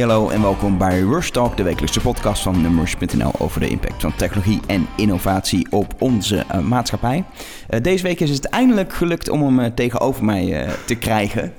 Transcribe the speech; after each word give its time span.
Hallo 0.00 0.28
en 0.28 0.42
welkom 0.42 0.78
bij 0.78 1.00
Rush 1.00 1.30
Talk, 1.30 1.56
de 1.56 1.62
wekelijkse 1.62 2.00
podcast 2.00 2.42
van 2.42 2.60
Numbers.nl 2.60 3.32
over 3.38 3.60
de 3.60 3.68
impact 3.68 4.02
van 4.02 4.16
technologie 4.16 4.60
en 4.66 4.86
innovatie 4.96 5.66
op 5.70 5.94
onze 5.98 6.44
uh, 6.54 6.58
maatschappij. 6.58 7.24
Uh, 7.70 7.80
deze 7.80 8.02
week 8.02 8.20
is 8.20 8.30
het 8.30 8.44
eindelijk 8.44 8.92
gelukt 8.92 9.28
om 9.28 9.42
hem 9.42 9.58
uh, 9.58 9.66
tegenover 9.66 10.24
mij 10.24 10.66
te 10.86 10.94
krijgen. 10.94 11.52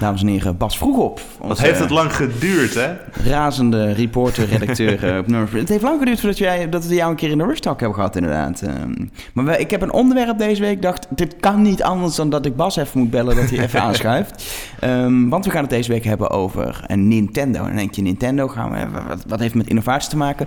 Dames 0.00 0.20
en 0.20 0.26
heren, 0.26 0.56
Bas 0.56 0.78
Vroegop. 0.78 1.20
Wat 1.40 1.60
heeft 1.60 1.78
het 1.78 1.90
lang 1.90 2.16
geduurd, 2.16 2.74
hè? 2.74 2.92
Razende 3.30 3.92
reporter, 3.92 4.44
redacteur 4.48 5.18
op 5.18 5.26
Numbers. 5.26 5.60
Het 5.60 5.68
heeft 5.68 5.82
lang 5.82 5.98
geduurd 5.98 6.20
voordat 6.20 6.38
wij, 6.38 6.68
dat 6.68 6.86
we 6.86 6.94
jou 6.94 7.10
een 7.10 7.16
keer 7.16 7.30
in 7.30 7.38
de 7.38 7.44
Rush 7.44 7.58
Talk 7.58 7.80
hebben 7.80 7.98
gehad, 7.98 8.16
inderdaad. 8.16 8.62
Ehm, 8.62 9.06
maar 9.32 9.60
ik 9.60 9.70
heb 9.70 9.82
een 9.82 9.92
onderwerp 9.92 10.38
deze 10.38 10.60
week. 10.60 10.82
dacht, 10.82 11.06
dit 11.10 11.36
kan 11.40 11.62
niet 11.62 11.82
anders 11.82 12.14
dan 12.14 12.30
dat 12.30 12.46
ik 12.46 12.56
Bas 12.56 12.76
even 12.76 13.00
moet 13.00 13.10
bellen 13.10 13.36
dat 13.36 13.50
hij 13.50 13.58
even 13.58 13.82
aanschuift. 13.88 14.44
Um, 14.84 15.28
want 15.28 15.44
we 15.44 15.50
gaan 15.50 15.62
het 15.62 15.70
deze 15.70 15.92
week 15.92 16.04
hebben 16.04 16.30
over 16.30 16.84
een 16.86 17.08
Nintendo. 17.08 17.58
En 17.58 17.66
dan 17.66 17.76
denk 17.76 17.94
je, 17.94 18.02
Nintendo, 18.02 18.48
gaan 18.48 18.70
we, 18.70 19.00
wat, 19.08 19.24
wat 19.26 19.40
heeft 19.40 19.54
met 19.54 19.68
innovatie 19.68 20.10
te 20.10 20.16
maken? 20.16 20.46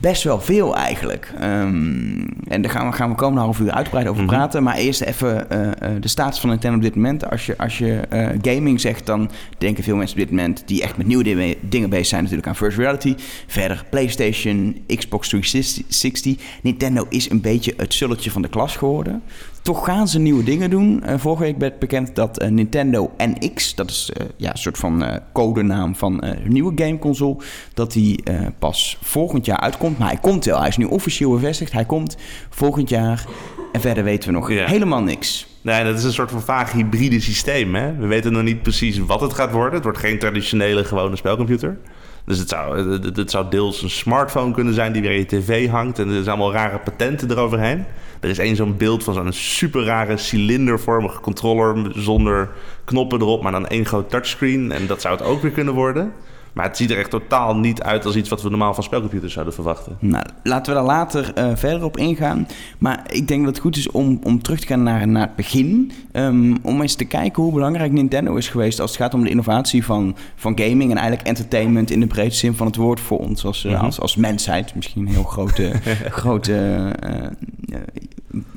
Best 0.00 0.22
wel 0.22 0.40
veel 0.40 0.76
eigenlijk. 0.76 1.32
Um, 1.42 2.28
en 2.48 2.62
daar 2.62 2.70
gaan 2.70 2.90
we, 2.90 2.96
gaan 2.96 3.10
we 3.10 3.16
komende 3.16 3.40
half 3.40 3.58
uur 3.58 3.70
uitgebreid 3.70 4.06
over 4.08 4.22
mhm. 4.22 4.32
praten. 4.32 4.62
Maar 4.62 4.76
eerst 4.76 5.00
even 5.00 5.46
uh, 5.52 5.70
de 6.00 6.08
status 6.08 6.40
van 6.40 6.48
Nintendo 6.48 6.76
op 6.76 6.82
dit 6.82 6.94
moment. 6.94 7.30
Als 7.30 7.46
je, 7.46 7.58
als 7.58 7.78
je 7.78 8.02
uh, 8.12 8.28
gaming 8.42 8.80
zegt, 8.80 9.06
dan 9.06 9.30
denken 9.58 9.84
veel 9.84 9.96
mensen 9.96 10.16
op 10.18 10.22
dit 10.22 10.30
moment... 10.36 10.62
die 10.66 10.82
echt 10.82 10.96
met 10.96 11.06
nieuwe 11.06 11.56
dingen 11.60 11.90
bezig 11.90 12.06
zijn 12.06 12.22
natuurlijk 12.22 12.48
aan 12.48 12.56
First 12.56 12.78
Reality. 12.78 13.14
Verder 13.46 13.84
PlayStation, 13.90 14.84
Xbox 14.86 15.28
360. 15.28 16.36
Nintendo 16.62 17.06
is 17.08 17.30
een 17.30 17.40
beetje 17.40 17.74
het 17.76 17.94
zulletje 17.94 18.30
van 18.30 18.42
de 18.42 18.48
klas 18.48 18.76
geworden. 18.76 19.22
Toch 19.66 19.84
gaan 19.84 20.08
ze 20.08 20.18
nieuwe 20.18 20.44
dingen 20.44 20.70
doen. 20.70 21.02
Uh, 21.06 21.14
vorige 21.16 21.42
week 21.42 21.58
werd 21.58 21.78
bekend 21.78 22.14
dat 22.14 22.42
uh, 22.42 22.48
Nintendo 22.48 23.10
NX, 23.16 23.74
dat 23.74 23.90
is 23.90 24.10
uh, 24.20 24.26
ja, 24.36 24.50
een 24.50 24.58
soort 24.58 24.78
van 24.78 25.20
codenaam 25.32 25.96
van 25.96 26.24
een 26.24 26.38
nieuwe 26.44 26.72
gameconsole, 26.74 27.36
dat 27.74 27.92
die 27.92 28.22
pas 28.58 28.98
volgend 29.02 29.46
jaar 29.46 29.60
uitkomt. 29.60 29.98
Maar 29.98 30.08
hij 30.08 30.18
komt 30.20 30.44
wel, 30.44 30.58
hij 30.58 30.68
is 30.68 30.76
nu 30.76 30.84
officieel 30.84 31.30
bevestigd. 31.30 31.72
Hij 31.72 31.84
komt 31.84 32.16
volgend 32.50 32.88
jaar 32.88 33.24
en 33.72 33.80
verder 33.80 34.04
weten 34.04 34.28
we 34.28 34.34
nog 34.34 34.48
helemaal 34.48 35.02
niks. 35.02 35.46
Nee, 35.60 35.84
dat 35.84 35.98
is 35.98 36.04
een 36.04 36.12
soort 36.12 36.30
van 36.30 36.42
vaag 36.42 36.72
hybride 36.72 37.20
systeem. 37.20 37.74
Hè? 37.74 37.96
We 37.96 38.06
weten 38.06 38.32
nog 38.32 38.42
niet 38.42 38.62
precies 38.62 38.98
wat 38.98 39.20
het 39.20 39.32
gaat 39.32 39.52
worden. 39.52 39.74
Het 39.74 39.82
wordt 39.82 39.98
geen 39.98 40.18
traditionele 40.18 40.84
gewone 40.84 41.16
spelcomputer. 41.16 41.78
Dus 42.26 42.38
het 42.38 42.48
zou, 42.48 42.90
het, 43.14 43.30
zou 43.30 43.46
deels 43.50 43.82
een 43.82 43.90
smartphone 43.90 44.52
kunnen 44.52 44.74
zijn 44.74 44.92
die 44.92 45.02
weer 45.02 45.10
in 45.10 45.18
je 45.18 45.26
tv 45.26 45.68
hangt. 45.68 45.98
En 45.98 46.08
er 46.08 46.14
zijn 46.22 46.36
allemaal 46.36 46.52
rare 46.52 46.78
patenten 46.78 47.30
eroverheen. 47.30 47.84
Er 48.20 48.28
is 48.28 48.38
één 48.38 48.56
zo'n 48.56 48.76
beeld 48.76 49.04
van 49.04 49.14
zo'n 49.14 49.32
super 49.32 49.84
rare 49.84 50.16
cilindervormige 50.16 51.20
controller 51.20 51.92
zonder 51.94 52.50
knoppen 52.84 53.20
erop, 53.20 53.42
maar 53.42 53.52
dan 53.52 53.66
één 53.66 53.86
groot 53.86 54.10
touchscreen. 54.10 54.72
En 54.72 54.86
dat 54.86 55.00
zou 55.00 55.16
het 55.16 55.26
ook 55.26 55.42
weer 55.42 55.50
kunnen 55.50 55.74
worden. 55.74 56.12
Maar 56.56 56.64
het 56.66 56.76
ziet 56.76 56.90
er 56.90 56.98
echt 56.98 57.10
totaal 57.10 57.56
niet 57.56 57.82
uit 57.82 58.04
als 58.04 58.16
iets 58.16 58.28
wat 58.28 58.42
we 58.42 58.48
normaal 58.48 58.74
van 58.74 58.82
spelcomputers 58.82 59.32
zouden 59.32 59.54
verwachten. 59.54 59.96
Nou, 60.00 60.24
laten 60.42 60.72
we 60.72 60.78
daar 60.78 60.88
later 60.88 61.32
uh, 61.38 61.50
verder 61.54 61.84
op 61.84 61.96
ingaan. 61.96 62.48
Maar 62.78 63.02
ik 63.06 63.28
denk 63.28 63.44
dat 63.44 63.54
het 63.54 63.62
goed 63.62 63.76
is 63.76 63.90
om, 63.90 64.20
om 64.22 64.42
terug 64.42 64.60
te 64.60 64.66
gaan 64.66 64.82
naar, 64.82 65.08
naar 65.08 65.26
het 65.26 65.36
begin. 65.36 65.92
Um, 66.12 66.56
om 66.62 66.80
eens 66.80 66.94
te 66.94 67.04
kijken 67.04 67.42
hoe 67.42 67.52
belangrijk 67.52 67.92
Nintendo 67.92 68.34
is 68.34 68.48
geweest 68.48 68.80
als 68.80 68.90
het 68.90 69.00
gaat 69.00 69.14
om 69.14 69.24
de 69.24 69.30
innovatie 69.30 69.84
van, 69.84 70.16
van 70.36 70.58
gaming 70.58 70.90
en 70.90 70.96
eigenlijk 70.96 71.28
entertainment 71.28 71.90
in 71.90 72.00
de 72.00 72.06
breedste 72.06 72.38
zin 72.38 72.54
van 72.54 72.66
het 72.66 72.76
woord 72.76 73.00
voor 73.00 73.18
ons 73.18 73.44
als, 73.44 73.64
uh, 73.64 73.82
als, 73.82 74.00
als 74.00 74.16
mensheid. 74.16 74.74
Misschien 74.74 75.06
een 75.06 75.12
heel 75.12 75.22
grote, 75.22 75.72
grote 76.22 76.92
uh, 77.08 77.78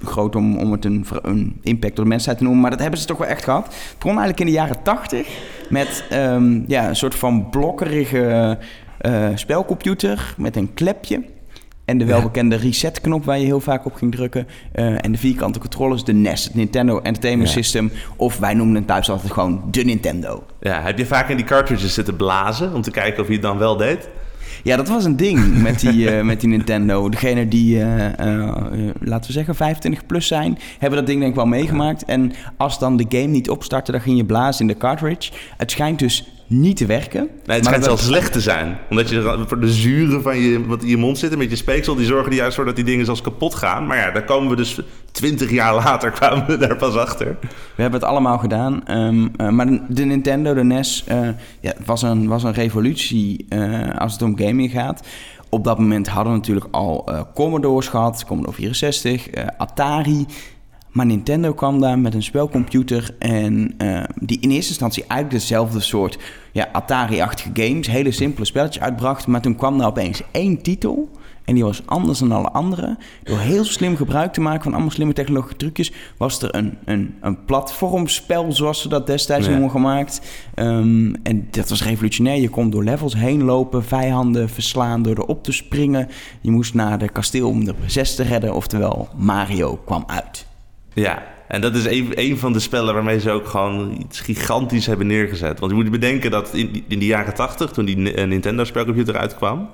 groot 0.03 0.35
om, 0.35 0.57
om 0.57 0.71
het 0.71 0.85
een, 0.85 1.05
een, 1.21 1.59
impact 1.61 1.97
op 1.97 2.03
de 2.03 2.09
mensheid 2.09 2.37
te 2.37 2.43
noemen. 2.43 2.61
Maar 2.61 2.71
dat 2.71 2.79
hebben 2.79 2.99
ze 2.99 3.05
toch 3.05 3.17
wel 3.17 3.27
echt 3.27 3.43
gehad. 3.43 3.65
Het 3.65 3.95
begon 3.97 4.17
eigenlijk 4.17 4.39
in 4.39 4.45
de 4.45 4.51
jaren 4.51 4.83
tachtig 4.83 5.27
met 5.69 6.03
um, 6.13 6.63
ja, 6.67 6.87
een 6.87 6.95
soort 6.95 7.15
van 7.15 7.49
blokkerige 7.89 8.57
uh, 9.01 9.27
spelcomputer 9.35 10.33
met 10.37 10.55
een 10.55 10.73
klepje. 10.73 11.23
En 11.85 11.97
de 11.97 12.05
welbekende 12.05 12.55
reset-knop 12.55 13.25
waar 13.25 13.39
je 13.39 13.45
heel 13.45 13.59
vaak 13.59 13.85
op 13.85 13.93
ging 13.93 14.11
drukken. 14.11 14.47
Uh, 14.75 15.05
en 15.05 15.11
de 15.11 15.17
vierkante 15.17 15.59
controllers, 15.59 16.03
de 16.03 16.13
NES, 16.13 16.43
het 16.43 16.55
Nintendo 16.55 16.99
Entertainment 16.99 17.49
System. 17.49 17.91
Of 18.15 18.37
wij 18.37 18.53
noemen 18.53 18.75
het 18.75 18.87
thuis 18.87 19.09
altijd 19.09 19.31
gewoon 19.31 19.63
de 19.71 19.83
Nintendo. 19.83 20.43
Ja, 20.59 20.81
heb 20.81 20.97
je 20.97 21.05
vaak 21.05 21.29
in 21.29 21.35
die 21.35 21.45
cartridges 21.45 21.93
zitten 21.93 22.15
blazen 22.15 22.73
om 22.73 22.81
te 22.81 22.91
kijken 22.91 23.21
of 23.21 23.27
je 23.27 23.33
het 23.33 23.41
dan 23.41 23.57
wel 23.57 23.77
deed? 23.77 24.09
Ja, 24.63 24.75
dat 24.75 24.87
was 24.87 25.05
een 25.05 25.15
ding 25.15 25.55
met 25.67 25.79
die, 25.79 26.17
uh, 26.17 26.21
met 26.21 26.39
die 26.39 26.49
Nintendo. 26.49 27.09
Degene 27.09 27.47
die, 27.47 27.75
uh, 27.75 28.05
uh, 28.05 28.55
laten 28.99 29.27
we 29.27 29.33
zeggen, 29.33 29.55
25 29.55 30.05
plus 30.05 30.27
zijn, 30.27 30.57
hebben 30.79 30.99
dat 30.99 31.07
ding 31.07 31.19
denk 31.19 31.31
ik 31.31 31.37
wel 31.37 31.45
meegemaakt. 31.45 32.05
En 32.05 32.31
als 32.57 32.79
dan 32.79 32.97
de 32.97 33.05
game 33.09 33.27
niet 33.27 33.49
opstartte, 33.49 33.91
dan 33.91 34.01
ging 34.01 34.17
je 34.17 34.25
blazen 34.25 34.61
in 34.61 34.67
de 34.67 34.77
cartridge. 34.77 35.31
Het 35.57 35.71
schijnt 35.71 35.99
dus 35.99 36.38
niet 36.49 36.77
te 36.77 36.85
werken. 36.85 37.29
Nee, 37.45 37.55
het 37.55 37.65
schijnt 37.65 37.83
zelfs 37.83 38.05
slecht 38.05 38.31
te 38.31 38.41
zijn. 38.41 38.77
Omdat 38.89 39.09
je 39.09 39.43
voor 39.47 39.59
de 39.59 39.71
zuren 39.71 40.21
van 40.21 40.37
je, 40.37 40.65
wat 40.65 40.81
in 40.81 40.89
je 40.89 40.97
mond 40.97 41.17
zitten 41.17 41.37
met 41.37 41.49
je 41.49 41.55
speeksel... 41.55 41.95
die 41.95 42.05
zorgen 42.05 42.31
er 42.31 42.37
juist 42.37 42.55
voor 42.55 42.65
dat 42.65 42.75
die 42.75 42.85
dingen 42.85 43.05
zelfs 43.05 43.21
kapot 43.21 43.55
gaan. 43.55 43.87
Maar 43.87 43.97
ja, 43.97 44.11
daar 44.11 44.23
komen 44.23 44.49
we 44.49 44.55
dus... 44.55 44.79
Twintig 45.11 45.51
jaar 45.51 45.75
later 45.75 46.11
kwamen 46.19 46.45
we 46.47 46.57
daar 46.57 46.75
pas 46.75 46.95
achter. 46.95 47.37
We 47.75 47.81
hebben 47.81 47.99
het 47.99 48.09
allemaal 48.09 48.37
gedaan. 48.37 48.83
Um, 48.91 49.31
uh, 49.37 49.49
maar 49.49 49.67
de, 49.87 50.03
Nintendo, 50.03 50.53
de 50.53 50.63
NES, 50.63 51.05
uh, 51.11 51.29
ja, 51.59 51.73
was, 51.85 52.01
een, 52.01 52.27
was 52.27 52.43
een 52.43 52.53
revolutie 52.53 53.45
uh, 53.49 53.89
als 53.97 54.13
het 54.13 54.21
om 54.21 54.37
gaming 54.37 54.71
gaat. 54.71 55.07
Op 55.49 55.63
dat 55.63 55.79
moment 55.79 56.07
hadden 56.07 56.31
we 56.31 56.37
natuurlijk 56.37 56.67
al 56.71 57.09
Commodore's 57.33 57.87
gehad. 57.87 58.25
Commodore 58.25 58.55
64, 58.55 59.27
Atari... 59.57 60.25
Maar 60.99 61.07
Nintendo 61.07 61.53
kwam 61.53 61.81
daar 61.81 61.99
met 61.99 62.13
een 62.13 62.23
spelcomputer 62.23 63.15
en 63.19 63.73
uh, 63.77 64.03
die 64.15 64.39
in 64.39 64.49
eerste 64.49 64.69
instantie 64.69 65.05
eigenlijk 65.07 65.41
dezelfde 65.41 65.79
soort 65.79 66.17
ja, 66.51 66.69
Atari-achtige 66.71 67.49
games, 67.53 67.87
hele 67.87 68.11
simpele 68.11 68.45
spelletjes 68.45 68.83
uitbracht. 68.83 69.27
Maar 69.27 69.41
toen 69.41 69.55
kwam 69.55 69.79
er 69.79 69.85
opeens 69.85 70.21
één 70.31 70.61
titel 70.61 71.09
en 71.45 71.53
die 71.53 71.63
was 71.63 71.81
anders 71.85 72.19
dan 72.19 72.31
alle 72.31 72.49
andere. 72.49 72.97
Door 73.23 73.37
heel 73.37 73.63
slim 73.63 73.95
gebruik 73.95 74.33
te 74.33 74.41
maken 74.41 74.63
van 74.63 74.71
allemaal 74.73 74.91
slimme 74.91 75.13
technologische 75.13 75.57
trucjes, 75.57 75.91
was 76.17 76.41
er 76.41 76.55
een, 76.55 76.77
een, 76.85 77.15
een 77.21 77.45
platformspel, 77.45 78.53
zoals 78.53 78.81
ze 78.81 78.89
dat 78.89 79.07
destijds 79.07 79.45
ja. 79.45 79.51
noemen, 79.51 79.71
gemaakt. 79.71 80.21
Um, 80.55 81.15
en 81.23 81.47
dat 81.51 81.69
was 81.69 81.83
revolutionair. 81.83 82.41
Je 82.41 82.49
kon 82.49 82.69
door 82.69 82.83
levels 82.83 83.15
heen 83.15 83.43
lopen, 83.43 83.83
vijanden 83.83 84.49
verslaan 84.49 85.01
door 85.01 85.17
erop 85.17 85.43
te 85.43 85.51
springen. 85.51 86.07
Je 86.41 86.51
moest 86.51 86.73
naar 86.73 86.97
de 86.97 87.09
kasteel 87.09 87.49
om 87.49 87.65
de 87.65 87.73
prinses 87.73 88.15
te 88.15 88.23
redden, 88.23 88.55
oftewel 88.55 89.07
Mario 89.15 89.79
kwam 89.85 90.03
uit. 90.07 90.47
Ja, 90.93 91.23
en 91.47 91.61
dat 91.61 91.75
is 91.75 91.85
een, 91.85 92.11
een 92.15 92.37
van 92.37 92.53
de 92.53 92.59
spellen 92.59 92.93
waarmee 92.93 93.19
ze 93.19 93.31
ook 93.31 93.47
gewoon 93.47 93.91
iets 93.99 94.19
gigantisch 94.19 94.85
hebben 94.85 95.07
neergezet. 95.07 95.59
Want 95.59 95.71
je 95.71 95.77
moet 95.77 95.91
bedenken 95.91 96.31
dat 96.31 96.53
in, 96.53 96.85
de 96.87 97.05
jaren 97.05 97.33
tachtig, 97.33 97.71
toen 97.71 97.85
die 97.85 98.13
eh, 98.13 98.27
Nintendo-spelcomputer 98.27 99.17
uitkwam... 99.17 99.69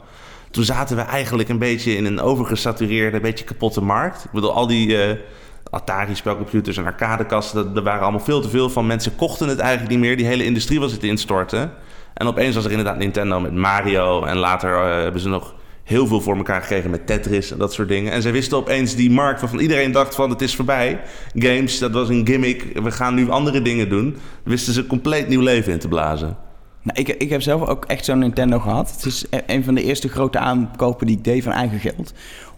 toen 0.52 0.64
zaten 0.64 0.96
we 0.96 1.02
eigenlijk 1.02 1.50
een 1.50 1.60
beetje 1.60 1.96
in 1.96 2.06
een 2.06 2.22
overgesatureerde, 2.22 3.16
een 3.16 3.22
beetje 3.22 3.46
kapotte 3.46 3.82
markt. 3.82 4.24
Ik 4.24 4.32
bedoel, 4.32 4.54
al 4.54 4.68
die 4.68 4.88
uh, 4.88 5.16
Atari-spelcomputers 5.70 6.78
en 6.78 6.86
arcadekasten... 6.86 7.76
er 7.76 7.84
waren 7.84 8.02
allemaal 8.02 8.20
veel 8.20 8.42
te 8.42 8.50
veel 8.50 8.70
van. 8.70 8.88
Mensen 8.88 9.16
kochten 9.16 9.48
het 9.48 9.60
eigenlijk 9.60 9.92
niet 9.92 10.00
meer. 10.00 10.18
Die 10.18 10.26
hele 10.26 10.46
industrie 10.46 10.80
was 10.80 10.92
het 10.92 11.04
instorten. 11.04 11.72
En 12.14 12.28
opeens 12.28 12.56
was 12.56 12.66
er 12.66 12.72
inderdaad 12.72 12.98
Nintendo 12.98 13.40
met 13.40 13.54
Mario... 13.54 14.24
en 14.24 14.38
later 14.38 14.70
uh, 14.70 15.02
hebben 15.04 15.22
ze 15.22 15.30
nog 15.30 15.54
heel 15.86 16.08
veel 16.08 16.22
voor 16.22 16.36
elkaar 16.38 16.62
gekregen 16.62 16.90
met 16.90 17.08
Tetris 17.08 17.52
en 17.52 17.58
dat 17.58 17.74
soort 17.74 17.88
dingen. 17.88 18.12
En 18.12 18.22
zij 18.22 18.32
wisten 18.32 18.58
opeens 18.58 18.96
die 18.96 19.12
markt 19.12 19.40
waarvan 19.40 19.60
iedereen 19.60 19.92
dacht 19.92 20.16
van 20.16 20.30
het 20.30 20.42
is 20.42 20.56
voorbij. 20.56 21.02
Games, 21.34 21.80
dat 21.80 21.92
was 21.92 22.10
een 22.10 22.28
gimmick. 22.28 22.80
We 22.84 22.92
gaan 22.92 23.16
nu 23.16 23.30
andere 23.30 23.62
dingen 23.62 23.90
doen. 23.90 24.18
Wisten 24.44 24.74
ze 24.74 24.88
compleet 24.88 25.28
nieuw 25.28 25.42
leven 25.42 25.74
in 25.74 25.80
te 25.80 25.88
blazen. 25.88 26.38
Nou, 26.82 27.00
ik, 27.00 27.08
ik 27.08 27.30
heb 27.30 27.42
zelf 27.42 27.68
ook 27.68 27.86
echt 27.86 28.06
zo'n 28.06 28.20
Nintendo 28.20 28.60
gehad. 28.60 28.92
Het 28.92 29.06
is 29.06 29.26
e- 29.30 29.40
een 29.48 29.64
van 29.64 29.76
de 29.76 29.84
eerste 29.84 30.10
grote 30.10 30.40
aankopen 30.40 31.08
die 31.08 31.18
ik 31.18 31.24
deed 31.24 31.44
van 31.44 31.52
eigen 31.52 31.80
geld. 31.80 32.14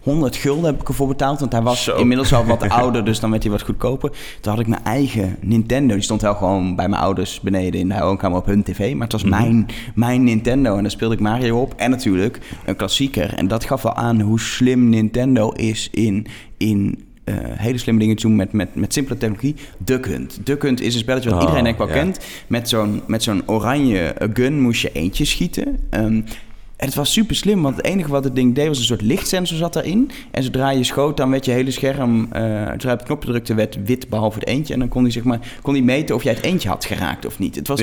100 0.08 0.36
gulden 0.36 0.66
heb 0.66 0.82
ik 0.82 0.88
ervoor 0.88 1.08
betaald. 1.08 1.40
Want 1.40 1.52
hij 1.52 1.62
was 1.62 1.88
inmiddels 1.88 2.34
al 2.34 2.46
wat 2.46 2.70
ouder, 2.82 3.06
dus 3.06 3.20
dan 3.20 3.30
werd 3.30 3.44
hij 3.44 3.52
wat 3.52 3.62
goedkoper. 3.62 4.12
Toen 4.42 4.52
had 4.52 4.62
ik 4.62 4.68
mijn 4.68 4.84
eigen 4.84 5.36
Nintendo. 5.42 5.94
Die 5.94 6.04
stond 6.04 6.22
wel 6.22 6.36
gewoon 6.36 6.76
bij 6.76 6.88
mijn 6.88 7.02
ouders 7.02 7.40
beneden 7.40 7.80
in 7.80 7.90
de 7.90 8.00
woonkamer 8.00 8.38
op 8.38 8.46
hun 8.46 8.64
tv. 8.64 8.94
Maar 8.94 9.04
het 9.04 9.12
was 9.12 9.24
mhm. 9.24 9.30
mijn, 9.42 9.66
mijn 9.96 10.24
Nintendo. 10.24 10.76
En 10.76 10.82
daar 10.82 10.92
speelde 10.92 11.14
ik 11.14 11.20
Mario 11.20 11.62
op. 11.62 11.74
En 11.78 11.90
natuurlijk 11.90 12.40
een 12.66 12.76
klassieker. 12.76 13.34
En 13.34 13.48
dat 13.48 13.66
gaf 13.66 13.82
wel 13.82 13.96
aan 13.96 14.22
hoe 14.22 14.40
slim 14.40 14.90
Nintendo 14.90 15.50
is 15.52 15.90
in, 15.92 16.28
in 16.58 17.06
uh, 17.26 17.36
hele 17.40 17.78
slimme 17.78 18.00
dingen 18.00 18.16
te 18.16 18.28
doen 18.28 18.36
met, 18.36 18.52
met, 18.52 18.76
met 18.76 18.94
simpele 18.94 19.18
technologie. 19.18 19.56
Duck 19.78 20.06
Hunt. 20.06 20.40
Duck 20.44 20.62
Hunt 20.62 20.82
is 20.82 20.94
een 20.94 21.00
spelletje 21.00 21.30
wat 21.30 21.38
oh, 21.38 21.44
iedereen 21.44 21.64
denk 21.64 21.80
ik 21.80 21.88
wel 21.88 21.96
ja. 21.96 22.04
kent. 22.04 22.20
Met 22.48 22.70
zo'n, 22.70 23.02
met 23.08 23.24
zo'n 23.24 23.44
oranje 23.46 24.16
gun 24.34 24.62
moest 24.62 24.82
je 24.82 24.92
eentje 24.92 25.26
schieten. 25.26 25.80
Um, 25.92 26.26
en 26.78 26.86
het 26.86 26.96
was 26.96 27.14
super 27.14 27.36
slim, 27.36 27.62
want 27.62 27.76
het 27.76 27.86
enige 27.86 28.10
wat 28.10 28.24
het 28.24 28.36
ding 28.36 28.56
deed 28.56 28.68
was 28.68 28.78
een 28.78 28.84
soort 28.84 29.02
lichtsensor 29.02 29.58
zat 29.58 29.76
erin. 29.76 30.12
En 30.32 30.44
zodra 30.44 30.70
je 30.70 30.84
schoot, 30.84 31.18
dan 31.18 31.30
werd 31.30 31.46
je 31.46 31.52
hele 31.52 31.72
scherm, 31.72 32.20
uh, 32.20 32.70
zodra 32.72 32.90
je 32.90 32.92
op 32.92 32.98
het 32.98 33.04
knopje 33.04 33.30
drukte, 33.30 33.54
werd 33.54 33.84
wit 33.84 34.10
behalve 34.10 34.40
het 34.40 34.48
eentje. 34.48 34.74
En 34.74 34.80
dan 34.80 34.88
kon 34.88 35.02
hij, 35.02 35.12
zeg 35.12 35.24
maar, 35.24 35.40
kon 35.62 35.74
hij 35.74 35.84
meten 35.84 36.16
of 36.16 36.24
jij 36.24 36.34
het 36.34 36.44
eentje 36.44 36.70
had 36.70 36.86
geraakt 36.86 37.26
of 37.26 37.40
niet. 37.40 37.56
Het 37.56 37.68
was, 37.68 37.82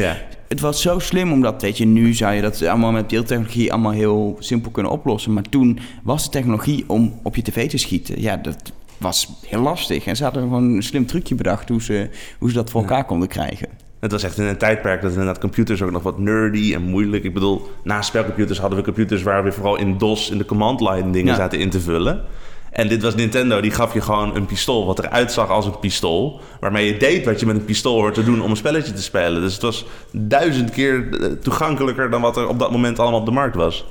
het 0.48 0.60
was 0.60 0.82
zo 0.82 0.98
slim, 0.98 1.32
omdat, 1.32 1.62
weet 1.62 1.78
je, 1.78 1.84
nu 1.84 2.14
zou 2.14 2.34
je 2.34 2.40
dat 2.40 2.62
allemaal 2.62 2.92
met 2.92 3.10
deeltechnologie 3.10 3.72
allemaal 3.72 3.92
heel 3.92 4.36
simpel 4.38 4.70
kunnen 4.70 4.92
oplossen. 4.92 5.32
Maar 5.32 5.48
toen 5.48 5.78
was 6.02 6.24
de 6.24 6.30
technologie 6.30 6.84
om 6.86 7.20
op 7.22 7.36
je 7.36 7.42
tv 7.42 7.70
te 7.70 7.78
schieten, 7.78 8.20
ja, 8.20 8.36
dat 8.36 8.72
was 8.98 9.28
heel 9.46 9.60
lastig. 9.60 10.06
En 10.06 10.16
ze 10.16 10.24
hadden 10.24 10.42
gewoon 10.42 10.74
een 10.74 10.82
slim 10.82 11.06
trucje 11.06 11.34
bedacht 11.34 11.68
hoe 11.68 11.82
ze, 11.82 12.08
hoe 12.38 12.48
ze 12.48 12.54
dat 12.54 12.70
voor 12.70 12.80
elkaar 12.80 13.04
konden 13.04 13.28
krijgen. 13.28 13.68
Het 14.04 14.12
was 14.12 14.22
echt 14.22 14.38
in 14.38 14.44
een 14.44 14.56
tijdperk 14.56 15.02
dat 15.02 15.10
inderdaad 15.10 15.38
computers 15.38 15.82
ook 15.82 15.90
nog 15.90 16.02
wat 16.02 16.18
nerdy 16.18 16.74
en 16.74 16.82
moeilijk. 16.82 17.24
Ik 17.24 17.34
bedoel, 17.34 17.70
na 17.82 18.02
spelcomputers 18.02 18.58
hadden 18.58 18.78
we 18.78 18.84
computers 18.84 19.22
waar 19.22 19.44
we 19.44 19.52
vooral 19.52 19.76
in 19.76 19.98
DOS 19.98 20.30
in 20.30 20.38
de 20.38 20.44
command 20.44 20.80
line 20.80 21.10
dingen 21.10 21.32
Ja. 21.32 21.34
zaten 21.34 21.58
in 21.58 21.70
te 21.70 21.80
vullen. 21.80 22.20
En 22.70 22.88
dit 22.88 23.02
was 23.02 23.14
Nintendo, 23.14 23.60
die 23.60 23.70
gaf 23.70 23.94
je 23.94 24.00
gewoon 24.00 24.36
een 24.36 24.46
pistool 24.46 24.86
wat 24.86 24.98
eruit 24.98 25.32
zag 25.32 25.48
als 25.48 25.66
een 25.66 25.78
pistool. 25.78 26.40
Waarmee 26.60 26.86
je 26.86 26.96
deed 26.96 27.24
wat 27.24 27.40
je 27.40 27.46
met 27.46 27.56
een 27.56 27.64
pistool 27.64 27.94
hoort 27.94 28.14
te 28.14 28.24
doen 28.24 28.42
om 28.42 28.50
een 28.50 28.56
spelletje 28.56 28.92
te 28.92 29.02
spelen. 29.02 29.40
Dus 29.40 29.52
het 29.52 29.62
was 29.62 29.84
duizend 30.10 30.70
keer 30.70 31.08
eh, 31.20 31.26
toegankelijker 31.42 32.10
dan 32.10 32.20
wat 32.20 32.36
er 32.36 32.48
op 32.48 32.58
dat 32.58 32.70
moment 32.70 32.98
allemaal 32.98 33.20
op 33.20 33.26
de 33.26 33.32
markt 33.32 33.56
was. 33.56 33.84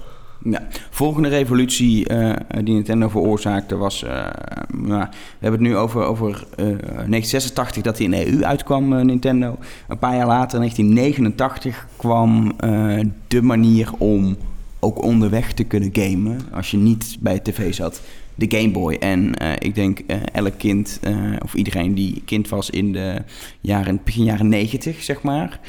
Ja. 0.43 0.67
Volgende 0.89 1.27
revolutie 1.29 2.07
eh, 2.07 2.63
die 2.63 2.73
Nintendo 2.73 3.09
veroorzaakte 3.09 3.75
was... 3.75 4.03
eh, 4.03 4.25
nou, 4.71 5.01
we 5.09 5.39
hebben 5.39 5.59
het 5.59 5.69
nu 5.69 5.77
over, 5.77 6.03
over 6.03 6.29
eh, 6.55 6.65
1986 6.65 7.83
dat 7.83 7.97
hij 7.97 8.05
in 8.05 8.11
de 8.11 8.31
EU 8.33 8.43
uitkwam, 8.43 8.93
eh, 8.93 9.03
Nintendo. 9.03 9.57
Een 9.87 9.97
paar 9.99 10.15
jaar 10.15 10.27
later, 10.27 10.63
in 10.63 10.69
1989, 10.95 11.87
kwam 11.95 12.53
eh, 12.57 12.99
de 13.27 13.41
manier 13.41 13.89
om 13.97 14.37
ook 14.79 15.01
onderweg 15.03 15.53
te 15.53 15.63
kunnen 15.63 15.89
gamen... 15.93 16.39
als 16.51 16.71
je 16.71 16.77
niet 16.77 17.17
bij 17.19 17.39
tv 17.39 17.73
zat, 17.73 18.01
de 18.35 18.57
Game 18.57 18.71
Boy. 18.71 18.95
En 18.99 19.35
eh, 19.35 19.51
ik 19.59 19.75
denk 19.75 19.99
eh, 20.07 20.17
elk 20.31 20.57
kind, 20.57 20.99
eh, 21.01 21.15
of 21.43 21.53
iedereen 21.53 21.93
die 21.93 22.21
kind 22.25 22.49
was 22.49 22.69
in 22.69 22.91
de 22.91 23.15
jaren, 23.61 23.99
begin 24.03 24.23
jaren 24.23 24.49
90, 24.49 25.03
zeg 25.03 25.21
maar... 25.21 25.59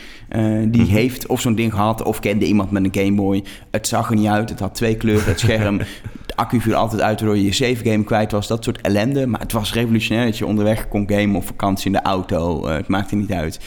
die 0.69 0.83
Mhm. 0.83 0.91
heeft 0.91 1.27
of 1.27 1.41
zo'n 1.41 1.55
ding 1.55 1.73
gehad 1.73 2.03
of 2.03 2.21
kende 2.21 2.47
iemand 2.47 2.71
met 2.71 2.85
een 2.85 3.03
Game 3.05 3.15
Boy. 3.17 3.45
Het 3.71 3.89
zag 3.89 4.11
er 4.11 4.17
niet 4.17 4.27
uit, 4.27 4.51
het 4.51 4.61
had 4.61 4.75
twee 4.75 4.97
kleuren, 4.97 5.27
het 5.27 5.41
scherm. 5.41 5.79
De 6.27 6.37
accu 6.41 6.61
viel 6.61 6.75
altijd 6.75 7.01
uit 7.03 7.21
waardoor 7.21 7.39
je 7.39 7.45
je 7.45 7.53
save 7.53 7.85
game 7.85 8.05
kwijt 8.05 8.33
was. 8.33 8.47
Dat 8.47 8.65
soort 8.65 8.81
ellende. 8.81 9.27
Maar 9.27 9.41
het 9.41 9.53
was 9.53 9.73
revolutionair 9.73 10.25
dat 10.25 10.39
je 10.39 10.47
onderweg 10.47 10.89
kon 10.89 11.11
gamen 11.11 11.37
op 11.37 11.47
vakantie 11.47 11.87
in 11.87 11.93
de 11.93 12.03
auto. 12.03 12.69
Het 12.69 12.89
maakte 12.89 13.17
niet 13.17 13.33
uit. 13.33 13.61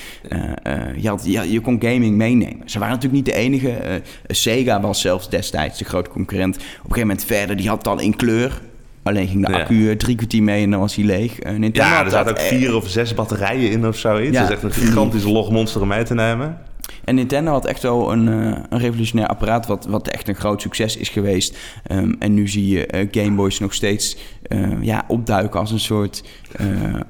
Je, 0.97 1.07
had, 1.07 1.25
je, 1.25 1.51
je 1.51 1.59
kon 1.59 1.81
gaming 1.81 2.15
meenemen. 2.15 2.69
Ze 2.69 2.79
waren 2.79 2.93
natuurlijk 2.95 3.25
niet 3.25 3.35
de 3.35 3.41
enige. 3.41 4.01
Sega 4.27 4.81
was 4.81 5.01
zelfs 5.01 5.29
destijds 5.29 5.77
de 5.77 5.85
grote 5.85 6.09
concurrent. 6.09 6.55
Op 6.55 6.61
een 6.61 6.73
gegeven 6.73 6.99
moment 6.99 7.25
verder, 7.25 7.55
die 7.55 7.67
had 7.67 7.77
het 7.77 7.87
al 7.87 7.99
in 7.99 8.15
kleur. 8.15 8.61
Alleen 9.07 9.27
ging 9.27 9.45
de 9.45 9.51
Ja. 9.51 9.59
accu 9.59 9.89
eh, 9.89 9.95
drie 9.95 10.15
kwartier 10.15 10.43
mee 10.43 10.63
en 10.63 10.71
dan 10.71 10.79
was 10.79 10.95
hij 10.95 11.05
leeg. 11.05 11.39
Nintendo 11.43 11.79
Ja, 11.79 12.03
er 12.03 12.09
zaten 12.11 12.31
ook 12.31 12.37
dat, 12.37 12.45
eh, 12.51 12.57
vier 12.57 12.75
of 12.75 12.87
zes 12.89 13.13
batterijen 13.13 13.71
in 13.71 13.87
of 13.87 13.97
zoiets. 13.97 14.31
Ja. 14.37 14.39
Dat 14.41 14.49
is 14.49 14.55
echt 14.55 14.63
een 14.63 14.71
gigantische 14.87 15.29
logmonster 15.31 15.81
om 15.81 15.87
mee 15.87 16.03
te 16.03 16.13
nemen. 16.13 16.57
En 17.03 17.15
Nintendo 17.15 17.51
had 17.51 17.65
echt 17.65 17.81
wel 17.81 18.11
een, 18.11 18.27
eh, 18.27 18.57
een 18.69 18.79
revolutionair 18.79 19.27
apparaat, 19.27 19.67
wat, 19.67 19.85
wat 19.85 20.07
echt 20.07 20.27
een 20.27 20.35
groot 20.35 20.61
succes 20.61 20.97
is 20.97 21.09
geweest. 21.09 21.57
Ehm, 21.83 22.13
en 22.19 22.33
nu 22.33 22.47
zie 22.47 22.67
je 22.67 23.07
Game 23.11 23.31
Boys 23.35 23.59
nog 23.59 23.73
steeds 23.73 24.17
ja, 24.81 25.03
opduiken 25.07 25.59
als 25.59 25.71
een 25.71 25.79
soort 25.79 26.23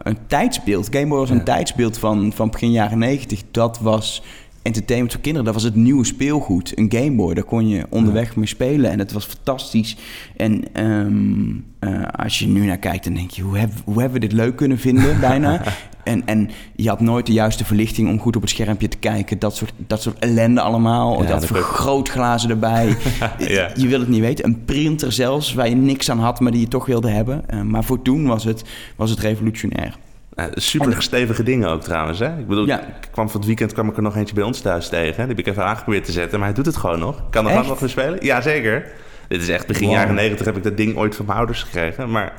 een 0.03 0.17
tijdsbeeld. 0.27 0.87
Game 0.91 1.07
Boy 1.07 1.17
was 1.17 1.29
een 1.29 1.37
Ja. 1.37 1.43
tijdsbeeld 1.43 1.97
van, 1.97 2.31
van 2.35 2.49
begin 2.49 2.71
jaren 2.71 2.97
90. 2.97 3.41
Dat 3.51 3.79
was 3.81 4.23
entertainment 4.67 5.13
voor 5.13 5.21
kinderen. 5.21 5.45
Dat 5.45 5.55
was 5.55 5.63
het 5.63 5.75
nieuwe 5.75 6.05
speelgoed. 6.05 6.77
Een 6.77 6.91
Game 6.95 7.11
Boy, 7.11 7.33
daar 7.33 7.43
kon 7.43 7.67
je 7.67 7.85
onderweg 7.89 8.35
mee 8.35 8.47
spelen. 8.47 8.91
En 8.91 8.99
het 8.99 9.11
was 9.11 9.25
fantastisch. 9.25 9.97
En 10.35 10.73
ehm, 10.73 11.55
eh, 11.79 12.07
als 12.11 12.39
je 12.39 12.47
nu 12.47 12.65
naar 12.65 12.77
kijkt, 12.77 13.03
dan 13.03 13.13
denk 13.13 13.31
je... 13.31 13.41
hoe, 13.41 13.57
heb, 13.57 13.71
hoe 13.83 14.01
hebben 14.01 14.21
we 14.21 14.27
dit 14.27 14.37
leuk 14.37 14.55
kunnen 14.55 14.79
vinden, 14.79 15.19
bijna? 15.29 15.61
En, 16.03 16.21
en 16.25 16.49
je 16.75 16.89
had 16.89 16.99
nooit 16.99 17.25
de 17.25 17.33
juiste 17.33 17.65
verlichting 17.65 18.09
om 18.09 18.19
goed 18.19 18.35
op 18.35 18.41
het 18.41 18.51
schermpje 18.51 18.87
te 18.87 18.97
kijken. 18.97 19.39
Dat 19.39 19.55
soort, 19.55 19.73
dat 19.77 20.01
soort 20.01 20.19
ellende 20.19 20.61
allemaal. 20.61 21.21
Ja, 21.23 21.29
dat 21.29 21.45
vergrootglazen 21.45 22.49
erbij. 22.49 22.95
Ja. 23.37 23.69
Je 23.75 23.87
wil 23.87 23.99
het 23.99 24.09
niet 24.09 24.19
weten. 24.19 24.45
Een 24.45 24.65
printer 24.65 25.11
zelfs, 25.11 25.53
waar 25.53 25.69
je 25.69 25.75
niks 25.75 26.09
aan 26.11 26.19
had, 26.19 26.39
maar 26.39 26.51
die 26.51 26.61
je 26.61 26.67
toch 26.67 26.85
wilde 26.85 27.09
hebben. 27.09 27.49
Eh, 27.49 27.61
maar 27.61 27.83
voor 27.83 28.01
toen 28.01 28.27
was 28.27 28.43
het, 28.43 28.63
was 28.95 29.09
het 29.09 29.19
revolutionair. 29.19 29.97
Ja, 30.37 30.49
super 30.53 31.01
stevige 31.01 31.43
dingen 31.43 31.69
ook 31.69 31.81
trouwens. 31.81 32.19
Hè? 32.19 32.37
Ik 32.39 32.47
bedoel, 32.47 32.65
Ja. 32.65 32.79
ik 32.81 33.07
kwam 33.11 33.29
van 33.29 33.37
het 33.39 33.47
weekend 33.47 33.73
kwam 33.73 33.89
ik 33.89 33.95
er 33.95 34.01
nog 34.01 34.15
eentje 34.15 34.35
bij 34.35 34.43
ons 34.43 34.59
thuis 34.61 34.89
tegen. 34.89 35.15
Die 35.17 35.27
heb 35.27 35.39
ik 35.39 35.47
even 35.47 35.65
aangeprobeerd 35.65 36.05
te 36.05 36.11
zetten, 36.11 36.37
maar 36.39 36.47
hij 36.47 36.57
doet 36.57 36.65
het 36.65 36.77
gewoon 36.77 36.99
nog. 36.99 37.23
Kan 37.29 37.45
er 37.45 37.51
gewoon 37.51 37.67
nog 37.67 37.79
weer 37.79 37.89
spelen? 37.89 38.25
Jazeker. 38.25 38.85
Dit 39.27 39.41
is 39.41 39.49
echt 39.49 39.67
begin 39.67 39.87
Wow. 39.87 39.95
jaren 39.95 40.15
negentig 40.15 40.45
heb 40.45 40.57
ik 40.57 40.63
dat 40.63 40.77
ding 40.77 40.97
ooit 40.97 41.15
van 41.15 41.25
mijn 41.25 41.37
ouders 41.37 41.63
gekregen. 41.63 42.11
Maar 42.11 42.33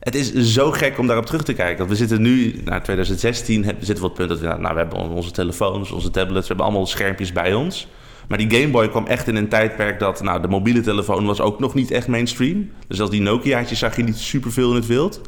het 0.00 0.14
is 0.14 0.32
zo 0.34 0.70
gek 0.70 0.98
om 0.98 1.06
daarop 1.06 1.26
terug 1.26 1.42
te 1.42 1.52
kijken. 1.52 1.78
Want 1.78 1.90
we 1.90 1.96
zitten 1.96 2.22
nu, 2.22 2.60
nou 2.64 2.82
2016, 2.82 3.64
heb- 3.64 3.76
zitten 3.78 4.04
we 4.04 4.10
op 4.10 4.16
het 4.18 4.26
punt 4.26 4.40
dat 4.40 4.50
we, 4.56 4.60
nou, 4.60 4.74
we 4.74 4.80
hebben 4.80 4.98
onze 4.98 5.30
telefoons, 5.30 5.90
onze 5.90 6.10
tablets, 6.10 6.40
we 6.40 6.46
hebben 6.46 6.64
allemaal 6.64 6.86
schermpjes 6.86 7.32
bij 7.32 7.54
ons. 7.54 7.86
Maar 8.28 8.38
die 8.38 8.50
Game 8.60 8.68
Boy 8.68 8.88
kwam 8.88 9.06
echt 9.06 9.28
in 9.28 9.36
een 9.36 9.48
tijdperk 9.48 9.98
dat, 9.98 10.22
nou, 10.22 10.40
de 10.42 10.48
mobiele 10.48 10.80
telefoon 10.80 11.26
was 11.26 11.40
ook 11.40 11.58
nog 11.60 11.74
niet 11.74 11.90
echt 11.90 12.08
mainstream. 12.08 12.70
Dus 12.88 13.00
als 13.00 13.10
die 13.10 13.20
Nokia'tjes 13.20 13.78
zag 13.78 13.96
je 13.96 14.02
niet 14.02 14.16
superveel 14.18 14.70
in 14.70 14.76
het 14.76 14.86
wild. 14.86 15.20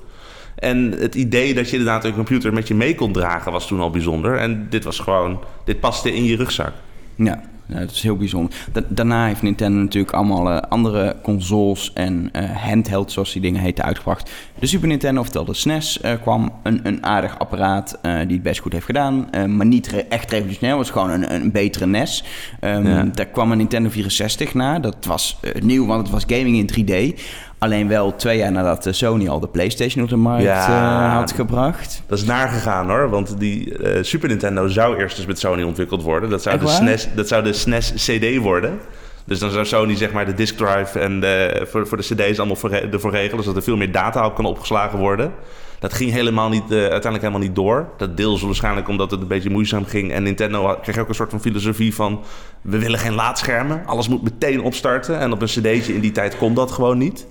En 0.57 0.95
het 0.99 1.15
idee 1.15 1.55
dat 1.55 1.71
je 1.71 1.77
inderdaad 1.77 2.05
een 2.05 2.15
computer 2.15 2.53
met 2.53 2.69
je 2.69 2.75
mee 2.75 2.95
kon 2.95 3.13
dragen 3.13 3.53
was 3.53 3.67
toen 3.67 3.81
al 3.81 3.91
bijzonder. 3.91 4.37
En 4.39 4.67
dit 4.71 4.85
was 4.85 4.99
gewoon, 4.99 5.41
dit 5.65 5.81
paste 5.81 6.15
in 6.15 6.25
je 6.25 6.37
rugzak. 6.37 6.73
Ja, 7.17 7.41
ja, 7.69 7.79
dat 7.79 7.91
is 7.91 8.03
heel 8.03 8.17
bijzonder. 8.17 8.55
Da- 8.73 8.83
daarna 8.89 9.27
heeft 9.27 9.43
Nintendo 9.43 9.79
natuurlijk 9.79 10.13
allemaal 10.13 10.51
eh, 10.51 10.57
andere 10.69 11.17
consoles 11.23 11.93
en 11.95 12.29
eh 12.33 12.51
handhelds, 12.57 13.15
zoals 13.15 13.33
die 13.33 13.43
dingen 13.43 13.61
heten, 13.61 13.85
uitgebracht. 13.85 14.31
De 14.59 14.67
Super 14.67 14.89
Nintendo, 14.89 15.21
oftewel 15.21 15.45
de 15.45 15.55
SNES, 15.55 16.01
eh, 16.01 16.13
kwam 16.23 16.53
een, 16.63 16.81
een 16.83 17.05
aardig 17.05 17.39
apparaat 17.39 17.99
die 18.03 18.11
het 18.35 18.43
best 18.43 18.61
goed 18.61 18.73
heeft 18.73 18.85
gedaan. 18.85 19.29
maar 19.57 19.67
niet 19.67 19.87
re- 19.89 19.97
echt 20.09 20.31
revolutionair, 20.31 20.77
was 20.77 20.91
gewoon 20.91 21.11
een, 21.11 21.35
een 21.35 21.51
betere 21.53 21.87
NES. 21.87 22.25
Ehm, 22.61 22.87
Ja. 22.87 23.03
Daar 23.03 23.27
kwam 23.27 23.51
een 23.53 23.59
Nintendo 23.59 23.89
64 23.91 24.55
na. 24.55 24.79
Dat 24.79 24.97
was 25.07 25.39
nieuw, 25.61 25.87
want 25.87 26.03
het 26.03 26.11
was 26.11 26.25
gaming 26.39 26.57
in 26.57 26.67
3D. 26.67 27.21
Alleen 27.63 27.89
wel 27.89 28.17
twee 28.17 28.39
jaar 28.39 28.53
nadat 28.53 28.87
eh, 28.87 28.93
Sony 28.93 29.29
al 29.29 29.41
de 29.41 29.49
PlayStation 29.49 30.03
op 30.05 30.11
de 30.11 30.17
markt 30.17 30.43
Ja. 30.43 31.07
eh, 31.09 31.15
had 31.15 31.33
gebracht. 31.33 32.03
Dat 32.07 32.19
is 32.19 32.25
naar 32.25 32.49
gegaan 32.49 32.89
hoor, 32.89 33.11
want 33.11 33.39
die 33.39 33.79
eh, 33.79 34.03
Super 34.03 34.29
Nintendo 34.29 34.69
zou 34.69 34.97
eerst 34.99 35.17
dus 35.17 35.27
met 35.27 35.39
Sony 35.39 35.63
ontwikkeld 35.63 36.03
worden. 36.03 36.31
Dat 36.31 36.43
zou, 36.43 36.55
Echt 36.55 36.65
de 36.65 36.71
waar? 36.71 36.81
SNES, 36.81 37.09
dat 37.15 37.29
zou 37.29 37.43
de 37.43 37.53
SNES 37.53 37.93
CD 37.97 38.37
worden. 38.37 38.79
Dus 39.25 39.39
dan 39.39 39.51
zou 39.51 39.65
Sony 39.67 39.97
zeg 39.97 40.13
maar 40.13 40.27
de 40.27 40.35
disk 40.35 40.57
drive 40.57 40.99
en 40.99 41.21
de, 41.21 41.67
voor, 41.71 41.87
voor 41.87 41.97
de 41.97 42.03
CD's 42.15 42.39
allemaal 42.39 42.57
voor, 42.57 42.71
ervoor 42.71 43.11
regelen, 43.11 43.43
zodat 43.45 43.57
er 43.57 43.63
veel 43.63 43.77
meer 43.77 43.93
data 43.93 44.27
op 44.27 44.35
kan 44.35 44.45
opgeslagen 44.45 44.99
worden. 44.99 45.33
Dat 45.79 45.93
ging 45.93 46.11
helemaal 46.11 46.49
niet, 46.49 46.63
uiteindelijk 46.71 47.21
helemaal 47.23 47.41
niet 47.47 47.55
door. 47.55 47.89
Dat 47.97 48.17
deels 48.17 48.43
waarschijnlijk 48.43 48.89
omdat 48.89 49.11
het 49.11 49.21
een 49.21 49.27
beetje 49.27 49.51
moeizaam 49.51 49.85
ging. 49.85 50.13
En 50.13 50.23
Nintendo 50.23 50.65
had- 50.67 50.81
kreeg 50.81 50.99
ook 50.99 51.09
een 51.09 51.15
soort 51.15 51.31
van 51.31 51.41
filosofie 51.41 51.95
van... 51.95 52.21
we 52.63 52.79
willen 52.79 52.99
geen 52.99 53.15
laadschermen, 53.15 53.83
alles 53.87 54.09
moet 54.09 54.23
meteen 54.23 54.63
opstarten. 54.63 55.19
En 55.19 55.33
op 55.33 55.41
een 55.43 55.47
cd'tje 55.49 55.95
in 55.95 56.01
die 56.01 56.13
tijd 56.13 56.37
kon 56.37 56.55
dat 56.55 56.71
gewoon 56.71 56.99
niet. 56.99 57.27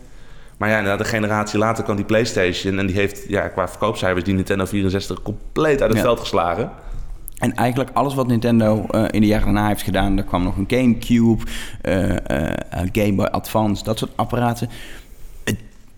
Maar 0.62 0.70
ja, 0.70 0.78
inderdaad, 0.78 1.00
een 1.00 1.12
generatie 1.12 1.60
later 1.60 1.84
kwam 1.84 1.96
die 1.96 2.06
PlayStation. 2.06 2.80
En 2.80 2.88
die 2.88 2.96
heeft 2.96 3.26
ja, 3.28 3.48
qua 3.48 3.68
verkoopcijfers 3.68 4.24
die 4.24 4.34
Nintendo 4.34 4.66
64 4.66 5.22
compleet 5.22 5.82
uit 5.82 5.90
het 5.90 5.98
Ja. 5.98 6.04
veld 6.04 6.20
geslagen. 6.20 6.72
En 7.38 7.54
eigenlijk 7.56 7.90
alles 7.94 8.14
wat 8.14 8.28
Nintendo 8.28 8.86
eh, 8.90 9.04
in 9.10 9.22
de 9.22 9.28
jaren 9.28 9.46
daarna 9.46 9.68
heeft 9.68 9.82
gedaan, 9.82 10.18
er 10.18 10.24
kwam 10.24 10.44
nog 10.44 10.58
een 10.58 10.66
GameCube, 10.68 11.44
eh, 11.82 12.50
eh, 12.50 12.58
Game 12.92 13.14
Boy 13.14 13.26
Advance, 13.26 13.84
dat 13.84 13.98
soort 13.98 14.12
apparaten. 14.16 14.70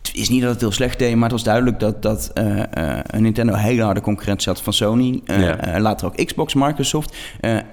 Het 0.07 0.15
is 0.21 0.29
niet 0.29 0.41
dat 0.41 0.51
het 0.51 0.59
heel 0.61 0.71
slecht 0.71 0.99
deed, 0.99 1.13
maar 1.13 1.23
het 1.23 1.31
was 1.31 1.43
duidelijk 1.43 1.79
dat, 1.79 2.01
dat 2.01 2.31
eh, 2.33 2.97
eh, 2.99 3.03
Nintendo 3.17 3.53
een 3.53 3.59
hele 3.59 3.81
harde 3.81 4.01
concurrentie 4.01 4.51
had 4.51 4.61
van 4.61 4.73
Sony. 4.73 5.21
Eh, 5.25 5.41
Ja. 5.41 5.79
later 5.79 6.07
ook 6.07 6.25
Xbox, 6.25 6.53
Microsoft. 6.53 7.15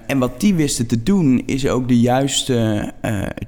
En 0.07 0.19
wat 0.19 0.39
die 0.39 0.53
wisten 0.53 0.87
te 0.87 1.03
doen, 1.03 1.43
is 1.45 1.67
ook 1.67 1.87
de 1.87 1.99
juiste 1.99 2.91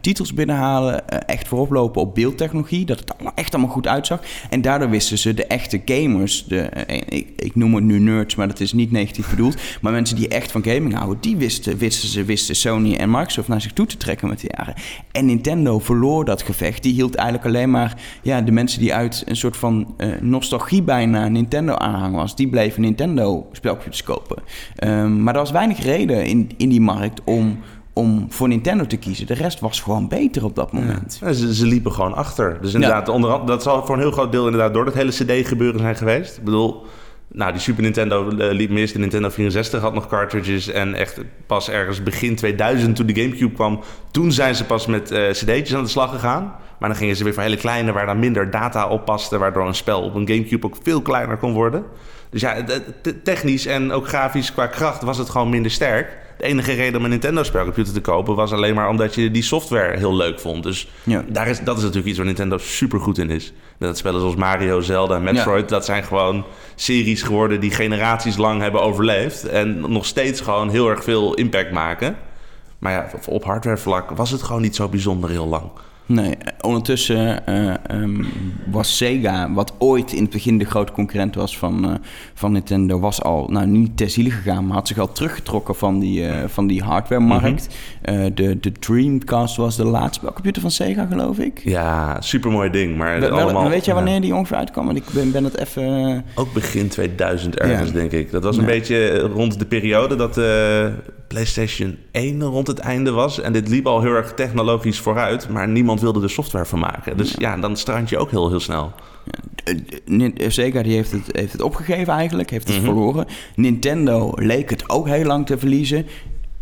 titels 0.02 0.34
binnenhalen. 0.34 1.08
echt 1.28 1.48
voorop 1.48 1.72
lopen 1.72 2.02
op 2.02 2.16
beeldtechnologie, 2.16 2.86
dat 2.86 3.00
het 3.00 3.14
allemaal 3.14 3.32
echt 3.36 3.54
allemaal 3.54 3.72
goed 3.74 3.88
uitzag. 3.88 4.20
En 4.50 4.62
daardoor 4.62 4.90
wisten 4.90 5.18
ze 5.18 5.34
de 5.34 5.46
echte 5.46 5.82
gamers, 5.86 6.46
de, 6.46 6.70
ik, 7.10 7.28
ik 7.36 7.56
noem 7.56 7.76
het 7.76 7.84
nu 7.84 8.00
nerds, 8.00 8.36
maar 8.36 8.48
dat 8.48 8.60
is 8.60 8.74
niet 8.74 8.92
negatief 8.92 9.30
bedoeld. 9.30 9.56
Maar 9.82 9.92
mensen 9.92 10.16
die 10.16 10.28
echt 10.28 10.52
van 10.52 10.64
gaming 10.64 10.94
houden, 10.96 11.18
die 11.22 11.38
wisten, 11.38 11.78
wisten 11.78 12.10
ze, 12.10 12.24
wisten 12.24 12.56
Sony 12.56 12.96
en 12.96 13.10
Microsoft 13.12 13.48
naar 13.48 13.62
zich 13.62 13.74
toe 13.74 13.86
te 13.86 13.98
trekken 13.98 14.28
met 14.28 14.40
de 14.40 14.54
jaren. 14.58 14.74
En 15.12 15.26
Nintendo 15.26 15.80
verloor 15.80 16.26
dat 16.26 16.42
gevecht. 16.42 16.84
Die 16.84 16.94
hield 16.94 17.16
eigenlijk 17.16 17.48
alleen 17.48 17.72
maar 17.72 17.98
ja, 18.22 18.42
de 18.42 18.52
mensen 18.52 18.73
die 18.80 18.94
uit 18.94 19.24
een 19.26 19.36
soort 19.36 19.58
van 19.58 19.94
eh, 19.98 20.08
nostalgie 20.22 20.82
bijna 20.84 21.28
Nintendo 21.28 21.74
aanhang 21.74 22.16
was, 22.16 22.36
die 22.36 22.48
bleven 22.50 22.82
Nintendo 22.82 23.48
spelcomputers 23.52 24.04
kopen. 24.04 24.44
Ehm, 24.76 25.24
maar 25.24 25.34
er 25.34 25.40
was 25.40 25.52
weinig 25.52 25.84
reden 25.84 26.26
in, 26.26 26.52
in 26.58 26.70
die 26.70 26.82
markt 26.82 27.22
om, 27.24 27.60
om 27.94 28.26
voor 28.30 28.48
Nintendo 28.48 28.86
te 28.86 28.98
kiezen. 28.98 29.28
De 29.28 29.34
rest 29.34 29.60
was 29.60 29.80
gewoon 29.82 30.08
beter 30.08 30.44
op 30.44 30.56
dat 30.56 30.72
moment. 30.72 31.18
Ja, 31.22 31.34
ze, 31.34 31.56
ze 31.56 31.66
liepen 31.66 31.92
gewoon 31.92 32.14
achter. 32.14 32.58
Dus 32.62 32.74
inderdaad, 32.74 33.10
onder, 33.10 33.30
andere- 33.30 33.48
dat 33.52 33.64
zal 33.64 33.86
voor 33.86 33.96
een 33.96 34.02
heel 34.02 34.12
groot 34.12 34.32
deel 34.32 34.46
inderdaad 34.46 34.74
door 34.74 34.86
dat 34.86 34.94
hele 34.94 35.12
CD-gebeuren 35.12 35.80
zijn 35.80 35.96
geweest. 35.96 36.38
Ik 36.38 36.44
bedoel, 36.44 36.86
nou, 37.32 37.52
die 37.52 37.62
Super 37.62 37.84
Nintendo 37.84 38.30
eh, 38.30 38.52
liep 38.54 38.70
mis. 38.70 38.94
De 38.94 39.00
Nintendo 39.00 39.30
64 39.30 39.82
had 39.82 39.94
nog 39.94 40.08
cartridges. 40.08 40.68
En 40.72 40.94
echt 40.94 41.20
pas 41.46 41.70
ergens 41.70 42.04
begin 42.04 42.36
2000, 42.36 42.96
toen 42.96 43.06
de 43.06 43.22
Gamecube 43.22 43.54
kwam... 43.54 43.80
toen 44.12 44.32
zijn 44.32 44.56
ze 44.56 44.66
pas 44.66 44.86
met 44.86 45.12
eh, 45.12 45.30
cd'tjes 45.30 45.76
aan 45.76 45.84
de 45.84 45.90
slag 45.90 46.12
gegaan. 46.12 46.54
Maar 46.84 46.92
dan 46.92 47.02
gingen 47.02 47.16
ze 47.18 47.24
weer 47.24 47.34
voor 47.34 47.44
hele 47.44 47.58
kleine, 47.58 47.92
waar 47.92 48.06
dan 48.06 48.20
minder 48.20 48.50
data 48.50 48.88
op 48.88 49.06
paste... 49.06 49.38
waardoor 49.38 49.68
een 49.68 49.76
spel 49.76 50.02
op 50.02 50.16
een 50.16 50.28
Gamecube 50.28 50.66
ook 50.66 50.76
veel 50.84 51.02
kleiner 51.02 51.38
kon 51.38 51.54
worden. 51.54 51.84
Dus 52.30 52.42
ja, 52.42 52.64
technisch 53.24 53.66
en 53.66 53.92
ook 53.92 54.08
grafisch 54.08 54.54
qua 54.54 54.68
kracht 54.68 55.02
was 55.02 55.18
het 55.18 55.30
gewoon 55.30 55.50
minder 55.50 55.72
sterk. 55.72 56.18
de 56.38 56.44
enige 56.44 56.74
reden 56.74 56.98
om 56.98 57.04
een 57.04 57.10
Nintendo-spelcomputer 57.10 57.94
te 57.94 58.02
kopen 58.02 58.36
was 58.36 58.52
alleen 58.52 58.76
maar 58.76 58.90
omdat 58.90 59.16
je 59.16 59.32
die 59.32 59.44
software 59.44 59.98
heel 59.98 60.16
leuk 60.16 60.40
vond. 60.40 60.64
Dus 60.64 60.90
Ja. 61.04 61.24
daar 61.28 61.48
is, 61.48 61.60
dat 61.60 61.76
is 61.78 61.82
natuurlijk 61.82 62.08
iets 62.08 62.18
waar 62.18 62.26
Nintendo 62.26 62.58
super 62.58 63.00
goed 63.00 63.18
in 63.18 63.30
is. 63.30 63.54
Dat 63.78 63.98
spellen 63.98 64.20
zoals 64.20 64.36
Mario, 64.36 64.82
Zelda 64.82 65.16
en 65.16 65.24
Metroid, 65.24 65.70
dat 65.70 65.86
zijn 65.86 66.04
gewoon 66.04 66.46
series 66.76 67.22
geworden 67.22 67.60
die 67.60 67.72
generaties 67.72 68.38
lang 68.38 68.62
hebben 68.62 68.82
overleefd. 68.82 69.48
En 69.48 69.92
nog 69.92 70.06
steeds 70.06 70.42
gewoon 70.42 70.70
heel 70.70 70.90
erg 70.90 71.04
veel 71.04 71.34
impact 71.34 71.72
maken. 71.72 72.16
Maar 72.80 72.92
ja, 72.92 73.10
op 73.26 73.44
hardwarevlak 73.44 74.10
was 74.10 74.32
het 74.32 74.42
gewoon 74.44 74.62
niet 74.62 74.76
zo 74.76 74.88
bijzonder 74.88 75.30
heel 75.30 75.48
lang. 75.48 75.72
Nee, 76.06 76.36
ondertussen 76.62 77.46
eh, 77.48 77.74
ehm, 77.88 78.24
was 78.72 78.98
Sega, 78.98 79.54
wat 79.54 79.74
ooit 79.80 80.14
in 80.14 80.22
het 80.22 80.32
begin 80.32 80.58
de 80.58 80.66
grote 80.66 80.92
concurrent 80.92 81.36
was 81.36 81.58
van, 81.58 81.86
eh, 81.90 81.94
van 82.34 82.52
Nintendo, 82.52 83.00
was 83.00 83.22
al, 83.22 83.48
nou 83.52 83.68
niet 83.68 83.98
ter 83.98 84.10
ziele 84.10 84.30
gegaan, 84.32 84.66
maar 84.68 84.76
had 84.76 84.88
zich 84.88 84.98
al 84.98 85.12
teruggetrokken 85.12 85.76
van 85.76 86.00
die, 86.00 86.28
eh, 86.28 86.48
van 86.48 86.68
die 86.68 86.82
hardware-markt. 86.84 87.68
Eh, 88.02 88.26
de, 88.34 88.60
de 88.60 88.72
Dreamcast 88.72 89.56
was 89.56 89.76
de 89.76 89.86
laatste 89.86 90.20
spelcomputer 90.20 90.62
van 90.62 90.72
Sega, 90.72 91.06
geloof 91.06 91.38
ik. 91.40 91.62
Ja, 91.64 92.22
super 92.22 92.52
mooi 92.52 92.70
ding. 92.70 92.98
Maar 92.98 93.20
Wel- 93.20 93.40
allemaal, 93.40 93.70
weet 93.70 93.86
jij 93.86 93.94
wanneer 93.96 94.22
die 94.22 94.36
ongeveer 94.36 94.58
uitkwam? 94.58 94.86
Want 94.86 94.98
ik 94.98 95.04
ben, 95.14 95.32
ben 95.32 95.44
het 95.44 95.58
even... 95.58 96.24
Ook 96.36 96.54
begin 96.54 96.88
2000 96.88 97.56
ergens, 97.60 97.90
Ja. 97.90 97.96
denk 97.96 98.12
ik. 98.12 98.32
Dat 98.32 98.44
was 98.44 98.56
een 98.56 98.62
Ja. 98.64 98.68
beetje 98.70 99.20
rond 99.20 99.60
de 99.60 99.66
periode 99.66 100.16
dat 100.16 100.38
PlayStation 101.34 101.98
1 102.12 102.42
rond 102.44 102.68
het 102.68 102.80
einde 102.80 103.12
was. 103.12 103.40
En 103.42 103.54
dit 103.54 103.68
liep 103.70 103.88
al 103.88 104.02
heel 104.02 104.14
erg 104.14 104.34
technologisch 104.34 105.00
vooruit, 105.00 105.50
maar 105.50 105.68
niemand 105.68 106.02
wilde 106.02 106.22
er 106.22 106.30
software 106.30 106.66
van 106.66 106.80
maken. 106.80 107.18
Dus 107.18 107.36
ja, 107.38 107.58
dan 107.58 107.78
strand 107.78 108.10
je 108.10 108.18
ook 108.18 108.32
heel, 108.32 108.50
heel 108.50 108.60
snel. 108.60 108.92
Eh, 109.64 109.76
Nin- 110.06 110.38
eh, 110.38 110.50
Sega 110.50 110.82
die 110.84 110.94
heeft, 110.96 111.12
het, 111.12 111.30
heeft 111.32 111.52
het 111.52 111.62
opgegeven 111.62 112.14
eigenlijk, 112.14 112.50
heeft 112.50 112.68
het 112.68 112.76
Mhm. 112.78 112.86
verloren. 112.86 113.26
Nintendo 113.56 114.32
leek 114.36 114.70
het 114.70 114.90
ook 114.90 115.08
heel 115.08 115.24
lang 115.26 115.46
te 115.46 115.58
verliezen. 115.58 116.06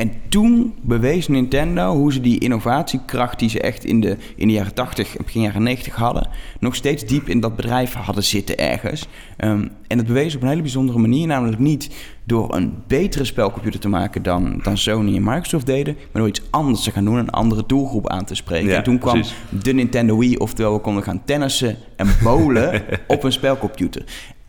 En 0.02 0.12
toen 0.30 0.74
bewees 0.82 1.28
Nintendo 1.28 1.96
hoe 1.96 2.14
ze 2.14 2.22
die 2.22 2.40
innovatiekracht 2.40 3.40
die 3.40 3.50
ze 3.50 3.62
echt 3.62 3.86
in 3.86 4.02
de, 4.02 4.18
in 4.36 4.48
de 4.48 4.54
jaren 4.54 4.74
80 4.74 5.18
en 5.18 5.24
begin 5.24 5.42
jaren 5.42 5.64
90 5.64 5.96
hadden, 5.96 6.28
nog 6.60 6.76
steeds 6.76 7.06
diep 7.06 7.30
in 7.30 7.40
dat 7.40 7.56
bedrijf 7.56 7.94
hadden 7.94 8.24
zitten 8.24 8.58
ergens. 8.58 9.08
Ehm, 9.38 9.68
en 9.88 9.98
het 9.98 10.08
bewees 10.08 10.36
op 10.36 10.42
een 10.42 10.48
hele 10.48 10.62
bijzondere 10.62 11.00
manier, 11.00 11.28
namelijk 11.28 11.60
niet 11.60 11.90
door 12.24 12.56
een 12.56 12.74
betere 12.88 13.24
spelcomputer 13.24 13.80
te 13.80 13.90
maken 13.90 14.24
dan, 14.24 14.60
dan 14.64 14.78
Sony 14.78 15.16
en 15.16 15.24
Microsoft 15.24 15.66
deden, 15.66 15.94
maar 15.96 16.22
door 16.22 16.28
iets 16.28 16.42
anders 16.50 16.84
te 16.84 16.92
gaan 16.92 17.06
doen, 17.06 17.16
een 17.16 17.30
andere 17.30 17.64
doelgroep 17.68 18.10
aan 18.10 18.26
te 18.26 18.36
spreken. 18.36 18.70
Ja, 18.70 18.76
en 18.76 18.84
toen 18.84 19.00
kwam 19.00 19.14
precies. 19.14 19.36
de 19.64 19.74
Nintendo 19.74 20.18
Wii, 20.18 20.38
oftewel 20.38 20.74
we 20.74 20.80
konden 20.80 21.04
gaan 21.04 21.22
tennissen 21.26 21.78
en 21.96 22.08
bowlen 22.24 22.84
op 23.08 23.24
een 23.24 23.32
spelcomputer. 23.32 24.04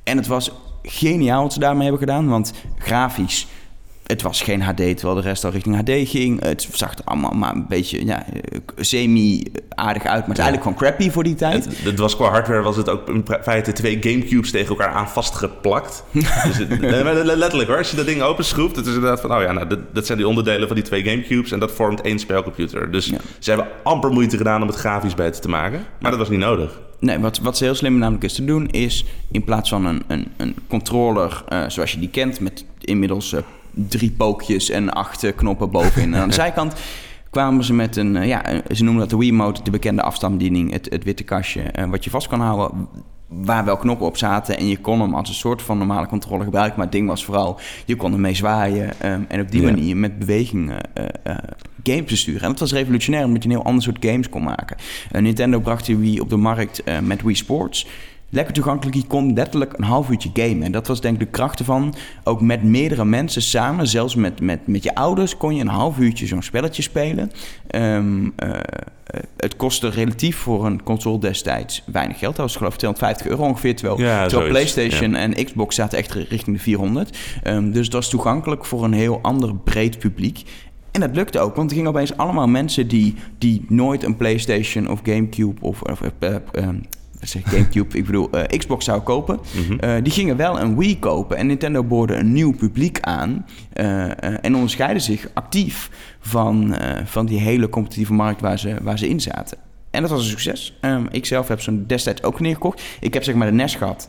En 0.04 0.16
het 0.16 0.26
was 0.26 0.52
geniaal 0.82 1.42
wat 1.42 1.52
ze 1.52 1.58
daarmee 1.58 1.82
hebben 1.82 2.08
gedaan, 2.08 2.28
want 2.28 2.52
grafisch, 2.78 3.46
het 4.12 4.22
was 4.22 4.42
geen 4.42 4.62
HD, 4.62 4.76
terwijl 4.76 5.14
de 5.14 5.20
rest 5.20 5.44
al 5.44 5.50
richting 5.50 5.76
HD 5.76 6.08
ging. 6.08 6.42
Het 6.44 6.68
zag 6.72 6.92
er 6.92 7.04
allemaal 7.04 7.30
maar 7.30 7.54
een 7.54 7.66
beetje 7.68 8.06
ja, 8.06 8.24
semi-aardig 8.76 10.04
uit, 10.04 10.20
maar 10.26 10.28
het 10.28 10.38
is 10.38 10.44
eigenlijk 10.44 10.62
gewoon 10.62 10.78
crappy 10.78 11.10
voor 11.10 11.22
die 11.24 11.34
tijd. 11.34 11.64
Het, 11.64 11.84
het 11.84 11.98
was 11.98 12.16
qua 12.16 12.28
hardware 12.30 12.62
was 12.62 12.76
het 12.76 12.88
ook 12.88 13.08
in 13.08 13.24
feite 13.42 13.72
twee 13.72 13.96
Gamecubes 14.00 14.50
tegen 14.50 14.68
elkaar 14.68 14.88
aan 14.92 15.08
vastgeplakt. 15.08 16.04
dus 16.12 16.56
het- 16.58 16.80
letterlijk 17.24 17.68
hoor, 17.68 17.78
als 17.78 17.90
je 17.90 17.96
dat 17.96 18.06
ding 18.06 18.22
openschroeft, 18.22 18.76
het 18.76 18.86
is 18.86 18.94
inderdaad 18.94 19.20
van, 19.20 19.34
oh 19.34 19.42
ja, 19.42 19.52
nou, 19.52 19.66
dat, 19.66 19.78
dat 19.94 20.06
zijn 20.06 20.18
die 20.18 20.28
onderdelen 20.28 20.66
van 20.66 20.76
die 20.76 20.84
twee 20.84 21.04
Gamecubes 21.04 21.50
en 21.52 21.58
dat 21.58 21.72
vormt 21.72 22.00
één 22.00 22.18
spelcomputer. 22.18 22.90
Dus 22.90 23.06
Ja. 23.06 23.16
ze 23.38 23.50
hebben 23.50 23.68
amper 23.82 24.10
moeite 24.10 24.36
gedaan 24.36 24.62
om 24.62 24.68
het 24.68 24.76
grafisch 24.76 25.14
beter 25.14 25.40
te 25.40 25.48
maken, 25.48 25.84
maar 26.00 26.10
dat 26.10 26.20
was 26.20 26.28
niet 26.28 26.38
nodig. 26.38 26.80
Nee, 26.98 27.18
wat, 27.18 27.38
wat 27.38 27.56
ze 27.56 27.64
heel 27.64 27.74
slim 27.74 27.98
namelijk 27.98 28.24
is 28.24 28.32
te 28.34 28.44
doen, 28.44 28.66
is 28.70 29.04
in 29.30 29.44
plaats 29.44 29.68
van 29.68 29.84
een, 29.86 30.02
een, 30.06 30.26
een 30.36 30.54
controller 30.68 31.44
eh, 31.48 31.64
zoals 31.68 31.92
je 31.92 31.98
die 31.98 32.08
kent, 32.08 32.40
met 32.40 32.64
inmiddels 32.80 33.32
eh, 33.32 33.40
drie 33.74 34.10
pookjes 34.10 34.70
en 34.70 34.90
acht 34.92 35.24
eh, 35.24 35.32
knoppen 35.36 35.70
bovenin 35.70 36.14
en 36.14 36.20
aan 36.20 36.28
de 36.28 36.34
zijkant, 36.44 36.74
kwamen 37.30 37.64
ze 37.64 37.74
met 37.74 37.96
een, 37.96 38.16
eh, 38.16 38.26
ja, 38.28 38.50
een- 38.52 38.76
ze 38.76 38.82
noemen 38.84 39.00
dat 39.02 39.10
de 39.10 39.16
Wiimote, 39.16 39.62
de 39.62 39.70
bekende 39.70 40.02
afstandsbediening, 40.02 40.72
het, 40.72 40.86
het 40.90 41.04
witte 41.04 41.22
kastje, 41.22 41.60
eh, 41.62 41.84
wat 41.90 42.04
je 42.04 42.10
vast 42.10 42.28
kan 42.28 42.40
houden. 42.40 42.88
Waar 43.28 43.64
wel 43.64 43.76
knoppen 43.76 44.06
op 44.06 44.16
zaten 44.16 44.58
en 44.58 44.68
je 44.68 44.78
kon 44.78 45.00
hem 45.00 45.14
als 45.14 45.28
een 45.28 45.34
soort 45.34 45.62
van 45.62 45.78
normale 45.78 46.06
controller 46.06 46.44
gebruiken. 46.44 46.74
Maar 46.76 46.84
het 46.86 46.94
ding 46.94 47.08
was 47.08 47.24
vooral, 47.24 47.58
je 47.86 47.96
kon 47.96 48.12
ermee 48.12 48.34
zwaaien 48.34 49.00
ehm, 49.00 49.20
en 49.28 49.40
op 49.40 49.50
die 49.50 49.60
Ja. 49.62 49.70
manier 49.70 49.96
met 49.96 50.18
bewegingen 50.18 50.80
eh, 50.94 51.04
eh, 51.22 51.36
games 51.82 52.04
besturen. 52.04 52.40
En 52.42 52.48
dat 52.48 52.58
was 52.60 52.72
revolutionair, 52.72 53.24
omdat 53.24 53.42
je 53.42 53.48
een 53.48 53.54
heel 53.54 53.64
ander 53.64 53.82
soort 53.82 54.04
games 54.04 54.28
kon 54.28 54.42
maken. 54.42 54.76
Eh, 55.10 55.22
Nintendo 55.22 55.60
bracht 55.60 55.86
die 55.86 55.96
Wii 55.96 56.20
op 56.20 56.28
de 56.30 56.36
markt 56.36 56.82
eh, 56.84 56.98
met 56.98 57.22
Wii 57.22 57.34
Sports. 57.36 57.86
Lekker 58.34 58.54
toegankelijk, 58.54 58.96
je 58.96 59.06
kon 59.06 59.34
letterlijk 59.34 59.72
een 59.76 59.84
half 59.84 60.10
uurtje 60.10 60.30
gamen. 60.32 60.62
En 60.62 60.72
dat 60.72 60.86
was 60.86 61.00
denk 61.00 61.14
ik 61.14 61.20
de 61.20 61.26
kracht 61.26 61.58
ervan. 61.58 61.94
Ook 62.24 62.40
met 62.40 62.62
meerdere 62.62 63.04
mensen 63.04 63.42
samen, 63.42 63.88
zelfs 63.88 64.14
met, 64.14 64.40
met, 64.40 64.66
met 64.66 64.82
je 64.82 64.94
ouders, 64.94 65.36
kon 65.36 65.54
je 65.54 65.60
een 65.60 65.68
half 65.68 65.98
uurtje 65.98 66.26
zo'n 66.26 66.42
spelletje 66.42 66.82
spelen. 66.82 67.30
Ehm, 67.66 68.28
eh, 68.36 68.50
eh, 68.50 68.60
het 69.36 69.56
kostte 69.56 69.88
relatief 69.88 70.36
voor 70.36 70.66
een 70.66 70.82
console 70.82 71.18
destijds 71.18 71.82
weinig 71.86 72.18
geld. 72.18 72.36
Dat 72.36 72.44
was 72.44 72.56
geloof 72.56 72.72
ik 72.72 72.78
250 72.78 73.26
euro 73.26 73.44
ongeveer. 73.44 73.76
Terwijl, 73.76 73.98
Ja, 73.98 74.26
terwijl 74.26 74.30
zoiets, 74.30 74.72
PlayStation 74.72 75.14
en 75.14 75.44
Xbox 75.44 75.74
zaten 75.74 75.98
echt 75.98 76.12
richting 76.12 76.56
de 76.56 76.62
400. 76.62 77.18
Ehm, 77.42 77.70
dus 77.70 77.84
dat 77.84 78.00
was 78.00 78.10
toegankelijk 78.10 78.64
voor 78.64 78.84
een 78.84 78.92
heel 78.92 79.18
ander 79.22 79.56
breed 79.56 79.98
publiek. 79.98 80.42
En 80.90 81.00
dat 81.00 81.14
lukte 81.14 81.40
ook, 81.40 81.56
want 81.56 81.70
er 81.70 81.76
gingen 81.76 81.90
opeens 81.90 82.16
allemaal 82.16 82.48
mensen 82.48 82.88
die, 82.88 83.14
die 83.38 83.64
nooit 83.68 84.02
een 84.02 84.16
PlayStation 84.16 84.90
of 84.90 85.00
Gamecube 85.02 85.60
of, 85.60 85.82
of 85.82 86.00
eh, 86.18 86.34
ik, 87.22 87.46
Gamecube, 87.46 87.96
ik 87.98 88.04
bedoel 88.06 88.30
eh, 88.30 88.58
Xbox 88.58 88.84
zou 88.84 89.00
kopen, 89.00 89.38
Mhm. 89.68 89.78
eh, 89.78 90.02
die 90.02 90.12
gingen 90.12 90.36
wel 90.36 90.60
een 90.60 90.76
Wii 90.76 90.98
kopen. 90.98 91.36
En 91.36 91.46
Nintendo 91.46 91.84
boorde 91.84 92.14
een 92.14 92.32
nieuw 92.32 92.52
publiek 92.54 93.00
aan 93.00 93.46
eh, 93.72 94.44
en 94.44 94.54
onderscheidde 94.54 94.98
zich 95.00 95.28
actief 95.34 95.90
van, 96.20 96.74
van 97.04 97.26
die 97.26 97.38
hele 97.40 97.68
competitieve 97.68 98.12
markt 98.12 98.40
waar 98.40 98.58
ze, 98.58 98.76
waar 98.82 98.98
ze 98.98 99.08
in 99.08 99.20
zaten. 99.20 99.58
En 99.92 100.00
dat 100.00 100.10
was 100.10 100.20
een 100.20 100.30
succes. 100.30 100.76
Ehm, 100.80 101.06
ik 101.10 101.26
zelf 101.26 101.48
heb 101.48 101.60
zo'n 101.60 101.84
destijds 101.86 102.22
ook 102.22 102.40
neergekocht. 102.40 102.82
Ik 103.00 103.14
heb 103.14 103.24
zeg 103.24 103.34
maar 103.34 103.46
de 103.46 103.52
NES 103.52 103.74
gehad 103.74 104.08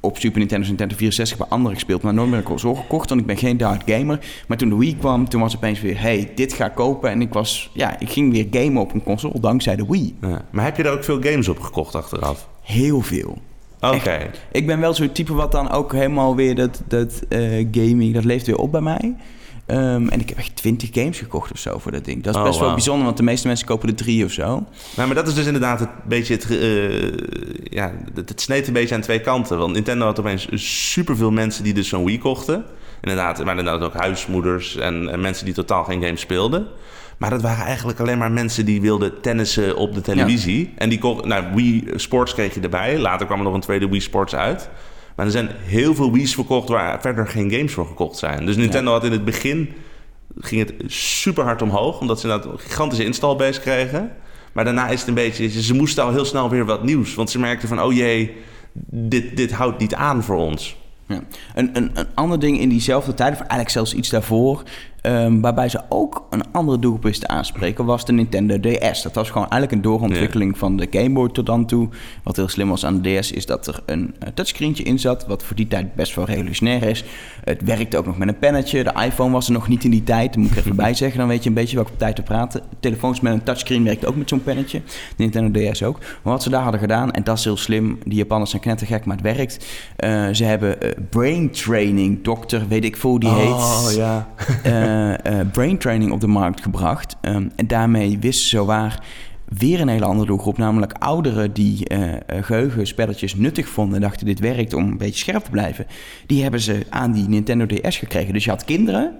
op 0.00 0.18
Super 0.18 0.38
Nintendo 0.38 0.62
en 0.62 0.68
Nintendo 0.68 0.96
64 0.96 1.36
bij 1.36 1.46
anderen 1.48 1.76
gespeeld, 1.76 2.02
maar 2.02 2.14
nooit 2.14 2.28
meer 2.28 2.38
een 2.38 2.44
console 2.44 2.76
gekocht, 2.76 3.08
want 3.08 3.20
ik 3.20 3.26
ben 3.26 3.36
geen 3.36 3.56
diehard 3.56 3.82
gamer. 3.86 4.18
Maar 4.48 4.56
toen 4.56 4.68
de 4.68 4.76
Wii 4.76 4.96
kwam, 4.96 5.28
toen 5.28 5.40
was 5.40 5.56
opeens 5.56 5.80
weer, 5.80 6.00
hey, 6.00 6.32
dit 6.34 6.52
ga 6.52 6.66
ik 6.66 6.74
kopen. 6.74 7.10
En 7.10 7.20
ik 7.20 7.32
was, 7.32 7.70
ja, 7.72 7.98
ik 7.98 8.10
ging 8.10 8.32
weer 8.32 8.46
gamen 8.50 8.82
op 8.82 8.94
een 8.94 9.02
console 9.02 9.40
dankzij 9.40 9.76
de 9.76 9.86
Wii. 9.88 10.16
Ja. 10.20 10.44
Maar 10.50 10.64
heb 10.64 10.76
je 10.76 10.82
er 10.82 10.92
ook 10.92 11.04
veel 11.04 11.22
games 11.22 11.48
op 11.48 11.60
gekocht 11.60 11.94
achteraf? 11.94 12.48
Heel 12.62 13.00
veel. 13.00 13.38
Oké. 13.80 14.30
Ik 14.52 14.66
ben 14.66 14.80
wel 14.80 14.94
zo'n 14.94 15.12
type 15.12 15.34
wat 15.34 15.52
dan 15.52 15.70
ook 15.70 15.92
helemaal 15.92 16.36
weer 16.36 16.54
dat, 16.54 16.82
dat 16.88 17.22
eh, 17.28 17.66
gaming, 17.72 18.14
dat 18.14 18.24
leeft 18.24 18.46
weer 18.46 18.58
op 18.58 18.72
bij 18.72 18.80
mij. 18.80 19.16
Ehm, 19.68 20.08
en 20.08 20.20
ik 20.20 20.28
heb 20.28 20.38
echt 20.38 20.56
20 20.56 20.88
games 20.92 21.18
gekocht 21.18 21.52
of 21.52 21.58
zo 21.58 21.78
voor 21.78 21.92
dat 21.92 22.04
ding. 22.04 22.22
Dat 22.22 22.34
is 22.34 22.40
Oh, 22.40 22.46
best 22.46 22.60
wel 22.60 22.72
bijzonder, 22.72 23.04
want 23.04 23.16
de 23.16 23.22
meeste 23.22 23.46
mensen 23.46 23.66
kopen 23.66 23.88
er 23.88 23.94
drie 23.94 24.24
of 24.24 24.32
zo. 24.32 24.44
Nou, 24.96 25.06
maar 25.06 25.14
dat 25.14 25.28
is 25.28 25.34
dus 25.34 25.46
inderdaad 25.46 25.80
het 25.80 25.88
beetje 26.04 26.34
het, 26.34 26.50
eh, 26.50 27.72
ja, 27.72 27.92
het, 28.14 28.28
het 28.28 28.40
sneed 28.40 28.66
een 28.66 28.72
beetje 28.72 28.94
aan 28.94 29.00
twee 29.00 29.20
kanten. 29.20 29.58
Want 29.58 29.72
Nintendo 29.72 30.04
had 30.04 30.18
opeens 30.18 30.48
superveel 30.90 31.30
mensen 31.30 31.64
die 31.64 31.74
dus 31.74 31.88
zo'n 31.88 32.04
Wii 32.04 32.18
kochten. 32.18 32.64
Inderdaad, 33.00 33.44
maar 33.44 33.58
inderdaad 33.58 33.82
ook 33.82 33.94
huismoeders 33.94 34.76
en, 34.76 35.08
en 35.08 35.20
mensen 35.20 35.44
die 35.44 35.54
totaal 35.54 35.84
geen 35.84 36.02
games 36.02 36.20
speelden. 36.20 36.66
Maar 37.18 37.30
dat 37.30 37.42
waren 37.42 37.64
eigenlijk 37.64 38.00
alleen 38.00 38.18
maar 38.18 38.32
mensen 38.32 38.64
die 38.64 38.80
wilden 38.80 39.20
tennissen 39.20 39.76
op 39.76 39.94
de 39.94 40.00
televisie. 40.00 40.72
En 40.76 40.88
die 40.88 40.98
kochten, 40.98 41.28
nou, 41.28 41.44
Wii 41.54 41.88
Sports 41.96 42.34
kreeg 42.34 42.54
je 42.54 42.60
erbij. 42.60 42.98
Later 42.98 43.26
kwam 43.26 43.38
er 43.38 43.44
nog 43.44 43.54
een 43.54 43.60
tweede 43.60 43.88
Wii 43.88 44.00
Sports 44.00 44.34
uit. 44.34 44.68
Maar 45.18 45.26
er 45.26 45.32
zijn 45.32 45.50
heel 45.62 45.94
veel 45.94 46.12
Wii's 46.12 46.34
verkocht 46.34 46.68
waar 46.68 47.00
verder 47.00 47.26
geen 47.26 47.50
games 47.50 47.72
voor 47.72 47.86
gekocht 47.86 48.18
zijn. 48.18 48.46
Dus 48.46 48.56
Nintendo 48.56 48.92
had 48.92 49.04
in 49.04 49.12
het 49.12 49.24
begin 49.24 49.72
ging 50.38 50.66
het 50.66 50.92
super 50.92 51.44
hard 51.44 51.62
omhoog, 51.62 52.00
omdat 52.00 52.20
ze 52.20 52.26
inderdaad 52.26 52.52
een 52.52 52.58
gigantische 52.58 53.04
installbase 53.04 53.60
kregen. 53.60 54.12
Maar 54.52 54.64
daarna 54.64 54.88
is 54.88 54.98
het 54.98 55.08
een 55.08 55.14
beetje, 55.14 55.62
ze 55.62 55.74
moesten 55.74 56.04
al 56.04 56.12
heel 56.12 56.24
snel 56.24 56.50
weer 56.50 56.64
wat 56.64 56.82
nieuws, 56.82 57.14
want 57.14 57.30
ze 57.30 57.38
merkten 57.38 57.68
van, 57.68 57.82
oh 57.82 57.92
jee, 57.92 58.36
dit, 58.90 59.36
dit 59.36 59.52
houdt 59.52 59.78
niet 59.78 59.94
aan 59.94 60.22
voor 60.22 60.36
ons. 60.36 60.76
Ja. 61.06 61.20
Een, 61.54 61.70
een, 61.72 61.90
een 61.94 62.06
ander 62.14 62.38
ding 62.38 62.60
in 62.60 62.68
diezelfde 62.68 63.14
tijd, 63.14 63.32
of 63.32 63.38
eigenlijk 63.38 63.70
zelfs 63.70 63.94
iets 63.94 64.08
daarvoor, 64.08 64.62
ehm, 65.08 65.40
waarbij 65.40 65.68
ze 65.68 65.80
ook 65.88 66.26
een 66.30 66.42
andere 66.52 66.78
doelgroep 66.78 67.02
wisten 67.02 67.28
aanspreken, 67.28 67.84
was 67.84 68.04
de 68.04 68.12
Nintendo 68.12 68.60
DS. 68.60 69.02
Dat 69.02 69.14
was 69.14 69.30
gewoon 69.30 69.48
eigenlijk 69.48 69.72
een 69.72 69.82
doorontwikkeling 69.82 70.58
van 70.58 70.76
de 70.76 70.86
Game 70.90 71.10
Boy 71.10 71.28
tot 71.28 71.46
dan 71.46 71.66
toe. 71.66 71.88
Wat 72.22 72.36
heel 72.36 72.48
slim 72.48 72.68
was 72.68 72.84
aan 72.84 73.02
de 73.02 73.18
DS 73.18 73.32
is 73.32 73.46
dat 73.46 73.66
er 73.66 73.80
een 73.86 74.14
eh, 74.18 74.28
touchscreentje 74.34 74.82
in 74.82 74.98
zat, 74.98 75.26
wat 75.26 75.42
voor 75.42 75.56
die 75.56 75.68
tijd 75.68 75.94
best 75.94 76.14
wel 76.14 76.24
revolutionair 76.24 76.82
is. 76.82 77.04
Het 77.44 77.62
werkte 77.62 77.98
ook 77.98 78.06
nog 78.06 78.18
met 78.18 78.28
een 78.28 78.38
pennetje. 78.38 78.84
De 78.84 78.92
iPhone 79.04 79.32
was 79.32 79.46
er 79.46 79.52
nog 79.52 79.68
niet 79.68 79.84
in 79.84 79.90
die 79.90 80.04
tijd, 80.04 80.32
dat 80.32 80.42
moet 80.42 80.50
ik 80.50 80.56
er 80.56 80.62
even 80.62 80.76
bij 80.86 80.94
zeggen. 80.94 81.18
Dan 81.18 81.28
weet 81.28 81.42
je 81.42 81.48
een 81.48 81.54
beetje 81.54 81.76
welke 81.76 81.96
tijd 81.96 82.16
te 82.16 82.22
praten. 82.22 82.62
Telefoons 82.80 83.20
met 83.20 83.32
een 83.32 83.42
touchscreen 83.42 83.84
werkte 83.84 84.06
ook 84.06 84.16
met 84.16 84.28
zo'n 84.28 84.42
pennetje. 84.42 84.82
De 84.84 85.14
Nintendo 85.16 85.70
DS 85.70 85.82
ook. 85.82 85.98
Maar 85.98 86.32
wat 86.32 86.42
ze 86.42 86.50
daar 86.50 86.62
hadden 86.62 86.80
gedaan, 86.80 87.10
en 87.10 87.24
dat 87.24 87.38
is 87.38 87.44
heel 87.44 87.56
slim, 87.56 87.98
die 88.04 88.18
Japanners 88.18 88.50
zijn 88.50 88.62
knettergek, 88.62 89.04
maar 89.04 89.16
het 89.16 89.36
werkt. 89.36 89.66
Eh, 89.96 90.28
ze 90.32 90.44
hebben 90.44 90.82
eh, 90.82 90.90
brain 91.10 91.50
training, 91.50 92.24
dokter, 92.24 92.68
weet 92.68 92.84
ik 92.84 92.96
veel 92.96 93.10
hoe 93.10 93.20
die 93.20 93.28
heet. 93.28 93.52
Oh 93.52 93.88
ja. 93.96 94.28
Eh, 94.98 95.40
eh, 95.40 95.46
brain 95.52 95.78
training 95.78 96.12
op 96.12 96.20
de 96.20 96.26
markt 96.26 96.62
gebracht. 96.62 97.16
Ehm, 97.20 97.48
en 97.56 97.66
daarmee 97.66 98.18
wisten 98.20 98.42
ze 98.48 98.56
zo 98.56 98.64
waar 98.64 99.02
weer 99.58 99.80
een 99.80 99.88
hele 99.88 100.04
andere 100.04 100.26
doelgroep. 100.26 100.58
Namelijk 100.58 100.92
ouderen 100.98 101.52
die 101.52 101.88
eh, 101.88 102.44
geheugenspelletjes 102.44 103.34
nuttig 103.34 103.68
vonden. 103.68 103.94
En 103.94 104.00
dachten 104.00 104.26
dit 104.26 104.40
werkt 104.40 104.74
om 104.74 104.84
een 104.88 104.98
beetje 104.98 105.18
scherp 105.18 105.44
te 105.44 105.50
blijven. 105.50 105.86
Die 106.26 106.42
hebben 106.42 106.60
ze 106.60 106.86
aan 106.90 107.12
die 107.12 107.28
Nintendo 107.28 107.66
DS 107.66 107.96
gekregen. 107.96 108.32
Dus 108.32 108.44
je 108.44 108.50
had 108.50 108.64
kinderen 108.64 109.12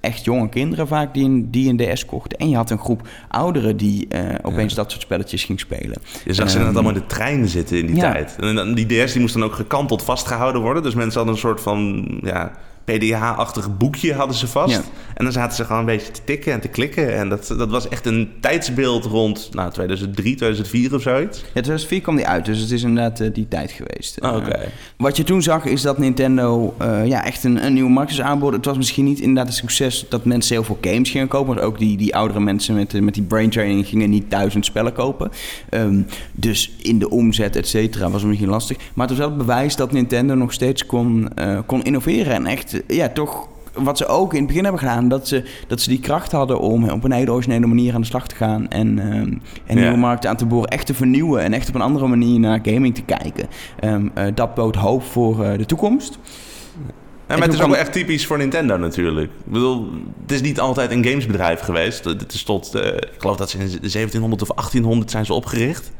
echt 0.00 0.24
jonge 0.24 0.48
kinderen 0.48 0.86
vaak 0.88 1.14
die 1.14 1.24
een, 1.24 1.50
die 1.50 1.68
een 1.68 1.76
DS 1.94 2.04
kochten. 2.04 2.38
En 2.38 2.48
je 2.48 2.56
had 2.56 2.70
een 2.70 2.78
groep 2.78 3.08
ouderen 3.28 3.76
die 3.76 4.08
opeens 4.42 4.74
dat 4.74 4.90
soort 4.90 5.02
spelletjes 5.02 5.44
ging 5.44 5.60
spelen. 5.60 5.96
Je 6.24 6.32
zag 6.32 6.50
ze 6.50 6.56
Ehm, 6.56 6.66
net 6.66 6.74
allemaal 6.74 6.92
in 6.94 6.98
de 7.00 7.06
trein 7.06 7.48
zitten 7.48 7.78
in 7.78 7.86
die 7.86 7.96
ja. 7.96 8.12
tijd. 8.12 8.36
En 8.40 8.54
dan- 8.54 8.74
die 8.74 8.86
DS 9.04 9.12
die 9.12 9.20
moest 9.20 9.34
dan 9.34 9.44
ook 9.44 9.54
gekanteld 9.54 10.02
vastgehouden 10.02 10.60
worden. 10.62 10.82
Dus 10.82 10.94
mensen 10.94 11.14
hadden 11.16 11.34
een 11.34 11.40
soort 11.40 11.60
van 11.60 12.08
ja, 12.22 12.52
PDA-achtig 12.98 13.76
boekje 13.76 14.14
hadden 14.14 14.36
ze 14.36 14.46
vast. 14.46 14.74
Ja. 14.74 14.82
En 15.14 15.24
dan 15.24 15.32
zaten 15.32 15.56
ze 15.56 15.64
gewoon 15.64 15.80
een 15.80 15.86
beetje 15.86 16.10
te 16.10 16.20
tikken 16.24 16.52
en 16.52 16.60
te 16.60 16.68
klikken. 16.68 17.16
En 17.16 17.28
dat, 17.28 17.54
dat 17.58 17.70
was 17.70 17.88
echt 17.88 18.06
een 18.06 18.30
tijdsbeeld 18.40 19.04
rond 19.04 19.48
nou, 19.52 19.72
2003, 19.72 20.34
2004 20.34 20.94
of 20.94 21.02
zoiets. 21.02 21.38
Ja, 21.38 21.46
2004 21.50 22.00
kwam 22.00 22.16
die 22.16 22.26
uit, 22.26 22.44
dus 22.44 22.60
het 22.60 22.70
is 22.70 22.82
inderdaad 22.82 23.20
eh, 23.20 23.28
die 23.32 23.48
tijd 23.48 23.70
geweest. 23.70 24.20
Oh, 24.20 24.36
Oké. 24.36 24.50
Eh, 24.50 24.68
wat 24.96 25.16
je 25.16 25.22
toen 25.22 25.42
zag 25.42 25.64
is 25.64 25.82
dat 25.82 25.98
Nintendo 25.98 26.74
eh, 26.78 27.06
ja, 27.06 27.24
echt 27.24 27.44
een, 27.44 27.64
een 27.64 27.72
nieuwe 27.72 27.90
markt 27.90 28.10
is 28.10 28.20
aanboden. 28.20 28.56
Het 28.56 28.68
was 28.68 28.76
misschien 28.76 29.04
niet 29.04 29.20
inderdaad 29.20 29.46
een 29.46 29.52
succes 29.52 30.06
dat 30.08 30.24
mensen 30.24 30.54
heel 30.54 30.64
veel 30.64 30.78
games 30.80 31.10
gingen 31.10 31.28
kopen. 31.28 31.54
Maar 31.54 31.64
ook 31.64 31.78
die, 31.78 31.96
die 31.96 32.14
oudere 32.14 32.40
mensen 32.40 32.74
met, 32.74 32.94
eh, 32.94 33.00
met 33.00 33.14
die 33.14 33.22
brain 33.22 33.50
training 33.50 33.86
gingen 33.86 34.10
niet 34.10 34.30
duizend 34.30 34.64
spellen 34.64 34.92
kopen. 34.92 35.30
Ehm, 35.68 36.00
dus 36.32 36.70
in 36.82 36.98
de 36.98 37.10
omzet, 37.10 37.56
et 37.56 37.68
cetera, 37.68 38.10
was 38.10 38.20
het 38.20 38.28
misschien 38.28 38.50
lastig. 38.50 38.76
Maar 38.76 39.08
het 39.08 39.16
was 39.16 39.26
wel 39.26 39.36
het 39.36 39.46
bewijs 39.46 39.76
dat 39.76 39.92
Nintendo 39.92 40.34
nog 40.34 40.52
steeds 40.52 40.86
kon, 40.86 41.34
eh, 41.34 41.58
kon 41.66 41.82
innoveren. 41.82 42.32
En 42.32 42.46
echt, 42.46 42.72
eh, 42.72 42.79
ja, 42.86 43.08
toch 43.08 43.48
wat 43.74 43.96
ze 43.98 44.06
ook 44.06 44.32
in 44.32 44.38
het 44.38 44.46
begin 44.46 44.62
hebben 44.62 44.80
gedaan, 44.80 45.08
dat 45.08 45.28
ze, 45.28 45.44
dat 45.66 45.80
ze 45.80 45.88
die 45.88 46.00
kracht 46.00 46.32
hadden 46.32 46.60
om 46.60 46.88
op 46.88 47.04
een 47.04 47.12
hele 47.12 47.32
originele 47.32 47.66
manier 47.66 47.94
aan 47.94 48.00
de 48.00 48.06
slag 48.06 48.28
te 48.28 48.34
gaan 48.34 48.68
en, 48.68 48.98
ehm, 48.98 49.12
en 49.12 49.40
Ja. 49.66 49.74
nieuwe 49.74 49.96
markten 49.96 50.30
aan 50.30 50.36
te 50.36 50.46
boren, 50.46 50.68
echt 50.68 50.86
te 50.86 50.94
vernieuwen 50.94 51.42
en 51.42 51.52
echt 51.52 51.68
op 51.68 51.74
een 51.74 51.80
andere 51.80 52.06
manier 52.06 52.40
naar 52.40 52.58
gaming 52.62 52.94
te 52.94 53.02
kijken. 53.02 53.48
Ehm, 53.80 54.06
eh, 54.14 54.24
dat 54.34 54.54
bood 54.54 54.74
hoop 54.76 55.02
voor 55.02 55.44
eh, 55.44 55.58
de 55.58 55.66
toekomst. 55.66 56.18
Ja, 56.22 57.36
En 57.36 57.38
maar 57.38 57.48
het 57.48 57.56
is 57.56 57.62
ook 57.62 57.70
wel 57.70 57.78
echt 57.78 57.92
typisch 57.92 58.26
voor 58.26 58.38
Nintendo 58.38 58.76
natuurlijk. 58.76 59.30
Ik 59.44 59.52
bedoel, 59.52 59.88
het 60.22 60.32
is 60.32 60.40
niet 60.40 60.60
altijd 60.60 60.90
een 60.90 61.04
gamesbedrijf 61.04 61.60
geweest. 61.60 62.04
Het 62.04 62.32
is 62.32 62.42
tot, 62.42 62.74
eh, 62.74 62.86
ik 62.94 63.14
geloof 63.18 63.36
dat 63.36 63.50
ze 63.50 63.58
in 63.58 63.90
1700 63.90 64.42
of 64.42 64.50
1800 64.56 65.10
zijn 65.10 65.26
ze 65.26 65.32
opgericht. 65.34 65.92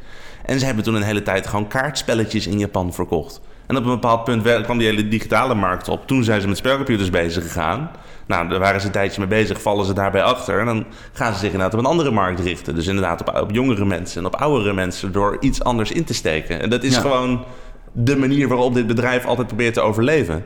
En 0.45 0.59
ze 0.59 0.65
hebben 0.67 0.85
toen 0.85 0.95
een 0.95 1.03
hele 1.03 1.23
tijd 1.23 1.47
gewoon 1.47 1.67
kaartspelletjes 1.69 2.47
in 2.47 2.59
Japan 2.59 2.93
verkocht. 2.93 3.41
En 3.71 3.77
op 3.77 3.85
een 3.85 3.91
bepaald 3.91 4.25
punt 4.25 4.63
kwam 4.63 4.79
die 4.79 4.87
hele 4.87 5.09
digitale 5.09 5.55
markt 5.55 5.89
op. 5.89 6.07
Toen 6.07 6.25
zijn 6.25 6.41
ze 6.41 6.49
met 6.49 6.57
spelcomputers 6.57 7.11
bezig 7.11 7.43
gegaan. 7.43 7.91
Nou, 8.27 8.49
daar 8.49 8.59
waren 8.59 8.81
ze 8.81 8.87
een 8.87 8.93
tijdje 8.93 9.21
mee 9.21 9.29
bezig, 9.29 9.63
vallen 9.63 9.85
ze 9.85 9.93
daarbij 9.93 10.23
achter. 10.23 10.59
En 10.61 10.67
dan 10.67 10.85
gaan 11.13 11.33
ze 11.33 11.39
zich 11.39 11.53
inderdaad 11.53 11.73
op 11.75 11.79
een 11.79 11.87
andere 11.91 12.11
markt 12.11 12.41
richten. 12.41 12.75
Dus 12.75 12.87
inderdaad 12.87 13.21
op, 13.21 13.41
op 13.41 13.51
jongere 13.51 13.85
mensen 13.85 14.21
en 14.21 14.27
op 14.27 14.35
oudere 14.35 14.73
mensen 14.73 15.13
door 15.13 15.37
iets 15.41 15.63
anders 15.63 15.93
in 15.93 16.05
te 16.05 16.15
steken. 16.15 16.61
En 16.61 16.71
dat 16.71 16.83
is 16.83 16.95
Ja. 16.95 17.01
gewoon 17.01 17.45
de 17.93 18.17
manier 18.17 18.49
waarop 18.49 18.75
dit 18.75 18.87
bedrijf 18.87 19.27
altijd 19.27 19.47
probeert 19.47 19.75
te 19.75 19.81
overleven. 19.81 20.45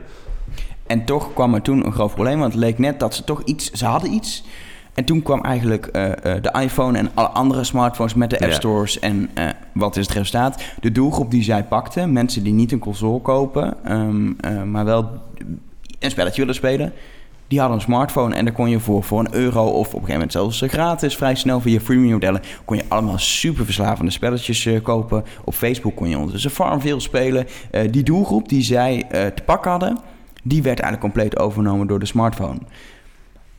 En 0.87 1.05
toch 1.05 1.33
kwam 1.33 1.53
er 1.53 1.61
toen 1.61 1.85
een 1.85 1.93
groot 1.93 2.13
probleem, 2.13 2.39
want 2.39 2.53
het 2.53 2.61
leek 2.61 2.77
net 2.77 2.99
dat 2.99 3.15
ze 3.15 3.23
toch 3.23 3.41
iets, 3.43 3.71
ze 3.71 3.85
hadden 3.85 4.13
iets. 4.13 4.43
En 4.95 5.05
toen 5.05 5.21
kwam 5.21 5.41
eigenlijk 5.43 5.85
eh, 5.85 6.11
eh, 6.11 6.41
de 6.43 6.59
iPhone 6.61 6.97
en 6.97 7.09
alle 7.13 7.27
andere 7.27 7.63
smartphones 7.63 8.13
met 8.13 8.29
de 8.29 8.39
app 8.39 8.49
Ja. 8.51 8.55
stores. 8.55 8.99
En 8.99 9.29
eh, 9.33 9.47
wat 9.73 9.95
is 9.95 10.05
het 10.05 10.15
resultaat? 10.15 10.63
De 10.81 10.91
doelgroep 10.91 11.31
die 11.31 11.43
zij 11.43 11.63
pakten, 11.63 12.13
mensen 12.13 12.43
die 12.43 12.53
niet 12.53 12.71
een 12.71 12.79
console 12.79 13.19
kopen, 13.21 13.73
ehm, 13.85 14.31
eh, 14.39 14.63
maar 14.63 14.85
wel 14.85 15.09
een 15.99 16.09
spelletje 16.11 16.39
willen 16.39 16.55
spelen. 16.55 16.93
Die 17.47 17.59
hadden 17.59 17.77
een 17.77 17.83
smartphone 17.83 18.35
en 18.35 18.45
daar 18.45 18.53
kon 18.53 18.69
je 18.69 18.79
voor, 18.79 19.03
voor 19.03 19.19
een 19.19 19.33
euro 19.35 19.63
of 19.65 19.71
op 19.79 19.83
een 19.85 19.91
gegeven 19.91 20.13
moment 20.13 20.31
zelfs 20.31 20.61
gratis, 20.67 21.15
vrij 21.15 21.35
snel 21.35 21.59
via 21.59 21.79
freemium 21.79 22.11
modellen, 22.11 22.41
kon 22.65 22.77
je 22.77 22.83
allemaal 22.87 23.17
super 23.17 23.65
verslavende 23.65 24.11
spelletjes 24.11 24.69
kopen. 24.83 25.23
Op 25.43 25.53
Facebook 25.53 25.95
kon 25.95 26.09
je 26.09 26.15
ondertussen 26.15 26.51
Farmville 26.51 26.99
spelen. 26.99 27.47
Die 27.91 28.03
doelgroep 28.03 28.49
die 28.49 28.61
zij 28.61 29.03
te 29.09 29.41
pakken 29.45 29.71
hadden, 29.71 29.97
die 30.43 30.61
werd 30.63 30.79
eigenlijk 30.79 31.13
compleet 31.13 31.39
overgenomen 31.39 31.87
door 31.87 31.99
de 31.99 32.05
smartphone. 32.05 32.57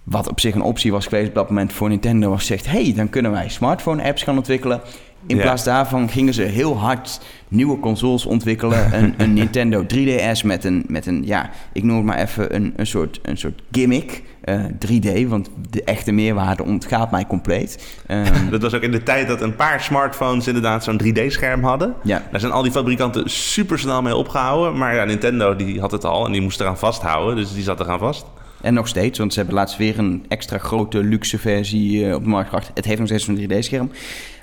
Wat 0.06 0.28
op 0.28 0.40
zich 0.40 0.54
een 0.54 0.62
optie 0.62 0.92
was 0.92 1.06
geweest 1.06 1.28
op 1.28 1.34
dat 1.34 1.48
moment 1.48 1.72
voor 1.72 1.88
Nintendo 1.88 2.28
was 2.30 2.40
gezegd... 2.40 2.66
hey, 2.70 2.92
dan 2.96 3.08
kunnen 3.08 3.30
wij 3.30 3.48
smartphone-apps 3.48 4.22
gaan 4.22 4.36
ontwikkelen. 4.36 4.80
In 5.26 5.36
Ja. 5.36 5.42
plaats 5.42 5.64
daarvan 5.64 6.08
gingen 6.08 6.34
ze 6.34 6.42
heel 6.42 6.78
hard 6.78 7.20
nieuwe 7.48 7.78
consoles 7.80 8.26
ontwikkelen. 8.26 8.94
Een, 9.02 9.14
een 9.16 9.32
Nintendo 9.32 9.82
3DS 9.94 10.44
met 10.44 10.64
een, 10.64 10.84
met 10.88 11.06
een, 11.06 11.22
ja, 11.25 11.50
ik 11.72 11.82
noem 11.82 11.96
het 11.96 12.04
maar 12.04 12.18
even 12.18 12.54
een, 12.54 12.72
een, 12.76 12.86
soort, 12.86 13.18
een 13.22 13.36
soort 13.38 13.62
gimmick. 13.70 14.22
eh, 14.40 14.60
3D, 14.86 15.26
want 15.28 15.50
de 15.70 15.84
echte 15.84 16.12
meerwaarde 16.12 16.64
ontgaat 16.64 17.10
mij 17.10 17.26
compleet. 17.26 17.96
Ehm, 18.06 18.50
Dat 18.50 18.62
was 18.62 18.75
ook 18.75 18.82
in 18.82 18.90
de 18.90 19.02
tijd 19.02 19.28
dat 19.28 19.40
een 19.40 19.57
paar 19.57 19.81
smartphones 19.81 20.46
inderdaad 20.46 20.85
zo'n 20.85 21.00
3D-scherm 21.04 21.62
hadden. 21.62 21.94
ja, 22.02 22.22
Daar 22.31 22.40
zijn 22.40 22.52
al 22.52 22.62
die 22.62 22.72
fabrikanten 22.72 23.31
super 23.31 23.78
snel 23.78 24.02
mee 24.02 24.16
opgehouden. 24.16 24.78
Maar 24.78 24.94
ja, 24.94 25.04
Nintendo 25.04 25.57
die 25.57 25.81
had 25.81 25.90
het 25.90 26.04
al 26.04 26.26
en 26.26 26.33
die 26.33 26.40
moest 26.42 26.61
eraan 26.61 26.78
vasthouden. 26.78 27.37
Dus 27.37 27.54
die 27.54 27.62
zat 27.62 27.81
eraan 27.81 27.98
vast. 27.98 28.26
En 28.61 28.75
nog 28.75 28.88
steeds, 28.88 29.19
want 29.19 29.33
ze 29.33 29.38
hebben 29.38 29.57
laatst 29.57 29.77
weer 29.77 29.99
een 29.99 30.25
extra 30.29 30.59
grote 30.59 30.99
luxe 31.05 31.38
versie 31.38 32.07
eh, 32.09 32.14
op 32.14 32.23
de 32.23 32.29
markt 32.29 32.49
gebracht. 32.49 32.71
Het 32.75 32.85
heeft 32.85 32.99
nog 32.99 33.09
steeds 33.09 33.27
een 33.27 33.37
3D-scherm. 33.37 33.90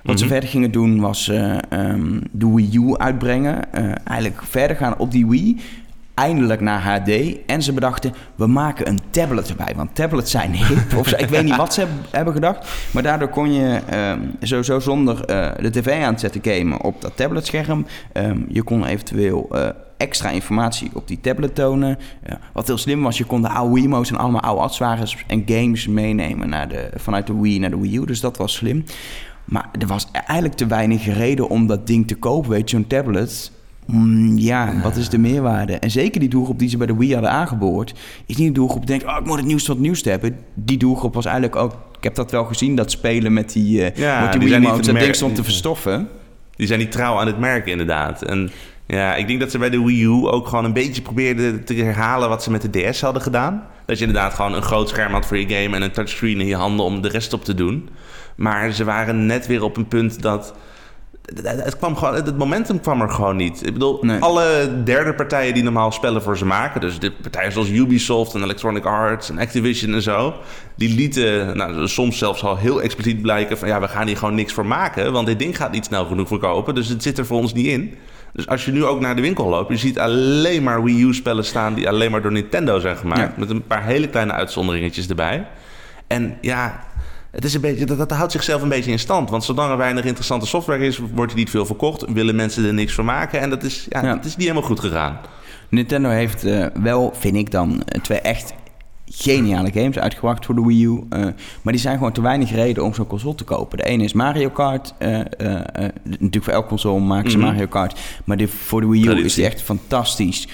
Wat 0.03 0.17
ze 0.19 0.25
Mhm. 0.25 0.33
verder 0.33 0.49
gingen 0.49 0.71
doen 0.71 0.99
was 0.99 1.29
eh, 1.29 1.57
ehm, 1.69 2.19
de 2.31 2.53
Wii 2.53 2.69
U 2.77 2.97
uitbrengen. 2.97 3.73
Eh, 3.73 3.83
eigenlijk 4.05 4.41
verder 4.49 4.75
gaan 4.77 4.97
op 4.97 5.11
die 5.11 5.27
Wii. 5.27 5.61
Eindelijk 6.13 6.61
naar 6.61 6.81
HD. 6.81 7.09
En 7.45 7.61
ze 7.63 7.73
bedachten, 7.73 8.13
we 8.35 8.47
maken 8.47 8.87
een 8.87 8.99
tablet 9.09 9.49
erbij. 9.49 9.73
Want 9.75 9.95
tablets 9.95 10.31
zijn 10.31 10.51
hip. 10.53 10.95
Of. 10.97 11.11
Ik 11.13 11.29
weet 11.29 11.43
niet 11.43 11.55
wat 11.55 11.73
ze 11.73 11.79
heb- 11.79 11.89
hebben 12.11 12.33
gedacht. 12.33 12.67
Maar 12.91 13.03
daardoor 13.03 13.27
kon 13.29 13.53
je 13.53 13.79
ehm, 13.89 14.19
sowieso 14.41 14.79
zonder 14.79 15.27
de 15.61 15.69
tv 15.71 16.03
aan 16.03 16.13
te 16.15 16.19
zetten 16.29 16.53
gamen 16.53 16.81
op 16.81 17.01
dat 17.01 17.11
tabletscherm. 17.17 17.85
Ehm, 18.11 18.39
je 18.47 18.63
kon 18.63 18.85
eventueel 18.85 19.49
extra 20.03 20.29
informatie 20.29 20.89
op 20.93 21.07
die 21.07 21.19
tablet 21.21 21.55
tonen. 21.55 21.97
Ja, 22.27 22.39
wat 22.53 22.67
heel 22.67 22.77
slim 22.77 23.01
was, 23.01 23.17
je 23.17 23.23
kon 23.23 23.41
de 23.41 23.49
oude 23.49 23.73
Wiimo's 23.73 24.09
en 24.09 24.17
allemaal 24.17 24.41
oude 24.41 24.61
accessoires 24.61 25.17
en 25.27 25.43
games 25.45 25.87
meenemen 25.87 26.49
naar 26.49 26.69
de, 26.69 26.89
vanuit 26.95 27.27
de 27.27 27.39
Wii 27.39 27.59
naar 27.59 27.69
de 27.69 27.79
Wii 27.79 27.97
U. 27.97 28.05
Dus 28.05 28.19
dat 28.19 28.37
was 28.37 28.53
slim. 28.53 28.83
Maar 29.45 29.69
er 29.79 29.87
was 29.87 30.07
eigenlijk 30.11 30.55
te 30.55 30.65
weinig 30.67 31.05
reden 31.05 31.49
om 31.49 31.67
dat 31.67 31.87
ding 31.87 32.07
te 32.07 32.15
kopen, 32.15 32.49
weet 32.49 32.69
je, 32.69 32.75
zo'n 32.75 32.87
tablet. 32.87 33.51
Mm, 33.85 34.37
ja, 34.37 34.73
wat 34.83 34.95
is 34.95 35.09
de 35.09 35.17
meerwaarde? 35.17 35.73
En 35.73 35.91
zeker 35.91 36.19
die 36.19 36.29
doelgroep 36.29 36.59
die 36.59 36.69
ze 36.69 36.77
bij 36.77 36.87
de 36.87 36.95
Wii 36.97 37.13
hadden 37.13 37.31
aangeboord, 37.31 37.93
is 38.25 38.37
niet 38.37 38.47
de 38.47 38.53
doelgroep 38.53 38.87
die 38.87 38.97
denkt, 38.97 39.13
oh, 39.13 39.19
ik 39.19 39.25
moet 39.25 39.37
het 39.37 39.45
nieuwste 39.45 39.71
wat 39.71 39.81
nieuws 39.81 40.03
hebben. 40.03 40.37
Die 40.53 40.77
doelgroep 40.77 41.13
was 41.13 41.25
eigenlijk 41.25 41.55
ook, 41.55 41.71
ik 41.97 42.03
heb 42.03 42.15
dat 42.15 42.31
wel 42.31 42.45
gezien, 42.45 42.75
dat 42.75 42.91
spelen 42.91 43.33
met 43.33 43.51
die, 43.53 43.83
eh 43.83 43.95
Ja, 43.97 44.21
met 44.21 44.31
die 44.31 44.39
die 44.39 44.49
zijn 44.49 44.61
niet 44.61 44.69
dat 44.69 44.83
ding 44.83 44.97
merken. 44.97 45.15
stond 45.15 45.35
te 45.35 45.43
verstoffen. 45.43 46.07
Die 46.55 46.67
zijn 46.67 46.79
niet 46.79 46.91
trouw 46.91 47.19
aan 47.19 47.27
het 47.27 47.39
merk 47.39 47.67
inderdaad. 47.67 48.21
En 48.21 48.51
ja, 48.85 49.15
ik 49.15 49.27
denk 49.27 49.39
dat 49.39 49.51
ze 49.51 49.57
bij 49.57 49.69
de 49.69 49.83
Wii 49.83 50.03
U 50.03 50.09
ook 50.09 50.47
gewoon 50.47 50.65
een 50.65 50.73
beetje 50.73 51.01
probeerden 51.01 51.63
te 51.65 51.73
herhalen 51.73 52.29
wat 52.29 52.43
ze 52.43 52.51
met 52.51 52.73
de 52.73 52.89
DS 52.89 53.01
hadden 53.01 53.21
gedaan. 53.21 53.67
Dat 53.85 53.99
je 53.99 54.05
inderdaad 54.05 54.33
gewoon 54.33 54.53
een 54.53 54.61
groot 54.61 54.89
scherm 54.89 55.13
had 55.13 55.25
voor 55.25 55.37
je 55.37 55.55
game 55.55 55.75
en 55.75 55.81
een 55.81 55.91
touchscreen 55.91 56.39
in 56.39 56.47
je 56.47 56.55
handen 56.55 56.85
om 56.85 57.01
de 57.01 57.07
rest 57.07 57.33
op 57.33 57.43
te 57.43 57.53
doen. 57.53 57.89
Maar 58.35 58.71
ze 58.71 58.83
waren 58.83 59.25
net 59.25 59.47
weer 59.47 59.63
op 59.63 59.77
een 59.77 59.87
punt 59.87 60.21
dat. 60.21 60.53
Het, 61.43 61.77
kwam 61.77 61.95
gewoon, 61.95 62.13
het 62.13 62.37
momentum 62.37 62.79
kwam 62.79 63.01
er 63.01 63.09
gewoon 63.09 63.35
niet. 63.35 63.65
Ik 63.65 63.73
bedoel, 63.73 63.99
Nee. 64.01 64.19
alle 64.19 64.71
derde 64.83 65.13
partijen 65.13 65.53
die 65.53 65.63
normaal 65.63 65.91
spellen 65.91 66.21
voor 66.21 66.37
ze 66.37 66.45
maken, 66.45 66.81
dus 66.81 66.99
de 66.99 67.11
partijen 67.11 67.51
zoals 67.51 67.69
Ubisoft 67.69 68.33
en 68.33 68.43
Electronic 68.43 68.85
Arts 68.85 69.29
en 69.29 69.39
Activision 69.39 69.93
en 69.93 70.01
zo, 70.01 70.33
die 70.75 70.95
lieten 70.95 71.57
nou, 71.57 71.87
soms 71.87 72.17
zelfs 72.17 72.43
al 72.43 72.57
heel 72.57 72.81
expliciet 72.81 73.21
blijken 73.21 73.57
van 73.57 73.67
ja, 73.67 73.79
we 73.79 73.87
gaan 73.87 74.07
hier 74.07 74.17
gewoon 74.17 74.35
niks 74.35 74.53
voor 74.53 74.65
maken, 74.65 75.11
want 75.11 75.27
dit 75.27 75.39
ding 75.39 75.57
gaat 75.57 75.71
niet 75.71 75.85
snel 75.85 76.05
genoeg 76.05 76.27
verkopen, 76.27 76.75
dus 76.75 76.87
het 76.87 77.03
zit 77.03 77.17
er 77.17 77.25
voor 77.25 77.37
ons 77.37 77.53
niet 77.53 77.67
in. 77.67 77.93
Dus 78.33 78.47
als 78.47 78.65
je 78.65 78.71
nu 78.71 78.85
ook 78.85 78.99
naar 78.99 79.15
de 79.15 79.21
winkel 79.21 79.47
loopt, 79.49 79.69
je 79.69 79.77
ziet 79.77 79.99
alleen 79.99 80.63
maar 80.63 80.83
Wii 80.83 81.01
U-spellen 81.03 81.45
staan 81.45 81.73
die 81.73 81.87
alleen 81.89 82.11
maar 82.11 82.21
door 82.21 82.31
Nintendo 82.31 82.79
zijn 82.79 82.97
gemaakt, 82.97 83.19
Ja. 83.21 83.33
met 83.37 83.49
een 83.49 83.67
paar 83.67 83.83
hele 83.85 84.07
kleine 84.09 84.31
uitzonderingetjes 84.31 85.07
erbij. 85.07 85.47
En 86.07 86.37
ja, 86.41 86.83
het 87.31 87.43
is 87.43 87.53
een 87.53 87.61
beetje, 87.61 87.85
dat, 87.85 87.97
dat 87.97 88.11
houdt 88.11 88.31
zichzelf 88.31 88.61
een 88.61 88.69
beetje 88.69 88.91
in 88.91 88.99
stand. 88.99 89.29
Want 89.29 89.43
zolang 89.43 89.71
er 89.71 89.77
weinig 89.77 90.03
interessante 90.05 90.45
software 90.45 90.85
is, 90.85 90.97
wordt 91.13 91.31
er 91.31 91.37
niet 91.37 91.49
veel 91.49 91.65
verkocht. 91.65 92.05
Willen 92.13 92.35
mensen 92.35 92.65
er 92.65 92.73
niks 92.73 92.93
van 92.93 93.05
maken. 93.05 93.39
En 93.39 93.49
dat 93.49 93.63
is, 93.63 93.85
ja, 93.89 94.03
Ja. 94.03 94.15
dat 94.15 94.25
is 94.25 94.35
niet 94.35 94.47
helemaal 94.47 94.67
goed 94.69 94.79
gegaan. 94.79 95.19
Nintendo 95.69 96.09
heeft 96.09 96.43
eh, 96.43 96.65
wel, 96.81 97.13
vind 97.19 97.35
ik 97.35 97.51
dan, 97.51 97.83
twee 98.01 98.19
echt 98.21 98.53
geniale 99.15 99.71
games 99.73 99.99
uitgebracht 99.99 100.45
voor 100.45 100.55
de 100.55 100.61
Wii 100.65 100.83
U. 100.85 100.99
eh, 101.09 101.19
maar 101.61 101.73
die 101.73 101.81
zijn 101.81 101.97
gewoon 101.97 102.11
te 102.11 102.21
weinig 102.21 102.51
reden 102.51 102.83
om 102.83 102.93
zo'n 102.93 103.07
console 103.07 103.35
te 103.35 103.43
kopen. 103.43 103.77
De 103.77 103.83
ene 103.83 104.03
is 104.03 104.13
Mario 104.13 104.49
Kart. 104.49 104.93
eh, 104.97 105.19
eh, 105.19 105.25
natuurlijk 106.07 106.43
voor 106.43 106.53
elk 106.53 106.67
console 106.67 106.99
maken 106.99 107.31
ze 107.31 107.37
Mhm. 107.37 107.45
Mario 107.47 107.67
Kart. 107.67 107.99
Maar 108.25 108.37
die, 108.37 108.47
voor 108.47 108.81
de 108.81 108.87
Wii 108.87 109.01
U 109.01 109.03
Traditie. 109.05 109.25
is 109.25 109.33
die 109.33 109.45
echt 109.45 109.61
fantastisch. 109.61 110.47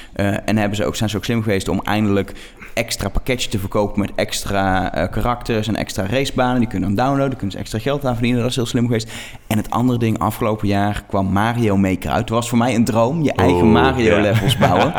En 0.46 0.58
hebben 0.58 0.76
ze 0.78 0.86
ook, 0.86 0.96
zijn 0.96 1.10
ze 1.10 1.18
ook 1.18 1.26
slim 1.26 1.42
geweest 1.44 1.68
om 1.68 1.80
eindelijk 1.84 2.34
extra 2.74 3.10
pakketjes 3.10 3.52
te 3.52 3.60
verkopen 3.60 4.00
met 4.00 4.12
extra 4.16 4.94
eh, 4.94 5.12
karakters 5.12 5.68
en 5.68 5.76
extra 5.76 6.06
racebanen. 6.06 6.60
Die 6.60 6.68
kunnen 6.70 6.96
dan 6.96 7.06
downloaden, 7.06 7.38
kunnen 7.38 7.52
ze 7.52 7.58
extra 7.58 7.80
geld 7.80 8.06
aan 8.06 8.14
verdienen. 8.14 8.42
Dat 8.42 8.50
is 8.50 8.56
heel 8.56 8.66
slim 8.66 8.86
geweest. 8.86 9.12
En 9.48 9.58
het 9.58 9.70
andere 9.70 10.00
ding, 10.00 10.20
afgelopen 10.20 10.68
jaar 10.68 11.04
kwam 11.08 11.26
Mario 11.32 11.78
Maker 11.78 12.10
uit. 12.10 12.20
Het 12.20 12.30
was 12.30 12.50
voor 12.50 12.58
mij 12.58 12.76
een 12.76 12.84
droom, 12.86 13.24
je 13.24 13.34
eigen 13.34 13.64
Oeh, 13.64 13.72
Mario 13.72 14.16
ja. 14.16 14.22
levels 14.22 14.58
bouwen. 14.68 14.94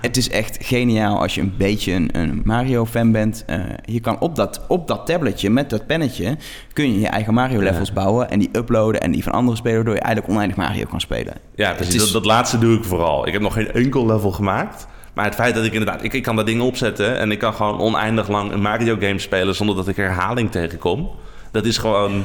Het 0.00 0.16
is 0.16 0.30
echt 0.30 0.58
geniaal 0.60 1.20
als 1.20 1.34
je 1.34 1.40
een 1.40 1.54
beetje 1.58 1.92
een, 1.92 2.08
een 2.12 2.40
Mario-fan 2.44 3.12
bent. 3.12 3.44
Eh, 3.46 3.58
je 3.84 4.00
kan 4.00 4.18
op 4.20 4.36
dat, 4.36 4.60
op 4.68 4.88
dat 4.88 5.06
tabletje 5.06 5.50
met 5.50 5.70
dat 5.70 5.86
pennetje... 5.86 6.36
kun 6.72 6.92
je 6.92 7.00
je 7.00 7.06
eigen 7.08 7.34
Mario-levels 7.34 7.92
bouwen... 7.92 8.30
en 8.30 8.38
die 8.38 8.48
uploaden 8.52 9.00
en 9.00 9.10
die 9.10 9.22
van 9.22 9.32
andere 9.32 9.56
spelers... 9.56 9.76
waardoor 9.76 9.94
je 9.94 10.00
eigenlijk 10.00 10.34
oneindig 10.34 10.56
Mario 10.56 10.84
kan 10.90 11.00
spelen. 11.00 11.34
Ja, 11.54 11.72
precies. 11.72 11.94
Is- 11.94 12.00
Dat, 12.02 12.12
dat 12.12 12.24
laatste 12.24 12.58
doe 12.58 12.76
ik 12.76 12.84
vooral. 12.84 13.26
Ik 13.26 13.32
heb 13.32 13.42
nog 13.42 13.52
geen 13.52 13.72
enkel 13.72 14.06
level 14.06 14.30
gemaakt. 14.32 14.86
Maar 15.20 15.28
het 15.28 15.38
feit 15.38 15.54
dat 15.54 15.64
ik 15.64 15.72
inderdaad, 15.72 16.04
ik, 16.04 16.12
ik 16.12 16.22
kan 16.22 16.36
dat 16.36 16.46
ding 16.46 16.60
opzetten 16.60 17.18
en 17.18 17.30
ik 17.30 17.38
kan 17.38 17.54
gewoon 17.54 17.80
oneindig 17.80 18.28
lang 18.28 18.52
een 18.52 18.60
Mario 18.60 18.96
game 19.00 19.18
spelen 19.18 19.54
zonder 19.54 19.76
dat 19.76 19.88
ik 19.88 19.96
herhaling 19.96 20.50
tegenkom. 20.50 21.10
Dat 21.50 21.64
is 21.64 21.78
gewoon. 21.78 22.24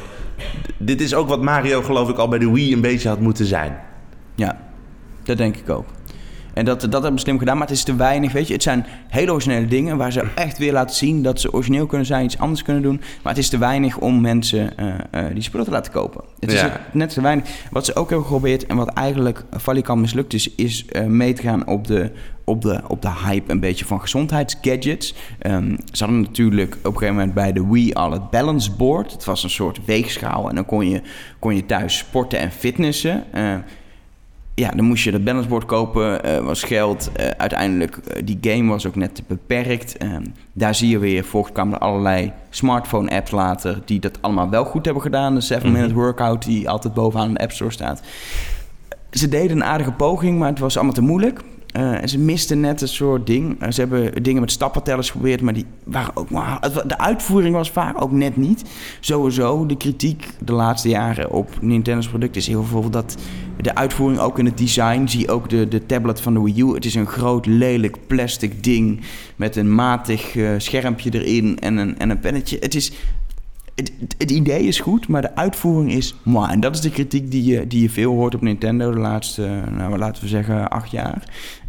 Dit 0.78 1.02
is 1.02 1.14
ook 1.14 1.28
wat 1.28 1.42
Mario, 1.42 1.82
geloof 1.82 2.10
ik, 2.10 2.18
al 2.18 2.28
bij 2.28 2.40
de 2.40 2.52
Wii 2.52 2.74
een 2.74 2.82
beetje 2.82 3.10
had 3.10 3.20
moeten 3.20 3.46
zijn. 3.46 3.78
Ja, 4.36 4.60
dat 5.24 5.38
denk 5.38 5.58
ik 5.58 5.70
ook. 5.70 5.86
En 6.56 6.66
dat, 6.66 6.82
dat 6.82 7.02
hebben 7.02 7.20
ze 7.20 7.26
slim 7.26 7.40
gedaan, 7.40 7.58
maar 7.58 7.68
het 7.68 7.76
is 7.76 7.84
te 7.84 7.96
weinig, 7.96 8.32
weet 8.32 8.48
je. 8.48 8.54
Het 8.54 8.64
zijn 8.64 8.86
hele 9.08 9.32
originele 9.32 9.68
dingen 9.68 9.98
waar 9.98 10.12
ze 10.12 10.28
echt 10.36 10.58
weer 10.58 10.74
laten 10.74 10.96
zien 10.96 11.24
dat 11.24 11.42
ze 11.42 11.54
origineel 11.54 11.86
kunnen 11.86 12.08
zijn, 12.08 12.26
iets 12.26 12.40
anders 12.40 12.62
kunnen 12.62 12.82
doen. 12.82 13.02
Maar 13.24 13.34
het 13.34 13.42
is 13.42 13.50
te 13.50 13.58
weinig 13.58 13.98
om 13.98 14.22
mensen 14.22 14.74
uh, 14.80 14.86
uh, 14.86 15.34
die 15.34 15.44
spullen 15.44 15.66
te 15.66 15.72
laten 15.72 15.92
kopen. 15.92 16.24
Het 16.40 16.52
is 16.52 16.64
net 16.92 17.10
te 17.10 17.22
weinig. 17.22 17.50
Wat 17.72 17.86
ze 17.86 17.96
ook 17.96 18.10
hebben 18.10 18.28
geprobeerd 18.28 18.66
en 18.66 18.76
wat 18.76 18.88
eigenlijk 18.88 19.44
Valikant 19.52 20.02
mislukt 20.02 20.34
is, 20.34 20.56
is 20.56 20.86
uh, 20.92 21.06
mee 21.06 21.34
te 21.34 21.42
gaan 21.42 21.68
op 21.68 21.88
de, 21.88 22.12
op, 22.44 22.62
de, 22.62 22.82
op 22.88 23.02
de 23.02 23.12
hype 23.26 23.52
een 23.52 23.60
beetje 23.60 23.86
van 23.86 24.02
gezondheidsgadgets. 24.02 25.14
Um, 25.42 25.78
ze 25.92 26.04
hadden 26.04 26.22
natuurlijk 26.22 26.76
op 26.76 26.86
een 26.86 26.92
gegeven 26.92 27.16
moment 27.16 27.34
bij 27.34 27.54
de 27.54 27.68
Wii 27.68 27.94
al 27.94 28.12
het 28.12 28.30
balance 28.30 28.72
board. 28.72 29.12
Het 29.12 29.26
was 29.26 29.44
een 29.44 29.50
soort 29.50 29.86
weegschaal 29.86 30.50
en 30.50 30.56
dan 30.56 30.66
kon 30.66 30.90
je, 30.90 31.02
kon 31.40 31.56
je 31.56 31.66
thuis 31.66 31.98
sporten 31.98 32.40
en 32.40 32.52
fitnessen. 32.52 33.24
Ja, 34.56 34.70
dan 34.70 34.86
moest 34.86 35.04
je 35.04 35.12
dat 35.12 35.24
balanceboard 35.24 35.66
kopen, 35.66 36.26
uh, 36.26 36.38
was 36.38 36.64
geld. 36.64 37.12
Uh, 37.20 37.28
uiteindelijk, 37.28 37.98
uh, 37.98 38.22
die 38.26 38.38
game 38.42 38.70
was 38.70 38.88
ook 38.88 38.96
net 38.96 39.16
te 39.16 39.24
beperkt. 39.28 39.98
Ehm, 39.98 40.26
daar 40.54 40.76
zie 40.76 40.90
je 40.90 41.00
weer, 41.00 41.24
volgens 41.26 41.54
kwamen 41.54 41.74
er 41.74 41.80
allerlei 41.80 42.32
smartphone-apps 42.50 43.32
later... 43.32 43.82
die 43.86 44.00
dat 44.00 44.22
allemaal 44.22 44.50
wel 44.50 44.66
goed 44.66 44.86
hebben 44.86 45.04
gedaan. 45.04 45.36
De 45.36 45.44
7-minute 45.44 45.68
mm 45.68 45.86
-hmm. 45.86 45.94
workout 45.94 46.46
die 46.46 46.70
altijd 46.70 46.94
bovenaan 46.94 47.34
de 47.34 47.40
App 47.40 47.52
Store 47.52 47.72
staat. 47.72 48.02
Ze 49.12 49.28
deden 49.28 49.58
een 49.58 49.64
aardige 49.64 49.92
poging, 49.92 50.40
maar 50.40 50.50
het 50.50 50.60
was 50.60 50.76
allemaal 50.76 50.94
te 50.94 51.02
moeilijk. 51.02 51.42
Uh, 51.78 52.02
en 52.02 52.10
ze 52.10 52.20
misten 52.20 52.60
net 52.60 52.82
een 52.82 52.88
soort 52.88 53.28
ding. 53.28 53.64
Uh, 53.64 53.72
ze 53.72 53.80
hebben 53.80 54.24
dingen 54.24 54.42
met 54.42 54.52
stappentellers 54.52 55.10
geprobeerd, 55.10 55.42
maar 55.42 55.54
die 55.54 55.66
waren 55.84 56.16
ook. 56.16 56.30
Maar 56.30 56.70
de 56.88 56.98
uitvoering 56.98 57.56
was 57.56 57.72
vaak 57.72 58.02
ook 58.02 58.12
net 58.12 58.38
niet. 58.38 58.64
Sowieso, 59.00 59.66
de 59.66 59.78
kritiek 59.78 60.30
de 60.46 60.54
laatste 60.54 60.90
jaren 60.90 61.32
op 61.32 61.62
Nintendo's 61.62 62.08
product 62.08 62.36
is 62.36 62.48
heel 62.48 62.64
veel 62.64 62.90
dat 62.90 63.18
de 63.62 63.76
uitvoering 63.76 64.20
ook 64.20 64.40
in 64.40 64.46
het 64.46 64.58
design. 64.58 65.08
Zie 65.08 65.30
ook 65.32 65.50
de, 65.50 65.68
de 65.68 65.86
tablet 65.86 66.22
van 66.22 66.34
de 66.34 66.42
Wii 66.42 66.62
U. 66.62 66.74
Het 66.74 66.86
is 66.86 66.96
een 66.96 67.08
groot, 67.08 67.46
lelijk 67.46 67.98
plastic 68.08 68.64
ding 68.64 69.02
met 69.36 69.56
een 69.56 69.76
matig 69.76 70.36
uh, 70.36 70.50
schermpje 70.58 71.10
erin 71.14 71.60
en 71.60 71.78
een, 71.78 71.98
en 71.98 72.10
een 72.10 72.20
pennetje. 72.20 72.58
Het 72.60 72.76
is. 72.76 72.92
Het, 74.18 74.32
idee 74.32 74.64
is 74.64 74.80
goed, 74.80 75.08
maar 75.08 75.22
de 75.22 75.36
uitvoering 75.36 75.92
is. 75.92 76.16
En 76.50 76.60
dat 76.60 76.76
is 76.76 76.82
de 76.82 76.90
kritiek 76.90 77.32
die 77.32 77.44
je, 77.44 77.68
die 77.68 77.82
je 77.82 77.90
veel 77.90 78.14
hoort 78.14 78.36
op 78.36 78.42
Nintendo 78.42 78.92
de 78.92 79.00
laatste, 79.00 79.64
nou, 79.78 79.98
laten 79.98 80.24
we 80.24 80.30
zeggen, 80.30 80.70
acht 80.70 80.92
jaar. 80.92 81.24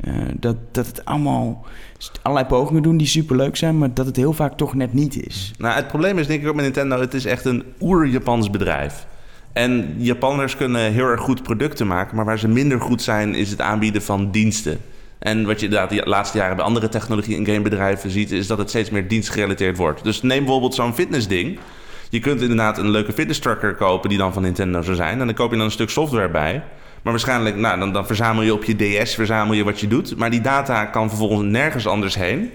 Uh, 0.05 0.15
dat, 0.41 0.57
dat 0.73 0.87
het 0.87 1.05
allemaal 1.05 1.67
allerlei 2.23 2.49
pogingen 2.49 2.83
doen 2.83 2.97
die 2.97 3.07
superleuk 3.07 3.57
zijn, 3.57 3.79
maar 3.79 3.95
dat 3.95 4.07
het 4.07 4.17
heel 4.17 4.33
vaak 4.33 4.57
toch 4.57 4.75
net 4.75 4.93
niet 4.93 5.27
is. 5.27 5.53
Nou, 5.59 5.75
het 5.75 5.89
probleem 5.89 6.19
is 6.19 6.27
denk 6.27 6.43
ik 6.43 6.49
ook 6.49 6.55
met 6.55 6.65
Nintendo, 6.65 7.01
het 7.01 7.15
is 7.15 7.25
echt 7.25 7.45
een 7.45 7.65
oer-Japans 7.81 8.51
bedrijf. 8.51 9.07
En 9.53 9.95
Japanners 9.99 10.57
kunnen 10.57 10.93
heel 10.93 11.07
erg 11.07 11.21
goed 11.21 11.43
producten 11.43 11.87
maken, 11.87 12.17
maar 12.17 12.25
waar 12.25 12.39
ze 12.39 12.49
minder 12.49 12.81
goed 12.81 13.03
zijn 13.03 13.35
is 13.35 13.51
het 13.51 13.61
aanbieden 13.61 14.03
van 14.03 14.31
diensten. 14.31 14.79
En 15.19 15.47
wat 15.47 15.61
je 15.61 15.67
inderdaad 15.67 15.91
de 15.91 16.03
laatste 16.05 16.39
jaren 16.39 16.57
bij 16.57 16.65
andere 16.65 16.89
technologie- 16.89 17.37
en 17.37 17.47
gamebedrijven 17.47 18.11
ziet, 18.11 18.31
is 18.31 18.47
dat 18.47 18.59
het 18.59 18.69
steeds 18.69 18.91
meer 18.91 19.09
dienstgerelateerd 19.09 19.77
wordt. 19.77 20.05
Dus 20.05 20.23
neem 20.23 20.39
bijvoorbeeld 20.39 20.75
zo'n 20.75 20.95
fitnessding. 20.95 21.59
Je 22.09 22.21
kunt 22.21 22.41
inderdaad 22.41 22.79
een 22.79 22.91
leuke 22.91 23.13
fitness 23.13 23.39
tracker 23.39 23.75
kopen 23.75 24.09
die 24.09 24.19
dan 24.19 24.33
van 24.33 24.43
Nintendo 24.43 24.83
zou 24.83 24.97
zijn. 24.97 25.21
En 25.21 25.27
dan 25.27 25.35
koop 25.35 25.51
je 25.51 25.57
dan 25.57 25.65
een 25.65 25.73
stuk 25.73 25.91
software 25.91 26.29
bij. 26.29 26.63
Maar 27.03 27.13
waarschijnlijk, 27.13 27.57
nou, 27.57 27.93
dan, 27.93 28.07
verzamel 28.07 28.43
je 28.43 28.53
op 28.53 28.65
je 28.65 29.03
DS, 29.03 29.15
verzamel 29.15 29.55
je 29.55 29.65
wat 29.65 29.81
je 29.81 29.89
doet. 29.89 30.17
Maar 30.17 30.31
die 30.31 30.41
data 30.41 30.85
kan 30.85 31.09
vervolgens 31.09 31.43
nergens 31.43 31.87
anders 31.87 32.15
heen. 32.15 32.51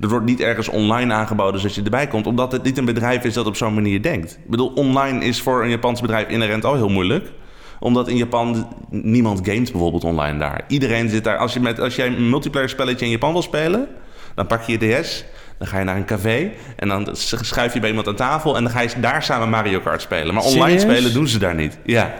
Er 0.00 0.08
wordt 0.08 0.26
niet 0.26 0.40
ergens 0.40 0.68
online 0.68 1.12
aangeboden 1.12 1.60
zodat 1.60 1.76
je 1.76 1.82
erbij 1.82 2.06
komt. 2.06 2.26
Omdat 2.26 2.52
het 2.52 2.62
niet 2.62 2.78
een 2.78 2.84
bedrijf 2.84 3.24
is 3.24 3.34
dat 3.34 3.46
op 3.46 3.56
zo'n 3.56 3.74
manier 3.74 4.02
denkt. 4.02 4.32
Ik 4.32 4.50
bedoel, 4.50 4.72
online 4.74 5.24
is 5.24 5.40
voor 5.40 5.62
een 5.62 5.70
Japans 5.70 6.00
bedrijf 6.00 6.28
inherent 6.28 6.64
al 6.64 6.74
heel 6.74 6.88
moeilijk 6.88 7.32
omdat 7.80 8.08
in 8.08 8.16
Japan 8.16 8.68
niemand 8.90 9.40
gamet 9.42 9.72
bijvoorbeeld 9.72 10.04
online 10.04 10.38
daar. 10.38 10.64
Iedereen 10.68 11.08
zit 11.08 11.24
daar. 11.24 11.38
Als, 11.38 11.52
je 11.52 11.60
met, 11.60 11.80
als 11.80 11.96
jij 11.96 12.06
een 12.06 12.30
multiplayer 12.30 12.68
spelletje 12.68 13.04
in 13.04 13.10
Japan 13.10 13.32
wil 13.32 13.42
spelen, 13.42 13.88
dan 14.34 14.46
pak 14.46 14.62
je 14.62 14.78
je 14.78 15.00
DS. 15.00 15.24
Dan 15.58 15.68
ga 15.68 15.78
je 15.78 15.84
naar 15.84 15.96
een 15.96 16.04
café 16.04 16.50
en 16.76 16.88
dan 16.88 17.08
schuif 17.12 17.74
je 17.74 17.80
bij 17.80 17.88
iemand 17.88 18.08
aan 18.08 18.14
tafel 18.14 18.56
en 18.56 18.62
dan 18.62 18.72
ga 18.72 18.80
je 18.80 18.88
daar 19.00 19.22
samen 19.22 19.48
Mario 19.50 19.80
Kart 19.80 20.02
spelen. 20.02 20.34
Maar 20.34 20.42
online 20.42 20.78
Serieus? 20.78 20.82
spelen 20.82 21.12
doen 21.12 21.28
ze 21.28 21.38
daar 21.38 21.54
niet. 21.54 21.78
Ja. 21.84 22.14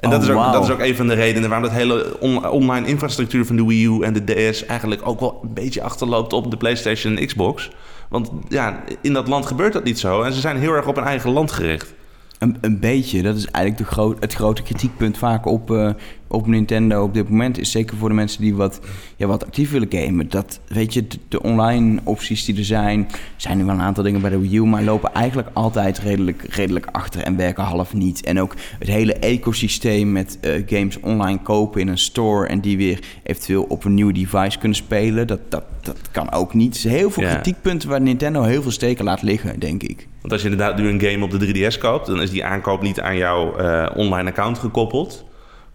En 0.00 0.10
dat, 0.10 0.18
Oh, 0.18 0.24
is 0.28 0.34
ook, 0.34 0.52
dat 0.52 0.64
is 0.64 0.70
ook 0.70 0.80
een 0.80 0.96
van 0.96 1.06
de 1.08 1.14
redenen 1.14 1.48
waarom 1.48 1.68
dat 1.68 1.76
hele 1.76 2.16
on- 2.20 2.48
online 2.48 2.86
infrastructuur 2.86 3.46
van 3.46 3.56
de 3.56 3.64
Wii 3.64 3.84
U 3.86 4.02
en 4.02 4.12
de 4.12 4.24
DS 4.50 4.66
eigenlijk 4.66 5.00
ook 5.08 5.20
wel 5.20 5.40
een 5.42 5.54
beetje 5.54 5.82
achterloopt 5.82 6.32
op 6.32 6.50
de 6.50 6.56
PlayStation 6.56 7.16
en 7.16 7.26
Xbox. 7.26 7.70
Want 8.08 8.30
ja, 8.48 8.82
in 9.00 9.12
dat 9.12 9.28
land 9.28 9.46
gebeurt 9.46 9.72
dat 9.72 9.84
niet 9.84 9.98
zo 9.98 10.22
en 10.22 10.32
ze 10.32 10.40
zijn 10.40 10.58
heel 10.58 10.72
erg 10.72 10.86
op 10.86 10.96
hun 10.96 11.04
eigen 11.04 11.30
land 11.30 11.52
gericht. 11.52 11.94
Een, 12.38 12.56
een 12.60 12.80
beetje, 12.80 13.22
dat 13.22 13.36
is 13.36 13.46
eigenlijk 13.46 13.88
de 13.88 13.94
groot, 13.94 14.16
het 14.20 14.34
grote 14.34 14.62
kritiekpunt 14.62 15.18
vaak 15.18 15.46
op, 15.46 15.70
uh, 15.70 15.90
op 16.28 16.46
Nintendo 16.46 17.02
op 17.02 17.14
dit 17.14 17.28
moment. 17.28 17.58
Is 17.58 17.70
zeker 17.70 17.96
voor 17.96 18.08
de 18.08 18.14
mensen 18.14 18.40
die 18.40 18.54
wat, 18.54 18.80
ja, 19.16 19.26
wat 19.26 19.44
actief 19.44 19.70
willen 19.70 19.88
gamen. 19.90 20.28
Dat, 20.28 20.60
weet 20.68 20.94
je, 20.94 21.06
de, 21.06 21.18
de, 21.28 21.42
online 21.42 22.00
opties 22.04 22.44
die 22.44 22.56
er 22.56 22.64
zijn, 22.64 23.08
zijn 23.36 23.58
nu 23.58 23.64
wel 23.64 23.74
een 23.74 23.80
aantal 23.80 24.04
dingen 24.04 24.20
bij 24.20 24.30
de 24.30 24.38
Wii 24.40 24.56
U, 24.56 24.64
maar 24.64 24.82
lopen 24.82 25.12
eigenlijk 25.12 25.48
altijd 25.52 25.98
redelijk, 25.98 26.46
redelijk 26.50 26.86
achter 26.92 27.20
en 27.22 27.36
werken 27.36 27.64
half 27.64 27.94
niet. 27.94 28.24
En 28.24 28.40
ook 28.40 28.54
het 28.78 28.88
hele 28.88 29.14
ecosysteem 29.14 30.12
met 30.12 30.38
uh, 30.42 30.62
games 30.66 31.00
online 31.00 31.38
kopen 31.42 31.80
in 31.80 31.88
een 31.88 31.98
store 31.98 32.46
en 32.46 32.60
die 32.60 32.76
weer 32.76 33.00
eventueel 33.22 33.62
op 33.62 33.84
een 33.84 33.94
nieuw 33.94 34.12
device 34.12 34.58
kunnen 34.58 34.76
spelen, 34.76 35.26
dat, 35.26 35.40
dat, 35.48 35.64
dat 35.82 35.98
kan 36.10 36.32
ook 36.32 36.54
niet. 36.54 36.76
Zijn 36.76 36.94
heel 36.94 37.10
veel 37.10 37.22
Ja. 37.22 37.32
kritiekpunten 37.32 37.88
waar 37.88 38.00
Nintendo 38.00 38.42
heel 38.42 38.62
veel 38.62 38.70
steken 38.70 39.04
laat 39.04 39.22
liggen, 39.22 39.60
denk 39.60 39.82
ik. 39.82 40.08
Want 40.20 40.32
als 40.32 40.42
je 40.42 40.50
inderdaad 40.50 40.78
nu 40.78 40.88
een 40.88 41.00
game 41.00 41.24
op 41.24 41.30
de 41.30 41.70
3DS 41.72 41.78
koopt, 41.78 42.06
dan 42.06 42.22
is 42.22 42.30
die 42.30 42.44
aankoop 42.44 42.82
niet 42.82 43.00
aan 43.00 43.16
jouw 43.16 43.60
uh, 43.60 43.86
online 43.94 44.30
account 44.30 44.58
gekoppeld. 44.58 45.24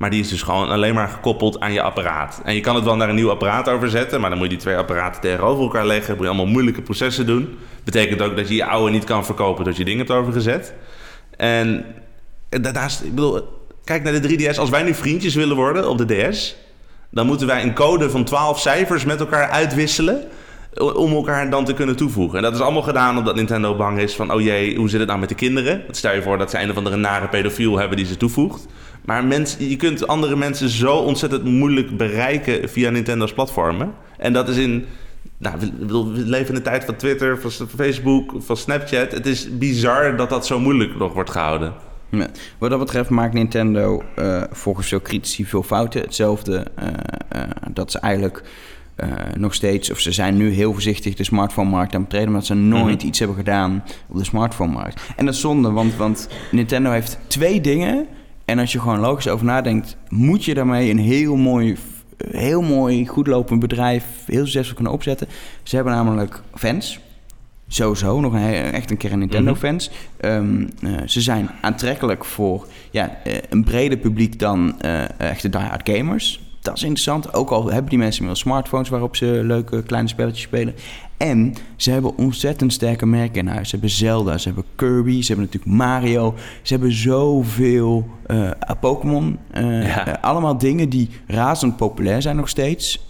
Maar 0.01 0.09
die 0.09 0.19
is 0.19 0.29
dus 0.29 0.41
gewoon 0.41 0.69
alleen 0.69 0.93
maar 0.93 1.07
gekoppeld 1.07 1.59
aan 1.59 1.73
je 1.73 1.81
apparaat. 1.81 2.41
En 2.43 2.53
je 2.53 2.59
kan 2.59 2.75
het 2.75 2.83
wel 2.83 2.95
naar 2.95 3.09
een 3.09 3.15
nieuw 3.15 3.29
apparaat 3.29 3.69
overzetten, 3.69 4.21
maar 4.21 4.29
dan 4.29 4.39
moet 4.39 4.47
je 4.47 4.53
die 4.53 4.63
twee 4.63 4.77
apparaten 4.77 5.21
tegenover 5.21 5.63
elkaar 5.63 5.85
leggen. 5.85 6.13
Moet 6.13 6.23
je 6.23 6.27
allemaal 6.27 6.51
moeilijke 6.51 6.81
processen 6.81 7.25
doen. 7.25 7.57
Betekent 7.83 8.21
ook 8.21 8.35
dat 8.35 8.47
je 8.47 8.55
je 8.55 8.65
oude 8.65 8.91
niet 8.91 9.03
kan 9.03 9.25
verkopen 9.25 9.65
dat 9.65 9.77
je 9.77 9.85
ding 9.85 9.97
hebt 9.97 10.11
overgezet. 10.11 10.73
En 11.37 11.85
daarnaast, 12.49 13.03
ik 13.03 13.15
bedoel, 13.15 13.41
kijk 13.83 14.03
naar 14.03 14.21
de 14.21 14.29
3DS. 14.29 14.57
Als 14.57 14.69
wij 14.69 14.83
nu 14.83 14.93
vriendjes 14.93 15.35
willen 15.35 15.55
worden 15.55 15.89
op 15.89 15.97
de 15.97 16.29
DS, 16.29 16.55
dan 17.09 17.25
moeten 17.25 17.47
wij 17.47 17.63
een 17.63 17.73
code 17.73 18.09
van 18.09 18.23
12 18.23 18.59
cijfers 18.59 19.05
met 19.05 19.19
elkaar 19.19 19.49
uitwisselen 19.49 20.23
om 20.95 21.11
elkaar 21.11 21.49
dan 21.49 21.65
te 21.65 21.73
kunnen 21.73 21.95
toevoegen. 21.95 22.37
En 22.37 22.43
dat 22.43 22.53
is 22.53 22.61
allemaal 22.61 22.81
gedaan 22.81 23.17
omdat 23.17 23.35
Nintendo 23.35 23.75
bang 23.75 23.99
is 23.99 24.15
van... 24.15 24.33
oh 24.33 24.41
jee, 24.41 24.75
hoe 24.75 24.89
zit 24.89 24.99
het 24.99 25.07
nou 25.07 25.19
met 25.19 25.29
de 25.29 25.35
kinderen? 25.35 25.83
Stel 25.91 26.13
je 26.13 26.21
voor 26.21 26.37
dat 26.37 26.49
ze 26.49 26.59
een 26.59 26.69
of 26.69 26.77
andere 26.77 26.95
nare 26.95 27.27
pedofiel 27.27 27.77
hebben 27.77 27.97
die 27.97 28.05
ze 28.05 28.17
toevoegt. 28.17 28.67
Maar 29.05 29.23
mensen, 29.23 29.69
je 29.69 29.75
kunt 29.75 30.07
andere 30.07 30.35
mensen 30.35 30.69
zo 30.69 30.95
ontzettend 30.95 31.43
moeilijk 31.43 31.97
bereiken 31.97 32.69
via 32.69 32.89
Nintendo's 32.89 33.33
platformen. 33.33 33.93
En 34.17 34.33
dat 34.33 34.49
is 34.49 34.57
in... 34.57 34.85
Nou, 35.37 35.55
we, 35.79 35.95
leven 36.25 36.47
in 36.47 36.55
de 36.55 36.61
tijd 36.61 36.85
van 36.85 36.95
Twitter, 36.95 37.39
van 37.41 37.67
Facebook, 37.67 38.33
van 38.37 38.57
Snapchat. 38.57 39.11
Het 39.11 39.25
is 39.25 39.57
bizar 39.57 40.17
dat 40.17 40.29
dat 40.29 40.45
zo 40.45 40.59
moeilijk 40.59 40.97
nog 40.97 41.13
wordt 41.13 41.29
gehouden. 41.29 41.73
Ja. 42.09 42.27
Wat 42.57 42.69
dat 42.69 42.79
betreft 42.79 43.09
maakt 43.09 43.33
Nintendo 43.33 44.03
uh, 44.19 44.43
volgens 44.51 44.87
veel 44.87 45.01
critici 45.01 45.45
veel 45.45 45.63
fouten. 45.63 46.01
Hetzelfde 46.01 46.65
uh, 46.79 46.87
uh, 47.35 47.41
dat 47.73 47.91
ze 47.91 47.99
eigenlijk 47.99 48.43
nog 49.37 49.53
steeds, 49.53 49.91
of 49.91 49.99
ze 49.99 50.11
zijn 50.11 50.37
nu 50.37 50.49
heel 50.49 50.73
voorzichtig 50.73 51.15
de 51.15 51.23
smartphone-markt 51.23 51.95
aan 51.95 52.01
betreden, 52.01 52.27
omdat 52.27 52.45
ze 52.45 52.53
nooit 52.53 52.83
mm-hmm. 52.83 53.07
iets 53.07 53.19
hebben 53.19 53.37
gedaan 53.37 53.83
op 54.07 54.17
de 54.17 54.23
smartphone-markt. 54.23 55.01
En 55.15 55.25
dat 55.25 55.33
is 55.33 55.39
zonde, 55.39 55.71
want, 55.71 55.95
want 55.95 56.27
Nintendo 56.51 56.91
heeft 56.91 57.17
twee 57.27 57.61
dingen. 57.61 58.07
En 58.45 58.59
als 58.59 58.71
je 58.71 58.79
gewoon 58.79 58.99
logisch 58.99 59.27
over 59.27 59.45
nadenkt, 59.45 59.97
moet 60.09 60.45
je 60.45 60.53
daarmee 60.53 60.89
een 60.89 60.99
heel 60.99 61.35
mooi, 61.35 61.77
heel 62.31 62.61
mooi, 62.61 63.07
goed 63.07 63.27
lopend 63.27 63.59
bedrijf 63.59 64.05
heel 64.25 64.43
succesvol 64.45 64.75
kunnen 64.75 64.93
opzetten. 64.93 65.27
Ze 65.63 65.75
hebben 65.75 65.93
namelijk 65.93 66.41
fans. 66.53 66.99
Sowieso, 67.67 68.19
nog 68.19 68.33
een, 68.33 68.53
echt 68.53 68.91
een 68.91 68.97
keer 68.97 69.11
een 69.11 69.19
Nintendo-fans. 69.19 69.91
Mm-hmm. 70.21 70.37
Um, 70.37 70.69
uh, 70.83 70.97
ze 71.05 71.21
zijn 71.21 71.49
aantrekkelijk 71.61 72.25
voor 72.25 72.65
ja, 72.91 73.17
uh, 73.27 73.33
een 73.49 73.63
breder 73.63 73.97
publiek 73.97 74.39
dan 74.39 74.75
uh, 74.81 75.19
echte 75.19 75.49
die-hard 75.49 75.89
gamers 75.89 76.39
dat 76.61 76.75
is 76.75 76.83
interessant. 76.83 77.33
Ook 77.33 77.49
al 77.49 77.71
hebben 77.71 77.89
die 77.89 77.97
mensen 77.97 78.21
inmiddels 78.21 78.39
smartphones 78.39 78.89
waarop 78.89 79.15
ze 79.15 79.41
leuke 79.43 79.83
kleine 79.83 80.09
spelletjes 80.09 80.41
spelen. 80.41 80.75
En 81.21 81.53
ze 81.75 81.91
hebben 81.91 82.17
ontzettend 82.17 82.73
sterke 82.73 83.05
merken 83.05 83.35
in 83.35 83.47
huis. 83.47 83.69
Ze 83.69 83.75
hebben 83.75 83.89
Zelda, 83.95 84.37
ze 84.37 84.47
hebben 84.47 84.65
Kirby, 84.75 85.21
ze 85.21 85.27
hebben 85.33 85.45
natuurlijk 85.45 85.77
Mario. 85.77 86.35
Ze 86.61 86.73
hebben 86.73 86.91
zoveel 86.93 88.07
uh, 88.27 88.49
Pokémon. 88.79 89.37
Uh, 89.57 89.83
Ja. 89.87 90.07
uh, 90.07 90.13
allemaal 90.21 90.57
dingen 90.57 90.89
die 90.89 91.09
razend 91.27 91.77
populair 91.77 92.21
zijn 92.21 92.35
nog 92.35 92.49
steeds. 92.49 93.07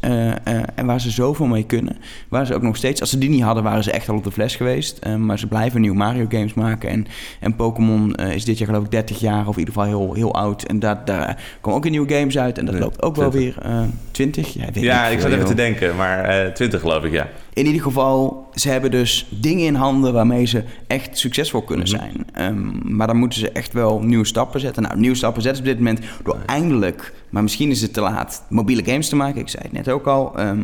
En 0.76 0.86
waar 0.86 1.02
ze 1.02 1.10
zoveel 1.10 1.46
mee 1.46 1.64
kunnen. 1.66 1.98
Waar 2.30 2.46
ze 2.46 2.54
ook 2.56 2.62
nog 2.62 2.76
steeds... 2.76 3.02
Als 3.02 3.10
ze 3.10 3.18
die 3.18 3.30
niet 3.30 3.42
hadden, 3.42 3.64
waren 3.64 3.84
ze 3.84 3.92
echt 3.92 4.10
al 4.10 4.16
op 4.16 4.24
de 4.24 4.32
fles 4.32 4.56
geweest. 4.56 5.06
Maar 5.18 5.40
ze 5.40 5.48
blijven 5.48 5.82
nieuwe 5.82 5.98
Mario 5.98 6.26
games 6.30 6.54
maken. 6.54 6.90
En, 6.90 7.08
en 7.40 7.56
Pokémon 7.56 8.16
is 8.16 8.46
dit 8.46 8.58
jaar 8.58 8.68
geloof 8.68 8.84
ik 8.84 8.92
30 8.92 9.20
jaar. 9.20 9.48
Of 9.48 9.54
in 9.54 9.60
ieder 9.60 9.74
geval 9.74 9.90
heel, 9.90 10.14
heel 10.14 10.34
oud. 10.36 10.64
En 10.64 10.80
daar, 10.80 11.06
daar 11.06 11.44
komen 11.62 11.80
ook 11.80 11.90
nieuwe 11.90 12.14
games 12.14 12.38
uit. 12.38 12.58
En 12.58 12.66
dat 12.66 12.74
Ja, 12.74 12.80
loopt 12.80 13.02
ook 13.02 13.16
wel 13.16 13.30
20. 13.30 13.64
weer 13.64 13.72
uh, 13.72 13.82
20. 14.12 14.54
Ja, 14.54 15.06
ik 15.06 15.20
veel, 15.20 15.22
zat 15.22 15.32
even 15.32 15.46
te 15.46 15.54
denken, 15.54 15.96
maar 15.96 16.24
eh 16.24 16.52
20 16.52 16.80
geloof 16.82 17.04
ik, 17.04 17.12
ja. 17.12 17.28
In 17.54 17.66
ieder 17.66 17.82
geval, 17.82 18.50
ze 18.56 18.70
hebben 18.70 18.92
dus 18.92 19.26
dingen 19.30 19.66
in 19.66 19.76
handen 19.76 20.14
waarmee 20.14 20.46
ze 20.46 20.64
echt 20.88 21.18
succesvol 21.18 21.62
kunnen 21.62 21.88
Mhm. 21.88 21.96
zijn. 21.98 22.26
Ehm, 22.34 22.96
maar 22.96 23.08
dan 23.08 23.18
moeten 23.18 23.40
ze 23.40 23.52
echt 23.52 23.74
wel 23.74 24.00
nieuwe 24.02 24.26
stappen 24.26 24.60
zetten. 24.60 24.84
Nou, 24.84 25.00
nieuwe 25.00 25.16
stappen 25.16 25.42
zetten 25.42 25.64
ze 25.64 25.72
op 25.72 25.78
dit 25.78 25.86
moment 25.88 26.06
door 26.24 26.38
eindelijk, 26.46 27.14
maar 27.30 27.44
misschien 27.44 27.70
is 27.70 27.82
het 27.82 27.94
te 27.94 28.02
laat, 28.02 28.44
mobiele 28.50 28.84
games 28.86 29.10
te 29.10 29.16
maken. 29.16 29.42
Ik 29.42 29.50
zei 29.50 29.64
het 29.64 29.72
net 29.72 29.90
ook 29.90 30.06
al. 30.08 30.38
Ehm, 30.38 30.60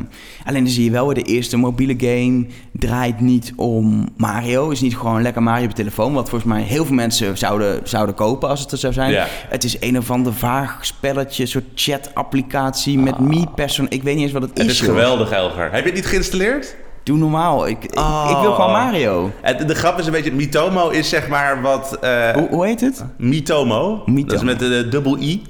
alleen 0.46 0.64
dan 0.64 0.74
zie 0.74 0.84
je 0.84 0.92
wel 0.92 1.06
weer 1.06 1.24
de 1.24 1.30
eerste 1.32 1.58
mobiele 1.58 1.96
game 1.98 2.46
draait 2.72 3.20
niet 3.20 3.54
om 3.56 4.08
Mario. 4.18 4.70
Is 4.70 4.82
niet 4.82 4.98
gewoon 4.98 5.22
lekker 5.22 5.44
Mario 5.44 5.64
op 5.64 5.70
je 5.70 5.76
telefoon. 5.76 6.14
Wat 6.14 6.30
volgens 6.30 6.52
mij 6.52 6.62
heel 6.62 6.86
veel 6.86 6.96
mensen 6.96 7.38
zouden, 7.38 7.80
zouden 7.84 8.16
kopen 8.16 8.50
als 8.50 8.60
het 8.60 8.72
er 8.72 8.78
zou 8.78 8.94
zijn. 8.94 9.12
Ja. 9.12 9.28
Het 9.50 9.64
is 9.64 9.78
een 9.80 9.98
of 9.98 10.12
ander 10.12 10.34
vaag 10.34 10.86
spelletje, 10.86 11.46
soort 11.46 11.66
chat-applicatie 11.76 13.00
met 13.00 13.20
me-person. 13.20 13.86
Ik 13.90 14.04
weet 14.04 14.14
niet 14.16 14.24
eens 14.24 14.32
wat 14.34 14.42
het, 14.42 14.52
Het 14.58 14.60
is. 14.68 14.72
is 14.74 14.80
joh. 14.80 14.88
geweldig, 14.90 15.32
Elger. 15.32 15.64
Heb 15.72 15.80
je 15.80 15.86
het 15.86 15.94
niet 15.94 16.06
geïnstalleerd? 16.06 16.76
Doe 17.08 17.18
normaal. 17.18 17.68
Ik, 17.68 17.84
ik, 17.84 18.00
Oh. 18.00 18.28
ik 18.32 18.38
wil 18.42 18.54
gewoon 18.54 18.72
Mario. 18.72 19.32
Het- 19.42 19.68
De 19.68 19.76
grap 19.76 20.00
is 20.00 20.06
een 20.06 20.12
beetje, 20.12 20.32
Mitomo 20.34 20.90
is 20.90 21.10
zeg 21.10 21.28
maar 21.28 21.62
wat... 21.62 21.98
eh, 22.02 22.30
Hoe, 22.32 22.48
hoe 22.50 22.66
heet 22.66 22.82
het? 22.82 23.04
Mitomo. 23.18 24.04
Mitomo. 24.06 24.26
Dat 24.28 24.38
is 24.38 24.44
met 24.44 24.60
de, 24.60 24.70
de 24.70 24.88
dubbel 24.90 25.18
I. 25.22 25.42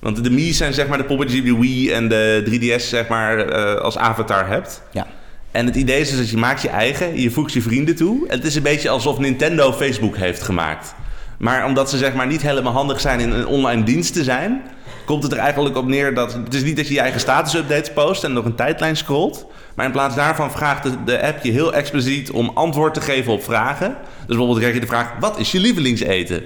Want 0.00 0.24
de 0.24 0.30
Mii's 0.30 0.56
zijn 0.56 0.74
zeg 0.74 0.88
maar 0.88 0.98
de 0.98 1.04
poppetjes 1.04 1.40
die 1.42 1.52
de 1.54 1.60
Wii 1.60 1.90
en 1.92 2.08
de 2.08 2.42
3DS 2.50 2.82
zeg 2.88 3.08
maar 3.08 3.38
eh, 3.38 3.80
als 3.80 3.98
avatar 3.98 4.48
hebt. 4.48 4.82
Ja. 4.92 5.06
En 5.50 5.66
het 5.66 5.76
idee 5.76 6.00
is 6.00 6.08
dus 6.10 6.18
dat 6.18 6.30
je 6.30 6.36
maakt 6.36 6.62
je 6.62 6.68
eigen, 6.68 7.20
je 7.20 7.30
voegt 7.30 7.52
je 7.52 7.62
vrienden 7.62 7.96
toe. 7.96 8.24
Het 8.28 8.44
is 8.44 8.54
een 8.54 8.62
beetje 8.62 8.88
alsof 8.88 9.18
Nintendo 9.18 9.72
Facebook 9.72 10.16
heeft 10.16 10.42
gemaakt. 10.42 10.94
Maar 11.38 11.64
omdat 11.66 11.90
ze 11.90 11.96
zeg 11.96 12.14
maar 12.14 12.26
niet 12.26 12.42
helemaal 12.42 12.72
handig 12.72 13.00
zijn 13.00 13.20
in 13.20 13.30
een 13.30 13.46
online 13.46 13.82
dienst 13.82 14.12
te 14.12 14.24
zijn... 14.24 14.62
komt 15.08 15.22
het 15.22 15.32
er 15.32 15.38
eigenlijk 15.38 15.76
op 15.76 15.86
neer 15.86 16.14
dat... 16.14 16.32
Het 16.32 16.54
is 16.54 16.62
niet 16.62 16.76
dat 16.76 16.88
je 16.88 16.94
je 16.94 17.00
eigen 17.00 17.20
status-updates 17.20 17.92
post 17.92 18.24
en 18.24 18.32
nog 18.32 18.44
een 18.44 18.54
tijdlijn 18.54 18.96
scrolt... 18.96 19.46
maar 19.74 19.86
in 19.86 19.92
plaats 19.92 20.14
daarvan 20.14 20.50
vraagt 20.50 20.82
de, 20.82 21.04
de 21.04 21.22
app 21.22 21.44
je 21.44 21.50
heel 21.50 21.74
expliciet 21.74 22.30
om 22.30 22.50
antwoord 22.54 22.94
te 22.94 23.00
geven 23.00 23.32
op 23.32 23.42
vragen. 23.42 23.88
Dus 23.88 24.26
bijvoorbeeld 24.26 24.58
krijg 24.58 24.74
je 24.74 24.80
de 24.80 24.86
vraag, 24.86 25.12
wat 25.20 25.38
is 25.38 25.52
je 25.52 25.60
lievelingseten? 25.60 26.42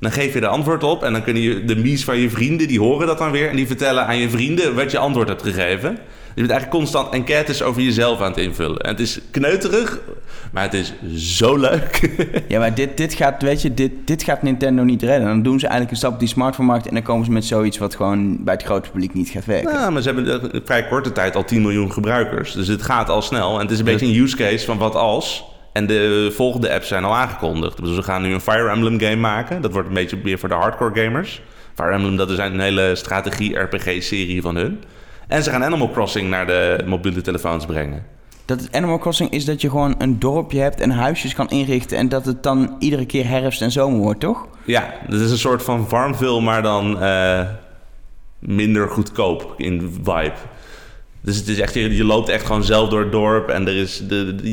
Dan 0.00 0.12
geef 0.12 0.34
je 0.34 0.40
er 0.40 0.46
antwoord 0.46 0.84
op 0.84 1.02
en 1.02 1.12
dan 1.12 1.22
kunnen 1.22 1.42
je, 1.42 1.64
de 1.64 1.76
mies 1.76 2.04
van 2.04 2.18
je 2.18 2.30
vrienden, 2.30 2.68
die 2.68 2.80
horen 2.80 3.06
dat 3.06 3.18
dan 3.18 3.30
weer... 3.30 3.48
en 3.48 3.56
die 3.56 3.66
vertellen 3.66 4.06
aan 4.06 4.18
je 4.18 4.30
vrienden 4.30 4.74
wat 4.74 4.90
je 4.90 4.98
antwoord 4.98 5.28
hebt 5.28 5.42
gegeven... 5.42 5.98
Je 6.34 6.40
bent 6.40 6.50
eigenlijk 6.50 6.80
constant 6.80 7.12
enquêtes 7.12 7.62
over 7.62 7.82
jezelf 7.82 8.20
aan 8.20 8.30
het 8.30 8.40
invullen. 8.40 8.78
En 8.78 8.90
het 8.90 9.00
is 9.00 9.20
kneuterig, 9.30 9.98
maar 10.52 10.62
het 10.62 10.74
is 10.74 10.92
zo 11.16 11.56
leuk. 11.56 12.00
Ja, 12.48 12.58
maar 12.58 12.74
dit, 12.74 12.96
dit, 12.96 13.14
gaat, 13.14 13.42
weet 13.42 13.62
je, 13.62 13.74
dit, 13.74 13.92
dit 14.04 14.22
gaat 14.22 14.42
Nintendo 14.42 14.82
niet 14.82 15.02
redden. 15.02 15.26
Dan 15.28 15.42
doen 15.42 15.58
ze 15.58 15.66
eigenlijk 15.66 15.90
een 15.90 15.98
stap 15.98 16.12
op 16.12 16.18
die 16.18 16.28
smartphone-markt... 16.28 16.86
en 16.86 16.94
dan 16.94 17.02
komen 17.02 17.24
ze 17.24 17.30
met 17.30 17.44
zoiets 17.44 17.78
wat 17.78 17.94
gewoon 17.94 18.44
bij 18.44 18.54
het 18.54 18.62
grote 18.62 18.90
publiek 18.90 19.14
niet 19.14 19.28
gaat 19.28 19.44
werken. 19.44 19.72
nou, 19.72 19.92
maar 19.92 20.02
ze 20.02 20.12
hebben 20.12 20.52
in 20.52 20.60
vrij 20.64 20.86
korte 20.86 21.12
tijd 21.12 21.36
al 21.36 21.44
10 21.44 21.62
miljoen 21.62 21.92
gebruikers. 21.92 22.52
Dus 22.52 22.68
het 22.68 22.82
gaat 22.82 23.08
al 23.08 23.22
snel. 23.22 23.54
En 23.54 23.60
het 23.60 23.70
is 23.70 23.78
een 23.78 23.84
beetje 23.84 24.06
een 24.06 24.16
use 24.22 24.36
case 24.36 24.64
van 24.64 24.78
wat 24.78 24.94
als. 24.94 25.44
En 25.72 25.86
de 25.86 26.30
volgende 26.34 26.72
apps 26.72 26.88
zijn 26.88 27.04
al 27.04 27.14
aangekondigd. 27.14 27.84
Dus 27.84 27.96
we 27.96 28.02
gaan 28.02 28.22
nu 28.22 28.32
een 28.32 28.40
Fire 28.40 28.70
Emblem 28.70 29.00
game 29.00 29.16
maken. 29.16 29.62
Dat 29.62 29.72
wordt 29.72 29.88
een 29.88 29.94
beetje 29.94 30.18
meer 30.22 30.38
voor 30.38 30.48
de 30.48 30.54
hardcore 30.54 31.02
gamers. 31.02 31.42
Fire 31.74 31.92
Emblem, 31.92 32.16
dat 32.16 32.30
is 32.30 32.38
een 32.38 32.60
hele 32.60 32.94
strategie-RPG-serie 32.94 34.42
van 34.42 34.56
hun. 34.56 34.82
En 35.28 35.42
ze 35.42 35.50
gaan 35.50 35.64
Animal 35.64 35.90
Crossing 35.90 36.28
naar 36.28 36.46
de 36.46 36.82
mobiele 36.86 37.20
telefoons 37.20 37.66
brengen. 37.66 38.04
Dat 38.44 38.68
Animal 38.72 38.98
Crossing 38.98 39.30
is 39.30 39.44
dat 39.44 39.60
je 39.60 39.70
gewoon 39.70 39.94
een 39.98 40.18
dorpje 40.18 40.60
hebt... 40.60 40.80
en 40.80 40.90
huisjes 40.90 41.34
kan 41.34 41.48
inrichten... 41.50 41.96
en 41.98 42.08
dat 42.08 42.24
het 42.26 42.42
dan 42.42 42.76
iedere 42.78 43.06
keer 43.06 43.28
herfst 43.28 43.62
en 43.62 43.70
zomer 43.72 43.98
wordt, 44.00 44.20
toch? 44.20 44.46
Ja, 44.64 44.94
dat 45.08 45.20
is 45.20 45.30
een 45.30 45.38
soort 45.38 45.62
van 45.62 45.88
Farmville, 45.88 46.40
maar 46.40 46.62
dan 46.62 47.00
eh, 47.00 47.40
minder 48.38 48.88
goedkoop 48.88 49.54
in 49.56 49.80
vibe. 50.02 50.32
Dus 51.20 51.36
het 51.36 51.48
is 51.48 51.58
echt, 51.58 51.74
je, 51.74 51.96
je 51.96 52.04
loopt 52.04 52.28
echt 52.28 52.46
gewoon 52.46 52.64
zelf 52.64 52.88
door 52.88 53.00
het 53.00 53.12
dorp 53.12 53.48
en 53.48 53.66
er 53.66 53.76
is 53.76 54.02
de, 54.08 54.34
de- 54.34 54.50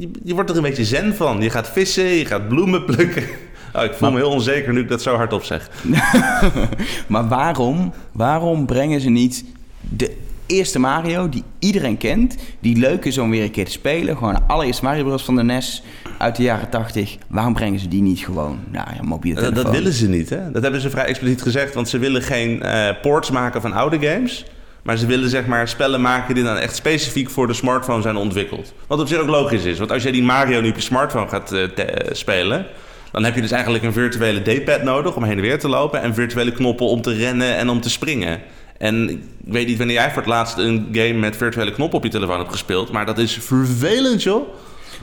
je, 0.00 0.10
je 0.24 0.34
wordt 0.34 0.50
er 0.50 0.56
een 0.56 0.62
beetje 0.62 0.84
zen 0.84 1.14
van. 1.14 1.42
Je 1.42 1.50
gaat 1.50 1.68
vissen, 1.70 2.04
je 2.04 2.24
gaat 2.26 2.48
bloemen 2.48 2.84
plukken. 2.84 3.24
Oh, 3.76 3.84
ik 3.84 3.92
voel 3.92 4.10
me 4.10 4.16
heel 4.16 4.30
onzeker 4.30 4.72
nu 4.72 4.80
ik 4.80 4.88
dat 4.88 5.02
zo 5.02 5.14
hardop 5.16 5.44
zeg. 5.44 5.70
Maar 7.08 7.28
waarom, 7.28 7.92
waarom 8.12 8.66
brengen 8.66 9.00
ze 9.00 9.08
niet 9.10 9.44
de 9.88 10.16
eerste 10.46 10.78
Mario 10.78 11.28
die 11.28 11.42
iedereen 11.58 11.96
kent... 11.96 12.36
die 12.60 12.76
leuk 12.76 13.04
is 13.04 13.18
om 13.18 13.30
weer 13.30 13.42
een 13.42 13.50
keer 13.50 13.64
te 13.64 13.70
spelen... 13.70 14.16
gewoon 14.16 14.34
de 14.34 14.40
allereerste 14.46 14.84
Mario 14.84 15.04
Bros. 15.04 15.24
van 15.24 15.36
de 15.36 15.42
NES 15.42 15.82
uit 16.18 16.36
de 16.36 16.42
jaren 16.42 16.68
80... 16.68 17.16
waarom 17.28 17.52
brengen 17.52 17.80
ze 17.80 17.88
die 17.88 18.02
niet 18.02 18.18
gewoon 18.18 18.58
naar 18.70 18.94
ja, 18.96 19.02
mobiele 19.02 19.40
Dat, 19.40 19.44
telefoon? 19.48 19.72
dat 19.72 19.80
willen 19.80 19.92
ze 19.92 20.08
niet, 20.08 20.30
hè? 20.30 20.50
Dat 20.50 20.62
hebben 20.62 20.80
ze 20.80 20.90
vrij 20.90 21.04
expliciet 21.04 21.42
gezegd, 21.42 21.74
want 21.74 21.88
ze 21.88 21.98
willen 21.98 22.22
geen 22.22 22.62
eh, 22.62 22.88
ports 23.02 23.30
maken 23.30 23.60
van 23.60 23.72
oude 23.72 24.06
games. 24.06 24.44
Maar 24.82 24.96
ze 24.96 25.06
willen 25.06 25.30
zeg 25.30 25.46
maar 25.46 25.68
spellen 25.68 26.00
maken 26.00 26.34
die 26.34 26.44
dan 26.44 26.56
echt 26.56 26.76
specifiek 26.76 27.30
voor 27.30 27.46
de 27.46 27.52
smartphone 27.52 28.02
zijn 28.02 28.16
ontwikkeld. 28.16 28.74
Wat 28.86 29.00
op 29.00 29.08
zich 29.08 29.18
ook 29.18 29.28
logisch 29.28 29.64
is, 29.64 29.78
want 29.78 29.92
als 29.92 30.02
jij 30.02 30.12
die 30.12 30.22
Mario 30.22 30.60
nu 30.60 30.68
op 30.68 30.74
je 30.74 30.80
smartphone 30.80 31.28
gaat 31.28 31.52
eh, 31.52 31.62
eh, 31.62 32.12
spelen... 32.12 32.66
dan 33.12 33.24
heb 33.24 33.34
je 33.34 33.40
dus 33.40 33.50
eigenlijk 33.50 33.84
een 33.84 33.92
virtuele 33.92 34.40
D-pad 34.40 34.82
nodig 34.82 35.16
om 35.16 35.24
heen 35.24 35.36
en 35.36 35.42
weer 35.42 35.58
te 35.58 35.68
lopen... 35.68 36.02
en 36.02 36.14
virtuele 36.14 36.52
knoppen 36.52 36.86
om 36.86 37.02
te 37.02 37.14
rennen 37.14 37.56
en 37.56 37.68
om 37.68 37.80
te 37.80 37.90
springen. 37.90 38.40
En 38.82 39.10
ik 39.10 39.18
weet 39.44 39.66
niet 39.66 39.78
wanneer 39.78 39.96
jij 39.96 40.08
voor 40.10 40.22
het 40.22 40.30
laatst 40.30 40.56
een 40.58 40.88
game 40.92 41.12
met 41.12 41.36
virtuele 41.36 41.72
knoppen 41.72 41.98
op 41.98 42.04
je 42.04 42.10
telefoon 42.10 42.38
hebt 42.38 42.50
gespeeld... 42.50 42.92
maar 42.92 43.06
dat 43.06 43.18
is 43.18 43.32
vervelend, 43.32 44.22
joh. 44.22 44.48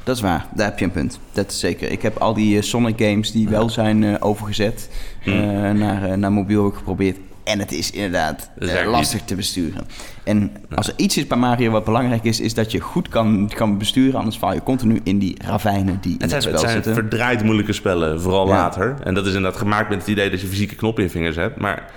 Dat 0.04 0.16
is 0.16 0.22
waar, 0.22 0.46
daar 0.56 0.66
heb 0.70 0.80
je 0.80 0.86
een 0.86 0.92
punt. 0.92 1.20
Dat 1.32 1.52
is 1.52 1.60
zeker. 1.60 1.92
Ik 1.92 2.02
heb 2.02 2.18
al 2.18 2.34
die 2.34 2.58
eh, 2.58 2.64
Sonic 2.64 3.02
games 3.02 3.32
die 3.32 3.48
wel 3.50 3.70
zijn 3.70 4.04
eh, 4.04 4.16
overgezet 4.20 4.90
Hm. 5.24 5.30
eh, 5.30 5.72
naar, 5.72 6.18
naar 6.18 6.32
mobiel 6.32 6.64
ook 6.64 6.78
geprobeerd. 6.78 7.18
En 7.44 7.60
het 7.60 7.72
is 7.72 7.92
inderdaad 7.92 8.50
lastig 8.86 9.22
te 9.22 9.36
besturen. 9.36 9.88
En 10.24 10.52
als 10.76 10.88
er 10.88 10.94
iets 10.98 11.18
is 11.18 11.28
bij 11.28 11.38
Mario 11.38 11.72
wat 11.72 11.84
belangrijk 11.86 12.24
is, 12.24 12.40
is 12.40 12.54
dat 12.54 12.72
je 12.72 12.80
goed 12.80 13.08
kan, 13.10 13.52
kan 13.56 13.78
besturen. 13.78 14.20
Anders 14.20 14.38
val 14.38 14.54
je 14.54 14.64
continu 14.64 15.00
in 15.04 15.20
die 15.20 15.38
ravijnen 15.46 15.98
die 16.02 16.12
in 16.14 16.22
Het 16.22 16.32
het, 16.32 16.44
zijn, 16.44 16.44
het 16.44 16.44
spel 16.44 16.60
zijn 16.60 16.84
zitten. 16.84 16.94
verdraaid 16.94 17.44
moeilijke 17.44 17.74
spellen, 17.74 18.22
vooral 18.22 18.48
Ja. 18.48 18.54
later. 18.54 18.96
En 19.04 19.14
dat 19.14 19.26
is 19.26 19.34
inderdaad 19.34 19.60
gemaakt 19.60 19.90
met 19.90 19.98
het 20.00 20.08
idee 20.08 20.30
dat 20.30 20.42
je 20.42 20.48
fysieke 20.48 20.76
knoppen 20.76 21.04
in 21.04 21.10
je 21.10 21.16
vingers 21.16 21.36
hebt. 21.36 21.60
Maar 21.60 21.92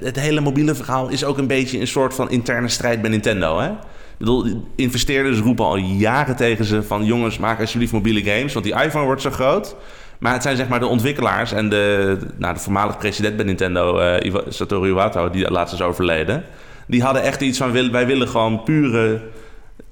het, 0.00 0.20
hele 0.20 0.40
mobiele 0.40 0.74
verhaal 0.74 1.08
is 1.08 1.24
ook 1.24 1.38
een 1.38 1.46
beetje 1.46 1.80
een 1.80 1.86
soort 1.86 2.14
van 2.14 2.30
interne 2.30 2.68
strijd 2.68 3.00
bij 3.00 3.10
Nintendo. 3.10 3.58
Hè? 3.58 3.68
Ik 3.68 4.18
bedoel, 4.18 4.68
investeerders 4.76 5.38
roepen 5.38 5.64
al 5.64 5.76
jaren 5.76 6.36
tegen 6.36 6.64
ze 6.64 6.82
van... 6.82 7.04
jongens, 7.04 7.38
maak 7.38 7.60
alsjeblieft 7.60 7.92
mobiele 7.92 8.22
games, 8.22 8.52
want 8.52 8.64
die 8.64 8.74
iPhone 8.82 9.04
wordt 9.04 9.22
zo 9.22 9.30
groot. 9.30 9.76
Maar 10.18 10.32
het 10.32 10.42
zijn 10.42 10.56
zeg 10.56 10.68
maar 10.68 10.80
de 10.80 10.86
ontwikkelaars 10.86 11.52
en 11.52 11.68
de, 11.68 12.16
nou, 12.38 12.54
de 12.54 12.60
voormalig 12.60 12.98
president 12.98 13.36
bij 13.36 13.44
Nintendo, 13.44 13.98
Iwa- 14.18 14.42
Satoru 14.48 14.88
Iwata, 14.88 15.28
die 15.28 15.50
laatst 15.50 15.74
is 15.74 15.82
overleden. 15.82 16.44
Die 16.86 17.02
hadden 17.02 17.22
echt 17.22 17.40
iets 17.40 17.58
van, 17.58 17.90
wij 17.90 18.06
willen 18.06 18.28
gewoon 18.28 18.62
pure 18.62 19.20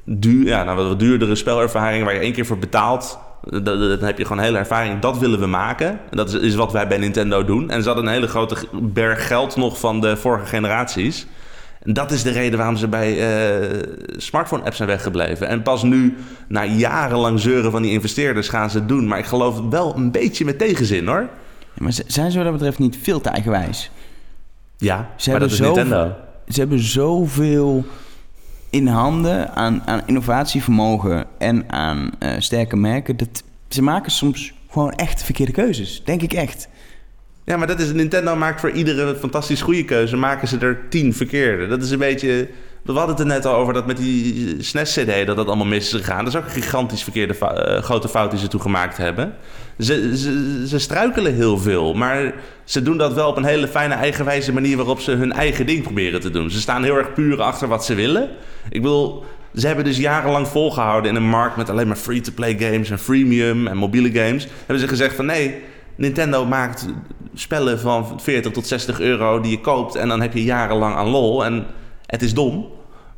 duur, 0.04 0.46
ja, 0.46 0.64
nou, 0.64 0.88
wat 0.88 0.98
duurdere 0.98 1.34
spelervaring 1.34 2.04
waar 2.04 2.14
je 2.14 2.20
één 2.20 2.32
keer 2.32 2.46
voor 2.46 2.58
betaalt. 2.58 3.18
Dan, 3.62 3.98
heb 4.04 4.18
je 4.18 4.24
gewoon 4.24 4.42
hele 4.42 4.58
ervaring. 4.58 5.00
Dat 5.00 5.18
willen 5.18 5.40
we 5.40 5.46
maken. 5.46 5.88
En 5.88 6.16
dat 6.16 6.28
is, 6.28 6.34
is 6.34 6.54
wat 6.54 6.72
wij 6.72 6.88
bij 6.88 6.98
Nintendo 6.98 7.44
doen. 7.44 7.70
En 7.70 7.80
ze 7.82 7.86
hadden 7.86 8.06
een 8.06 8.12
hele 8.12 8.26
grote 8.28 8.56
berg 8.72 9.26
geld 9.26 9.56
nog 9.56 9.78
van 9.80 10.00
de 10.00 10.16
vorige 10.16 10.46
generaties. 10.46 11.26
En 11.82 11.92
dat 11.92 12.10
is 12.10 12.22
de 12.22 12.30
reden 12.30 12.58
waarom 12.58 12.76
ze 12.76 12.88
bij 12.88 13.10
eh, 13.18 13.78
smartphone-apps 14.16 14.76
zijn 14.76 14.88
weggebleven. 14.88 15.48
En 15.48 15.62
pas 15.62 15.82
nu, 15.82 16.16
na 16.48 16.64
jarenlang 16.64 17.40
zeuren 17.40 17.70
van 17.70 17.82
die 17.82 17.90
investeerders, 17.92 18.48
gaan 18.48 18.70
ze 18.70 18.78
het 18.78 18.88
doen. 18.88 19.06
Maar 19.06 19.18
ik 19.18 19.24
geloof 19.24 19.60
wel 19.70 19.96
een 19.96 20.10
beetje 20.10 20.44
met 20.44 20.58
tegenzin 20.58 21.06
hoor. 21.06 21.28
Ja, 21.74 21.82
maar 21.82 21.92
zijn 22.06 22.30
ze 22.30 22.36
wat 22.36 22.46
dat 22.46 22.54
betreft 22.56 22.78
niet 22.78 22.98
veel 23.02 23.20
te 23.20 23.28
eigenwijs? 23.28 23.90
Ja, 24.76 24.96
Ze 25.16 25.30
maar 25.30 25.40
hebben 25.40 25.40
dat 25.40 25.50
is 25.50 25.56
zoveel- 25.56 25.74
Nintendo. 25.84 26.14
Ze 26.48 26.60
hebben 26.60 26.78
zoveel 26.78 27.84
in 28.72 28.86
handen 28.86 29.54
aan, 29.54 29.82
aan 29.86 30.02
innovatievermogen 30.06 31.26
en 31.38 31.64
aan 31.72 32.10
eh, 32.18 32.30
sterke 32.38 32.76
merken. 32.76 33.16
Dat, 33.16 33.42
ze 33.68 33.82
maken 33.82 34.10
soms 34.10 34.52
gewoon 34.70 34.92
echt 34.92 35.22
verkeerde 35.22 35.52
keuzes. 35.52 36.02
Denk 36.04 36.22
ik 36.22 36.32
echt. 36.32 36.68
Ja, 37.44 37.56
maar 37.56 37.66
dat 37.66 37.80
is 37.80 37.92
Nintendo 37.92 38.36
maakt 38.36 38.60
voor 38.60 38.70
iedere 38.70 39.16
fantastisch 39.16 39.62
goede 39.62 39.84
keuze 39.84 40.16
maken 40.16 40.48
ze 40.48 40.58
er 40.58 40.88
tien 40.88 41.14
verkeerde. 41.14 41.66
Dat 41.66 41.82
is 41.82 41.90
een 41.90 41.98
beetje. 41.98 42.48
We 42.82 42.92
hadden 42.92 43.10
het 43.10 43.20
er 43.20 43.26
net 43.26 43.46
al 43.46 43.54
over 43.54 43.72
dat 43.72 43.86
met 43.86 43.96
die 43.96 44.56
SNES-CD 44.62 45.26
dat 45.26 45.36
dat 45.36 45.46
allemaal 45.46 45.66
mis 45.66 45.84
is 45.84 46.00
gegaan. 46.00 46.24
Dat 46.24 46.34
is 46.34 46.40
ook 46.40 46.44
een 46.44 46.62
gigantisch 46.62 47.02
verkeerde 47.02 47.38
eh, 47.38 47.82
grote 47.82 48.08
fout 48.08 48.30
die 48.30 48.40
ze 48.40 48.48
toen 48.48 48.60
gemaakt 48.60 48.96
hebben. 48.96 49.34
Ze, 49.78 50.16
ze, 50.16 50.64
ze 50.66 50.78
struikelen 50.78 51.34
heel 51.34 51.58
veel, 51.58 51.94
maar 51.94 52.34
ze 52.64 52.82
doen 52.82 52.96
dat 52.96 53.12
wel 53.12 53.28
op 53.28 53.36
een 53.36 53.44
hele 53.44 53.68
fijne 53.68 53.94
eigenwijze 53.94 54.52
manier 54.52 54.76
waarop 54.76 55.00
ze 55.00 55.10
hun 55.10 55.32
eigen 55.32 55.66
ding 55.66 55.82
proberen 55.82 56.20
te 56.20 56.30
doen. 56.30 56.50
Ze 56.50 56.60
staan 56.60 56.82
heel 56.82 56.96
erg 56.96 57.12
puur 57.12 57.42
achter 57.42 57.68
wat 57.68 57.84
ze 57.84 57.94
willen. 57.94 58.28
Ik 58.70 58.82
bedoel, 58.82 59.24
ze 59.54 59.66
hebben 59.66 59.84
dus 59.84 59.96
jarenlang 59.96 60.48
volgehouden 60.48 61.10
in 61.10 61.16
een 61.16 61.28
markt 61.28 61.56
met 61.56 61.70
alleen 61.70 61.86
maar 61.86 61.96
free-to-play 61.96 62.58
games 62.58 62.90
en 62.90 62.98
freemium 62.98 63.66
en 63.66 63.76
mobiele 63.76 64.10
games. 64.10 64.48
Hebben 64.58 64.78
ze 64.78 64.88
gezegd 64.88 65.14
van 65.14 65.26
nee, 65.26 65.62
Nintendo 65.94 66.44
maakt 66.44 66.86
spellen 67.34 67.80
van 67.80 68.20
40 68.20 68.52
tot 68.52 68.66
60 68.66 69.00
euro 69.00 69.40
die 69.40 69.50
je 69.50 69.60
koopt 69.60 69.94
en 69.94 70.08
dan 70.08 70.20
heb 70.20 70.32
je 70.32 70.44
jarenlang 70.44 70.94
aan 70.94 71.08
lol. 71.08 71.44
En 71.44 71.66
het 72.12 72.22
is 72.22 72.34
dom, 72.34 72.66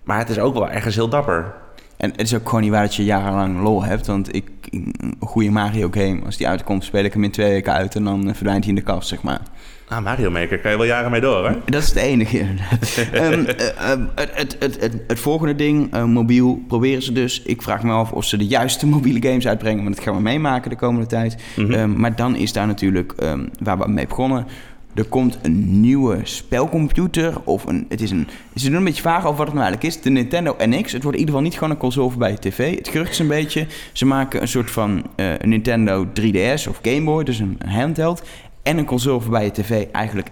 maar 0.05 0.19
het 0.19 0.29
is 0.29 0.39
ook 0.39 0.55
wel 0.55 0.71
ergens 0.71 0.95
heel 0.95 1.09
dapper. 1.09 1.55
En 1.97 2.11
het 2.11 2.21
is 2.21 2.35
ook 2.35 2.49
gewoon 2.49 2.61
niet 2.61 2.71
waar 2.71 2.83
dat 2.83 2.95
je 2.95 3.05
jarenlang 3.05 3.63
lol 3.63 3.85
hebt. 3.85 4.07
Want 4.07 4.35
ik, 4.35 4.51
een 4.71 5.15
goede 5.21 5.51
Mario 5.51 5.89
game, 5.91 6.21
als 6.25 6.37
die 6.37 6.49
uitkomt, 6.49 6.85
speel 6.85 7.05
ik 7.05 7.13
hem 7.13 7.25
in 7.25 7.31
twee 7.31 7.51
weken 7.51 7.73
uit 7.73 7.95
en 7.95 8.05
dan 8.05 8.35
verdwijnt 8.35 8.65
hij 8.65 8.69
in 8.69 8.75
de 8.75 8.93
kast, 8.93 9.09
zeg 9.09 9.23
maar. 9.23 9.41
Ah, 9.89 10.03
Mario 10.03 10.31
Maker 10.31 10.59
kan 10.59 10.71
je 10.71 10.77
wel 10.77 10.87
jaren 10.87 11.11
mee 11.11 11.21
door, 11.21 11.49
hè? 11.49 11.57
Dat 11.65 11.83
is 11.83 11.89
het 11.89 11.97
enige. 11.97 12.39
um, 13.15 13.47
het, 14.15 14.31
het, 14.35 14.57
het, 14.81 15.01
het, 15.07 15.19
volgende 15.19 15.55
ding, 15.55 15.95
uh, 15.95 16.05
mobiel, 16.05 16.63
proberen 16.69 17.03
ze 17.03 17.13
dus. 17.13 17.43
Ik 17.43 17.63
vraag 17.63 17.83
me 17.83 17.93
af 17.93 18.13
of 18.13 18.25
ze 18.25 18.37
de 18.37 18.47
juiste 18.47 18.87
mobiele 18.95 19.29
games 19.29 19.47
uitbrengen. 19.47 19.83
Want 19.85 19.97
dat 19.97 20.05
gaan 20.05 20.15
we 20.15 20.23
meemaken 20.23 20.71
de 20.71 20.77
komende 20.77 21.07
tijd. 21.07 21.37
Mm 21.57 21.73
-hmm. 21.73 22.01
maar 22.01 22.17
dan 22.17 22.37
is 22.37 22.53
daar 22.53 22.67
natuurlijk, 22.67 23.15
waar 23.59 23.79
we 23.79 23.89
mee 23.89 24.07
begonnen... 24.07 24.47
Er 24.95 25.05
komt 25.05 25.39
een 25.43 25.81
nieuwe 25.81 26.19
spelcomputer. 26.23 27.35
Of 27.45 27.67
een, 27.67 27.87
het 27.89 28.01
is 28.01 28.11
een. 28.11 28.29
Ze 28.55 28.67
doen 28.69 28.77
een 28.77 28.85
beetje 28.85 29.03
vaag 29.03 29.25
over 29.25 29.37
wat 29.37 29.47
het 29.47 29.55
nou 29.55 29.67
eigenlijk 29.67 29.97
is. 29.97 30.03
De 30.03 30.11
Nintendo 30.11 30.57
NX. 30.59 30.93
Het 30.93 31.03
wordt 31.03 31.19
in 31.19 31.25
ieder 31.25 31.27
geval 31.27 31.41
niet 31.41 31.55
gewoon 31.55 31.71
een 31.71 31.77
console 31.77 32.11
voor 32.11 32.19
bij 32.19 32.31
je 32.31 32.39
tv. 32.39 32.77
Het 32.77 32.89
gerucht 32.89 33.11
is 33.11 33.19
een 33.19 33.27
beetje. 33.29 33.67
Ze 33.93 34.07
maken 34.07 34.43
een 34.43 34.49
soort 34.49 34.71
van 34.71 35.03
uh, 35.17 35.33
Nintendo 35.43 36.07
3DS 36.07 36.69
of 36.69 36.79
Game 36.83 37.03
Boy. 37.05 37.25
Dus 37.25 37.39
een 37.39 37.59
handheld 37.67 38.23
en 38.63 38.79
een 38.79 38.85
console 38.85 39.21
voorbij 39.21 39.45
je 39.45 39.51
tv 39.51 39.87
eigenlijk 39.93 40.31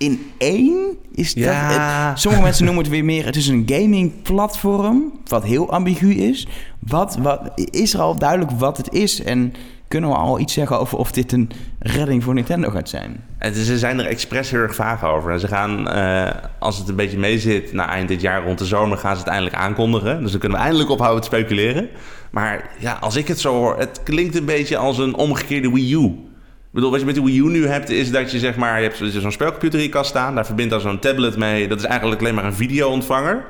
in 0.00 0.30
één? 0.38 0.96
Is 1.14 1.34
dat 1.34 1.44
Ja. 1.44 2.08
het? 2.08 2.18
Sommige 2.20 2.42
mensen 2.42 2.64
noemen 2.64 2.82
het 2.82 2.92
weer 2.92 3.04
meer... 3.04 3.24
Het 3.24 3.36
is 3.36 3.48
een 3.48 3.62
gaming 3.66 4.22
platform, 4.22 5.12
wat 5.26 5.44
heel 5.44 5.70
ambigu 5.70 6.14
is. 6.14 6.46
Wat, 6.78 7.16
wat, 7.16 7.50
is 7.54 7.94
er 7.94 8.00
al 8.00 8.18
duidelijk 8.18 8.50
wat 8.50 8.76
het 8.76 8.92
is? 8.92 9.22
En 9.22 9.52
kunnen 9.90 10.10
we 10.10 10.16
al 10.16 10.38
iets 10.38 10.52
zeggen 10.52 10.78
over 10.78 10.98
of 10.98 11.12
dit 11.12 11.32
een 11.32 11.50
redding 11.78 12.24
voor 12.24 12.34
Nintendo 12.34 12.70
gaat 12.70 12.88
zijn? 12.88 13.24
En 13.38 13.54
ze 13.54 13.78
zijn 13.78 13.98
er 13.98 14.06
expres 14.06 14.50
heel 14.50 14.60
erg 14.60 14.74
vaag 14.74 15.04
over. 15.04 15.32
En 15.32 15.40
ze 15.40 15.48
gaan, 15.48 15.88
eh, 15.88 16.30
als 16.58 16.78
het 16.78 16.88
een 16.88 16.96
beetje 16.96 17.18
meezit, 17.18 17.72
na 17.72 17.88
eind 17.88 18.08
dit 18.08 18.20
jaar 18.20 18.44
rond 18.44 18.58
de 18.58 18.64
zomer 18.64 18.98
gaan 18.98 19.14
ze 19.14 19.18
het 19.18 19.28
eindelijk 19.30 19.56
aankondigen. 19.56 20.22
Dus 20.22 20.30
dan 20.30 20.40
kunnen 20.40 20.58
we 20.58 20.64
eindelijk 20.64 20.90
ophouden 20.90 21.20
te 21.20 21.26
speculeren. 21.26 21.88
Maar 22.30 22.70
ja, 22.78 22.98
als 23.00 23.16
ik 23.16 23.28
het 23.28 23.40
zo 23.40 23.54
hoor, 23.54 23.78
het 23.78 24.00
klinkt 24.02 24.36
een 24.36 24.44
beetje 24.44 24.76
als 24.76 24.98
een 24.98 25.14
omgekeerde 25.14 25.70
Wii 25.70 25.94
U. 25.94 26.04
Ik 26.04 26.76
bedoel, 26.76 26.90
wat 26.90 27.00
je 27.00 27.06
met 27.06 27.14
de 27.14 27.24
Wii 27.24 27.38
U 27.38 27.48
nu 27.48 27.66
hebt, 27.66 27.90
is 27.90 28.10
dat 28.10 28.30
je 28.30 28.38
zeg 28.38 28.56
maar, 28.56 28.82
je 28.82 28.88
hebt 28.88 29.12
zo'n 29.12 29.32
spelcomputer 29.32 29.78
in 29.78 29.84
je 29.84 29.90
kast 29.90 30.10
staan, 30.10 30.34
daar 30.34 30.46
verbindt 30.46 30.70
dan 30.70 30.80
zo'n 30.80 30.98
tablet 30.98 31.36
mee. 31.36 31.68
Dat 31.68 31.78
is 31.78 31.84
eigenlijk 31.84 32.20
alleen 32.20 32.34
maar 32.34 32.44
een 32.44 32.54
video-ontvanger. 32.54 33.44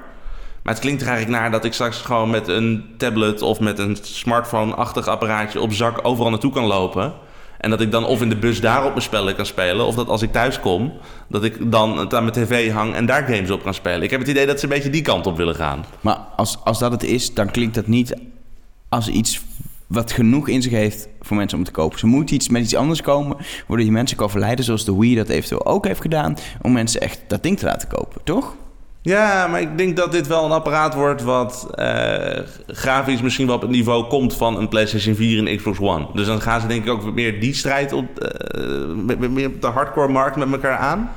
Maar 0.62 0.72
het 0.72 0.82
klinkt 0.82 1.02
er 1.02 1.08
eigenlijk 1.08 1.40
naar 1.40 1.50
dat 1.50 1.64
ik 1.64 1.72
straks 1.72 1.96
gewoon 1.96 2.30
met 2.30 2.48
een 2.48 2.84
tablet 2.96 3.42
of 3.42 3.60
met 3.60 3.78
een 3.78 3.96
smartphone-achtig 4.02 5.06
apparaatje 5.06 5.60
op 5.60 5.72
zak 5.72 6.00
overal 6.02 6.30
naartoe 6.30 6.52
kan 6.52 6.64
lopen. 6.64 7.12
En 7.58 7.70
dat 7.70 7.80
ik 7.80 7.90
dan 7.90 8.06
of 8.06 8.22
in 8.22 8.28
de 8.28 8.36
bus 8.36 8.60
daar 8.60 8.84
op 8.84 8.90
mijn 8.90 9.02
spellen 9.02 9.34
kan 9.34 9.46
spelen, 9.46 9.86
of 9.86 9.94
dat 9.94 10.08
als 10.08 10.22
ik 10.22 10.32
thuis 10.32 10.60
kom, 10.60 10.92
dat 11.28 11.44
ik 11.44 11.70
dan 11.72 11.98
het 11.98 12.14
aan 12.14 12.22
mijn 12.22 12.34
tv 12.34 12.72
hang 12.72 12.94
en 12.94 13.06
daar 13.06 13.22
games 13.22 13.50
op 13.50 13.62
kan 13.62 13.74
spelen. 13.74 14.02
Ik 14.02 14.10
heb 14.10 14.20
het 14.20 14.28
idee 14.28 14.46
dat 14.46 14.58
ze 14.58 14.64
een 14.64 14.72
beetje 14.72 14.90
die 14.90 15.02
kant 15.02 15.26
op 15.26 15.36
willen 15.36 15.54
gaan. 15.54 15.84
Maar 16.00 16.16
als, 16.36 16.58
als 16.64 16.78
dat 16.78 16.92
het 16.92 17.02
is, 17.02 17.34
dan 17.34 17.50
klinkt 17.50 17.74
dat 17.74 17.86
niet 17.86 18.14
als 18.88 19.08
iets 19.08 19.40
wat 19.86 20.12
genoeg 20.12 20.48
in 20.48 20.62
zich 20.62 20.72
heeft 20.72 21.08
voor 21.20 21.36
mensen 21.36 21.58
om 21.58 21.64
te 21.64 21.70
kopen. 21.70 21.98
Ze 21.98 22.06
moeten 22.06 22.34
iets 22.34 22.48
met 22.48 22.62
iets 22.62 22.74
anders 22.74 23.02
komen, 23.02 23.36
waardoor 23.66 23.86
je 23.86 23.92
mensen 23.92 24.16
kan 24.16 24.30
verleiden, 24.30 24.64
zoals 24.64 24.84
de 24.84 24.96
Wii 24.96 25.14
dat 25.14 25.28
eventueel 25.28 25.66
ook 25.66 25.86
heeft 25.86 26.00
gedaan, 26.00 26.36
om 26.62 26.72
mensen 26.72 27.00
echt 27.00 27.20
dat 27.28 27.42
ding 27.42 27.58
te 27.58 27.64
laten 27.64 27.88
kopen, 27.88 28.20
toch? 28.24 28.54
Ja, 29.02 29.46
maar 29.46 29.60
ik 29.60 29.78
denk 29.78 29.96
dat 29.96 30.12
dit 30.12 30.26
wel 30.26 30.44
een 30.44 30.50
apparaat 30.50 30.94
wordt 30.94 31.22
wat 31.22 31.70
uh, 31.74 32.38
grafisch 32.66 33.22
misschien 33.22 33.46
wel 33.46 33.54
op 33.54 33.60
het 33.60 33.70
niveau 33.70 34.06
komt 34.06 34.34
van 34.34 34.58
een 34.58 34.68
PlayStation 34.68 35.14
4 35.14 35.46
en 35.46 35.56
Xbox 35.56 35.78
One. 35.78 36.06
Dus 36.14 36.26
dan 36.26 36.40
gaan 36.40 36.60
ze 36.60 36.66
denk 36.66 36.84
ik 36.84 36.90
ook 36.90 37.14
meer 37.14 37.40
die 37.40 37.54
strijd 37.54 37.92
op, 37.92 38.06
met, 38.96 39.30
meer 39.30 39.46
op 39.46 39.60
de 39.60 39.66
hardcore 39.66 40.08
markt 40.08 40.36
met 40.36 40.52
elkaar 40.52 40.76
aan. 40.76 41.10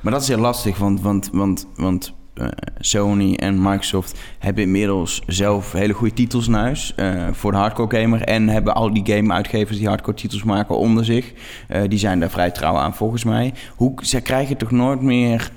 Maar 0.00 0.12
dat 0.12 0.22
is 0.22 0.28
heel 0.28 0.38
lastig, 0.38 0.78
want, 0.78 1.00
want, 1.00 1.30
want, 1.32 1.68
want 1.76 2.14
uh, 2.40 2.46
Sony 2.78 3.34
en 3.34 3.62
Microsoft 3.62 4.18
hebben 4.38 4.62
inmiddels 4.62 5.22
zelf 5.26 5.72
hele 5.72 5.92
goede 5.92 6.14
titels 6.14 6.46
in 6.46 6.52
huis 6.52 6.94
uh, 6.96 7.26
voor 7.32 7.50
de 7.50 7.56
hardcore 7.56 8.00
gamer. 8.00 8.22
En 8.22 8.48
hebben 8.48 8.74
al 8.74 8.92
die 8.92 9.14
game-uitgevers 9.14 9.78
die 9.78 9.88
hardcore 9.88 10.16
titels 10.16 10.42
maken 10.42 10.78
onder 10.78 11.04
zich. 11.04 11.32
Uh, 11.70 11.82
die 11.88 11.98
zijn 11.98 12.20
daar 12.20 12.30
vrij 12.30 12.50
trouw 12.50 12.76
aan 12.76 12.94
volgens 12.94 13.24
mij. 13.24 13.52
Hoe, 13.76 13.94
ze 14.02 14.20
krijgen 14.20 14.56
toch 14.56 14.70
nooit 14.70 15.00
meer 15.00 15.50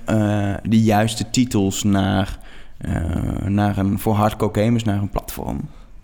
de 0.63 0.81
juiste 0.81 1.29
titels 1.29 1.83
naar, 1.83 2.39
naar 3.45 3.77
een, 3.77 3.99
voor 3.99 4.13
hardcore 4.13 4.63
gamers 4.63 4.83
naar 4.83 5.01
een 5.01 5.09
platform? 5.09 5.59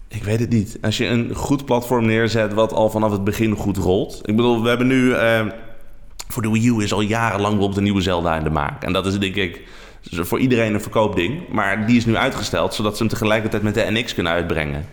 Ik 0.08 0.24
weet 0.24 0.40
het 0.40 0.50
niet. 0.50 0.78
Als 0.82 0.98
je 0.98 1.08
een 1.08 1.36
goed 1.36 1.66
platform 1.66 2.06
neerzet 2.06 2.54
wat 2.54 2.74
al 2.74 2.90
vanaf 2.90 3.12
het 3.12 3.24
begin 3.24 3.56
goed 3.56 3.78
rolt. 3.78 4.20
Ik 4.24 4.36
bedoel, 4.36 4.62
we 4.62 4.70
hebben 4.70 4.88
nu... 4.88 5.14
voor 6.28 6.42
de 6.42 6.52
Wii 6.52 6.68
U 6.68 6.84
is 6.84 6.94
al 6.94 7.02
jarenlang 7.02 7.60
op 7.60 7.76
de 7.76 7.82
nieuwe 7.82 8.02
Zelda 8.02 8.38
in 8.38 8.44
de 8.44 8.50
maak. 8.50 8.84
En 8.84 8.94
dat 8.94 9.06
is 9.06 9.20
denk 9.20 9.36
ik 9.36 9.62
dus 10.10 10.28
voor 10.28 10.40
iedereen 10.40 10.74
een 10.74 10.82
verkoopding. 10.82 11.48
Maar 11.50 11.88
die 11.88 11.98
is 11.98 12.06
nu 12.06 12.16
uitgesteld, 12.16 12.74
zodat 12.74 12.98
ze 12.98 13.04
hem 13.04 13.12
tegelijkertijd 13.12 13.64
met 13.64 13.74
de 13.74 13.86
NX 13.90 14.14
kunnen 14.14 14.34
uitbrengen. 14.34 14.86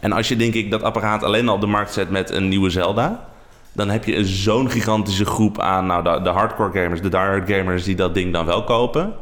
En 0.00 0.12
als 0.12 0.28
je 0.28 0.36
denk 0.36 0.54
ik 0.54 0.70
dat 0.70 0.82
apparaat 0.82 1.22
alleen 1.22 1.48
al 1.48 1.54
op 1.54 1.60
de 1.60 1.66
markt 1.66 1.92
zet 1.92 2.10
met 2.10 2.30
een 2.30 2.48
nieuwe 2.48 2.70
Zelda... 2.70 3.28
dan 3.72 3.90
heb 3.90 4.04
je 4.04 4.24
zo'n 4.24 4.70
gigantische 4.70 5.24
groep 5.24 5.60
aan 5.60 5.86
nou, 5.86 6.04
de, 6.04 6.22
de 6.22 6.28
hardcore 6.28 6.82
gamers, 6.82 7.00
de 7.00 7.08
diehard 7.08 7.50
gamers... 7.50 7.84
die 7.84 7.96
dat 7.96 8.14
ding 8.14 8.32
dan 8.32 8.46
wel 8.46 8.64
kopen. 8.64 9.14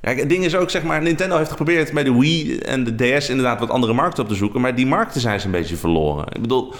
Kijk, 0.00 0.18
het 0.18 0.28
ding 0.28 0.44
is 0.44 0.56
ook, 0.56 0.70
zeg 0.70 0.82
maar, 0.82 1.02
Nintendo 1.02 1.36
heeft 1.36 1.50
geprobeerd 1.50 1.92
bij 1.92 2.04
de 2.04 2.18
Wii 2.18 2.58
en 2.58 2.84
de 2.84 3.18
DS 3.18 3.28
inderdaad 3.28 3.60
wat 3.60 3.70
andere 3.70 3.92
markten 3.92 4.22
op 4.22 4.28
te 4.28 4.34
zoeken. 4.34 4.60
Maar 4.60 4.74
die 4.74 4.86
markten 4.86 5.20
zijn 5.20 5.40
ze 5.40 5.46
een 5.46 5.52
beetje 5.52 5.76
verloren. 5.76 6.24
Ik 6.32 6.40
bedoel, 6.40 6.74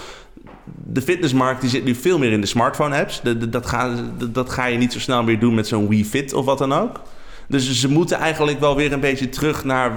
de 0.65 1.03
fitnessmarkt 1.03 1.61
die 1.61 1.71
zit 1.71 1.85
nu 1.85 1.95
veel 1.95 2.19
meer 2.19 2.33
in 2.33 2.41
de 2.41 2.47
smartphone-apps. 2.47 3.21
Dat 3.49 3.67
ga, 3.67 3.95
dat 4.31 4.51
ga 4.51 4.67
je 4.67 4.79
niet 4.79 4.93
zo 4.93 4.99
snel 4.99 5.23
meer 5.23 5.39
doen 5.39 5.55
met 5.55 5.67
zo'n 5.67 5.89
Wii 5.89 6.05
Fit 6.05 6.33
of 6.33 6.45
wat 6.45 6.59
dan 6.59 6.73
ook. 6.73 7.01
Dus 7.49 7.81
ze 7.81 7.91
moeten 7.91 8.19
eigenlijk 8.19 8.61
wel 8.61 8.77
weer 8.77 8.93
een 8.93 9.01
beetje 9.01 9.29
terug 9.29 9.65
naar 9.65 9.93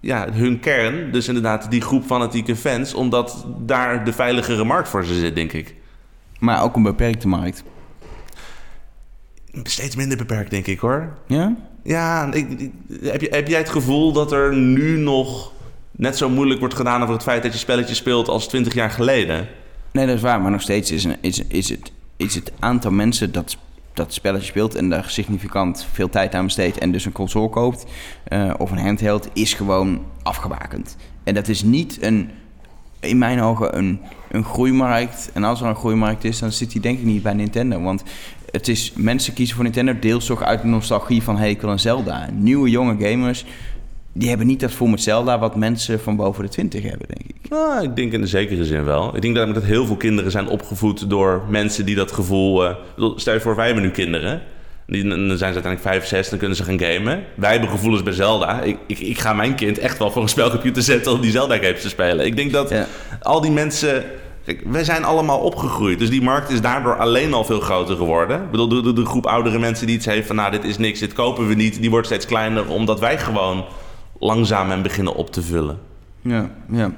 ja, 0.00 0.32
hun 0.32 0.60
kern. 0.60 1.12
Dus 1.12 1.28
inderdaad 1.28 1.70
die 1.70 1.80
groep 1.80 2.04
fanatieke 2.04 2.56
fans. 2.56 2.94
Omdat 2.94 3.46
daar 3.58 4.04
de 4.04 4.12
veiligere 4.12 4.64
markt 4.64 4.88
voor 4.88 5.04
ze 5.04 5.14
zit, 5.14 5.34
denk 5.34 5.52
ik. 5.52 5.74
Maar 6.38 6.62
ook 6.62 6.76
een 6.76 6.82
beperkte 6.82 7.28
markt. 7.28 7.62
Steeds 9.62 9.96
minder 9.96 10.16
beperkt, 10.16 10.50
denk 10.50 10.66
ik 10.66 10.78
hoor. 10.78 11.16
Ja? 11.26 11.56
Ja, 11.82 12.32
ik, 12.32 12.50
ik, 12.50 12.70
heb, 13.02 13.20
je, 13.20 13.28
heb 13.30 13.48
jij 13.48 13.58
het 13.58 13.68
gevoel 13.68 14.12
dat 14.12 14.32
er 14.32 14.54
nu 14.54 14.96
nog 14.96 15.52
net 15.90 16.16
zo 16.16 16.28
moeilijk 16.28 16.60
wordt 16.60 16.74
gedaan 16.74 17.02
over 17.02 17.14
het 17.14 17.22
feit 17.22 17.42
dat 17.42 17.52
je 17.52 17.58
spelletje 17.58 17.94
speelt 17.94 18.28
als 18.28 18.48
20 18.48 18.74
jaar 18.74 18.90
geleden? 18.90 19.48
Nee, 19.92 20.06
dat 20.06 20.16
is 20.16 20.22
waar. 20.22 20.40
Maar 20.40 20.50
nog 20.50 20.62
steeds 20.62 20.90
is, 20.90 21.06
is, 21.20 21.42
is, 21.48 21.68
het, 21.68 21.92
is 22.16 22.34
het 22.34 22.52
aantal 22.58 22.90
mensen 22.90 23.32
dat 23.32 23.56
dat 23.94 24.14
spelletje 24.14 24.46
speelt 24.46 24.74
en 24.74 24.88
daar 24.88 25.10
significant 25.10 25.86
veel 25.92 26.08
tijd 26.08 26.34
aan 26.34 26.44
besteedt 26.44 26.78
en 26.78 26.92
dus 26.92 27.04
een 27.04 27.12
console 27.12 27.48
koopt 27.48 27.84
uh, 28.28 28.54
of 28.58 28.70
een 28.70 28.78
handheld, 28.78 29.28
is 29.32 29.54
gewoon 29.54 30.02
afgebakend. 30.22 30.96
En 31.24 31.34
dat 31.34 31.48
is 31.48 31.62
niet 31.62 32.02
een, 32.02 32.30
in 33.00 33.18
mijn 33.18 33.40
ogen 33.40 33.76
een, 33.78 34.00
een 34.30 34.44
groeimarkt. 34.44 35.30
En 35.32 35.44
als 35.44 35.60
er 35.60 35.66
een 35.66 35.76
groeimarkt 35.76 36.24
is, 36.24 36.38
dan 36.38 36.52
zit 36.52 36.70
die 36.70 36.80
denk 36.80 36.98
ik 36.98 37.04
niet 37.04 37.22
bij 37.22 37.32
Nintendo. 37.32 37.80
Want 37.82 38.02
het 38.50 38.68
is, 38.68 38.92
mensen 38.96 39.34
kiezen 39.34 39.54
voor 39.54 39.64
Nintendo 39.64 39.98
deels 39.98 40.26
toch 40.26 40.42
uit 40.42 40.62
de 40.62 40.68
nostalgie 40.68 41.22
van 41.22 41.36
hey, 41.36 41.58
wil 41.60 41.70
een 41.70 41.80
Zelda. 41.80 42.28
Nieuwe 42.32 42.70
jonge 42.70 43.08
gamers 43.08 43.44
die 44.16 44.28
hebben 44.28 44.46
niet 44.46 44.60
dat 44.60 44.72
voor 44.72 44.90
met 44.90 45.02
Zelda 45.02 45.38
wat 45.38 45.56
mensen 45.56 46.00
van 46.00 46.16
boven 46.16 46.42
de 46.42 46.48
20 46.48 46.82
hebben, 46.82 47.06
denk 47.06 47.20
ik. 47.28 47.50
Nou, 47.50 47.82
ik 47.82 47.96
denk 47.96 48.12
in 48.12 48.20
de 48.20 48.26
zekere 48.26 48.64
zin 48.64 48.84
wel. 48.84 49.16
Ik 49.16 49.22
denk 49.22 49.34
dat, 49.34 49.54
dat 49.54 49.62
heel 49.62 49.86
veel 49.86 49.96
kinderen 49.96 50.30
zijn 50.30 50.48
opgevoed 50.48 51.10
door 51.10 51.42
mensen 51.48 51.86
die 51.86 51.94
dat 51.94 52.12
gevoel... 52.12 52.64
Uh, 52.64 52.74
stel 53.16 53.34
je 53.34 53.40
voor, 53.40 53.56
wij 53.56 53.66
hebben 53.66 53.84
nu 53.84 53.90
kinderen. 53.90 54.42
Die, 54.86 55.08
dan 55.08 55.18
zijn 55.18 55.54
ze 55.54 55.62
uiteindelijk 55.62 55.82
5, 55.82 56.06
6, 56.06 56.28
dan 56.28 56.38
kunnen 56.38 56.56
ze 56.56 56.64
gaan 56.64 56.78
gamen. 56.78 57.24
Wij 57.34 57.50
hebben 57.50 57.68
gevoelens 57.68 58.02
bij 58.02 58.12
Zelda. 58.12 58.60
Ik, 58.60 58.78
ik, 58.86 58.98
ik 58.98 59.18
ga 59.18 59.32
mijn 59.32 59.54
kind 59.54 59.78
echt 59.78 59.98
wel 59.98 60.10
voor 60.10 60.22
een 60.22 60.28
spelcomputer 60.28 60.82
zetten 60.82 61.12
om 61.12 61.20
die 61.20 61.30
Zelda-games 61.30 61.82
te 61.82 61.88
spelen. 61.88 62.26
Ik 62.26 62.36
denk 62.36 62.52
dat 62.52 62.70
ja. 62.70 62.86
al 63.22 63.40
die 63.40 63.50
mensen... 63.50 64.04
Kijk, 64.44 64.62
wij 64.64 64.84
zijn 64.84 65.04
allemaal 65.04 65.38
opgegroeid. 65.38 65.98
Dus 65.98 66.10
die 66.10 66.22
markt 66.22 66.50
is 66.50 66.60
daardoor 66.60 66.96
alleen 66.96 67.32
al 67.34 67.44
veel 67.44 67.60
groter 67.60 67.96
geworden. 67.96 68.42
Ik 68.42 68.50
bedoel, 68.50 68.68
de, 68.68 68.82
de, 68.82 68.92
de 68.92 69.04
groep 69.04 69.26
oudere 69.26 69.58
mensen 69.58 69.86
die 69.86 69.96
iets 69.96 70.06
heeft 70.06 70.26
van... 70.26 70.36
nou, 70.36 70.50
dit 70.50 70.64
is 70.64 70.78
niks, 70.78 71.00
dit 71.00 71.12
kopen 71.12 71.48
we 71.48 71.54
niet. 71.54 71.80
Die 71.80 71.90
wordt 71.90 72.06
steeds 72.06 72.26
kleiner, 72.26 72.68
omdat 72.68 73.00
wij 73.00 73.18
gewoon 73.18 73.64
langzaam 74.24 74.70
en 74.70 74.82
beginnen 74.82 75.14
op 75.14 75.32
te 75.32 75.42
vullen. 75.42 75.78
Ja, 76.20 76.50
ja. 76.70 76.92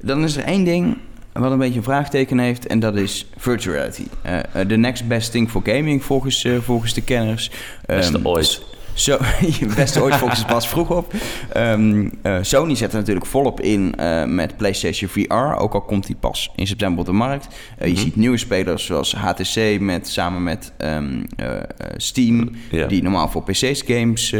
Dan 0.00 0.24
is 0.24 0.36
er 0.36 0.44
één 0.44 0.64
ding 0.64 0.96
wat 1.32 1.50
een 1.50 1.58
beetje 1.58 1.78
een 1.78 1.84
vraagteken 1.84 2.38
heeft 2.38 2.66
en 2.66 2.78
dat 2.78 2.96
is 2.96 3.26
virtual 3.36 3.74
reality. 3.74 4.04
De 4.52 4.74
uh, 4.74 4.78
next 4.78 5.08
best 5.08 5.30
thing 5.30 5.50
for 5.50 5.62
gaming 5.64 6.04
volgens, 6.04 6.44
uh, 6.44 6.58
volgens 6.58 6.94
de 6.94 7.00
kenners. 7.00 7.50
Beste 7.86 8.18
um, 8.18 8.26
ooit. 8.26 8.62
Zo, 8.94 9.18
beste 9.76 10.02
ooit 10.02 10.14
volgens 10.14 10.44
pas 10.44 10.68
vroeg 10.68 10.90
op. 10.90 11.12
Um, 11.56 12.10
uh, 12.22 12.38
Sony 12.40 12.74
zet 12.74 12.92
er 12.92 12.98
natuurlijk 12.98 13.26
volop 13.26 13.60
in 13.60 13.94
uh, 14.00 14.24
met 14.24 14.56
PlayStation 14.56 15.10
VR. 15.10 15.58
Ook 15.58 15.74
al 15.74 15.80
komt 15.80 16.06
die 16.06 16.16
pas 16.20 16.50
in 16.56 16.66
september 16.66 17.00
op 17.00 17.06
de 17.06 17.12
markt. 17.12 17.48
Uh. 17.82 17.88
Je 17.88 17.96
ziet 17.96 18.16
nieuwe 18.16 18.36
spelers 18.36 18.84
zoals 18.84 19.14
HTC 19.14 19.80
met, 19.80 20.08
samen 20.08 20.42
met 20.42 20.72
um, 20.78 21.26
Steam. 21.96 22.50
Yeah. 22.70 22.88
Die 22.88 23.02
normaal 23.02 23.28
voor 23.28 23.42
PC's 23.42 23.82
games 23.86 24.34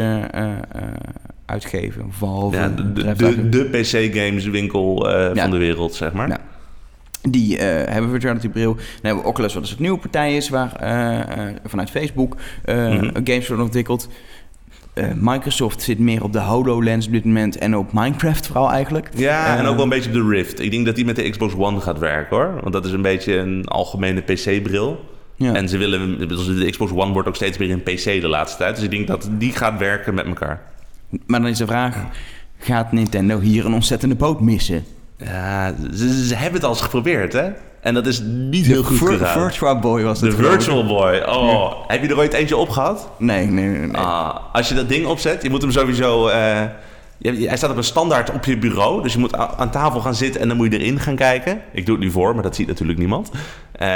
uitgeven. 1.51 2.11
Ja, 2.51 2.67
de, 2.67 3.49
de, 3.49 3.63
PC-games 3.63 4.45
winkel 4.45 5.09
eh, 5.09 5.35
Ja. 5.35 5.41
van 5.41 5.51
de 5.51 5.57
wereld, 5.57 5.93
zeg 5.93 6.13
maar. 6.13 6.27
Ja. 6.27 6.37
Die 7.29 7.57
eh, 7.57 7.93
hebben 7.93 8.09
Virtuality 8.11 8.49
Bril. 8.49 8.73
Dan 8.75 8.83
hebben 9.01 9.23
we 9.23 9.29
Oculus, 9.29 9.53
wat 9.53 9.63
dus 9.63 9.71
een 9.71 9.81
nieuwe 9.81 9.97
partij 9.97 10.35
is, 10.35 10.49
waar 10.49 10.75
eh, 10.75 11.53
vanuit 11.65 11.89
Facebook 11.89 12.35
Mhm. 12.65 13.09
games 13.23 13.47
worden 13.47 13.65
ontwikkeld. 13.65 14.09
Microsoft 15.15 15.81
zit 15.81 15.99
meer 15.99 16.23
op 16.23 16.33
de 16.33 16.39
HoloLens 16.39 17.05
op 17.05 17.11
dit 17.11 17.25
moment 17.25 17.57
en 17.57 17.77
op 17.77 17.93
Minecraft 17.93 18.47
vooral 18.47 18.71
eigenlijk. 18.71 19.09
Ja, 19.15 19.57
en 19.57 19.65
ook 19.65 19.75
wel 19.75 19.83
een 19.83 19.89
beetje 19.89 20.09
op 20.09 20.15
de 20.15 20.29
Rift. 20.29 20.59
Ik 20.59 20.71
denk 20.71 20.85
dat 20.85 20.95
die 20.95 21.05
met 21.05 21.15
de 21.15 21.29
Xbox 21.29 21.53
One 21.57 21.79
gaat 21.81 21.99
werken 21.99 22.37
hoor. 22.37 22.59
Want 22.61 22.73
dat 22.73 22.85
is 22.85 22.91
een 22.91 23.01
beetje 23.01 23.35
een 23.37 23.65
algemene 23.65 24.21
PC-bril. 24.21 25.05
Ja. 25.35 25.53
En 25.53 25.69
ze 25.69 25.77
willen, 25.77 26.27
de 26.57 26.69
Xbox 26.69 26.91
One 26.91 27.13
wordt 27.13 27.27
ook 27.27 27.35
steeds 27.35 27.57
meer 27.57 27.71
een 27.71 27.83
PC 27.83 28.03
de 28.21 28.27
laatste 28.27 28.57
tijd. 28.57 28.75
Dus 28.75 28.83
ik 28.83 28.91
denk 28.91 29.07
dat 29.07 29.29
die 29.37 29.51
gaat 29.51 29.79
werken 29.79 30.13
met 30.13 30.25
elkaar. 30.25 30.61
Maar 31.25 31.41
dan 31.41 31.49
is 31.49 31.57
de 31.57 31.65
vraag, 31.65 31.95
gaat 32.57 32.91
Nintendo 32.91 33.39
hier 33.39 33.65
een 33.65 33.73
ontzettende 33.73 34.15
boot 34.15 34.41
missen? 34.41 34.85
Ja, 35.17 35.73
ze, 35.93 36.25
ze 36.27 36.35
hebben 36.35 36.53
het 36.53 36.63
al 36.63 36.69
eens 36.69 36.81
geprobeerd 36.81 37.33
hè. 37.33 37.49
En 37.81 37.93
dat 37.93 38.07
is 38.07 38.21
niet 38.25 38.65
heel 38.65 38.83
goed 38.83 38.97
gegaan. 38.97 39.41
Virtual 39.41 39.79
Boy 39.79 40.03
was 40.03 40.19
De 40.19 40.27
het 40.27 40.39
ik. 40.39 40.45
Virtual 40.45 40.85
Boy. 40.85 41.23
Oh, 41.25 41.73
heb 41.87 42.01
je 42.01 42.07
er 42.07 42.17
ooit 42.17 42.33
eentje 42.33 42.57
opgehad? 42.57 43.09
Nee, 43.17 43.45
nee, 43.47 43.65
nee. 43.67 43.87
nee. 43.87 44.01
Ah, 44.01 44.35
als 44.53 44.69
je 44.69 44.75
dat 44.75 44.89
ding 44.89 45.05
opzet, 45.05 45.43
je 45.43 45.49
moet 45.49 45.61
hem 45.61 45.71
sowieso. 45.71 46.27
eh, 46.27 46.61
hij 47.21 47.57
staat 47.57 47.69
op 47.69 47.77
een 47.77 47.83
standaard 47.83 48.31
op 48.31 48.45
je 48.45 48.57
bureau. 48.57 49.01
Dus 49.01 49.13
je 49.13 49.19
moet 49.19 49.35
aan 49.35 49.71
tafel 49.71 49.99
gaan 49.99 50.15
zitten 50.15 50.41
en 50.41 50.47
dan 50.47 50.57
moet 50.57 50.71
je 50.71 50.79
erin 50.79 50.99
gaan 50.99 51.15
kijken. 51.15 51.61
Ik 51.73 51.85
doe 51.85 51.95
het 51.95 52.03
nu 52.03 52.11
voor, 52.11 52.33
maar 52.33 52.43
dat 52.43 52.55
ziet 52.55 52.67
natuurlijk 52.67 52.99
niemand. 52.99 53.31
Eh, 53.71 53.87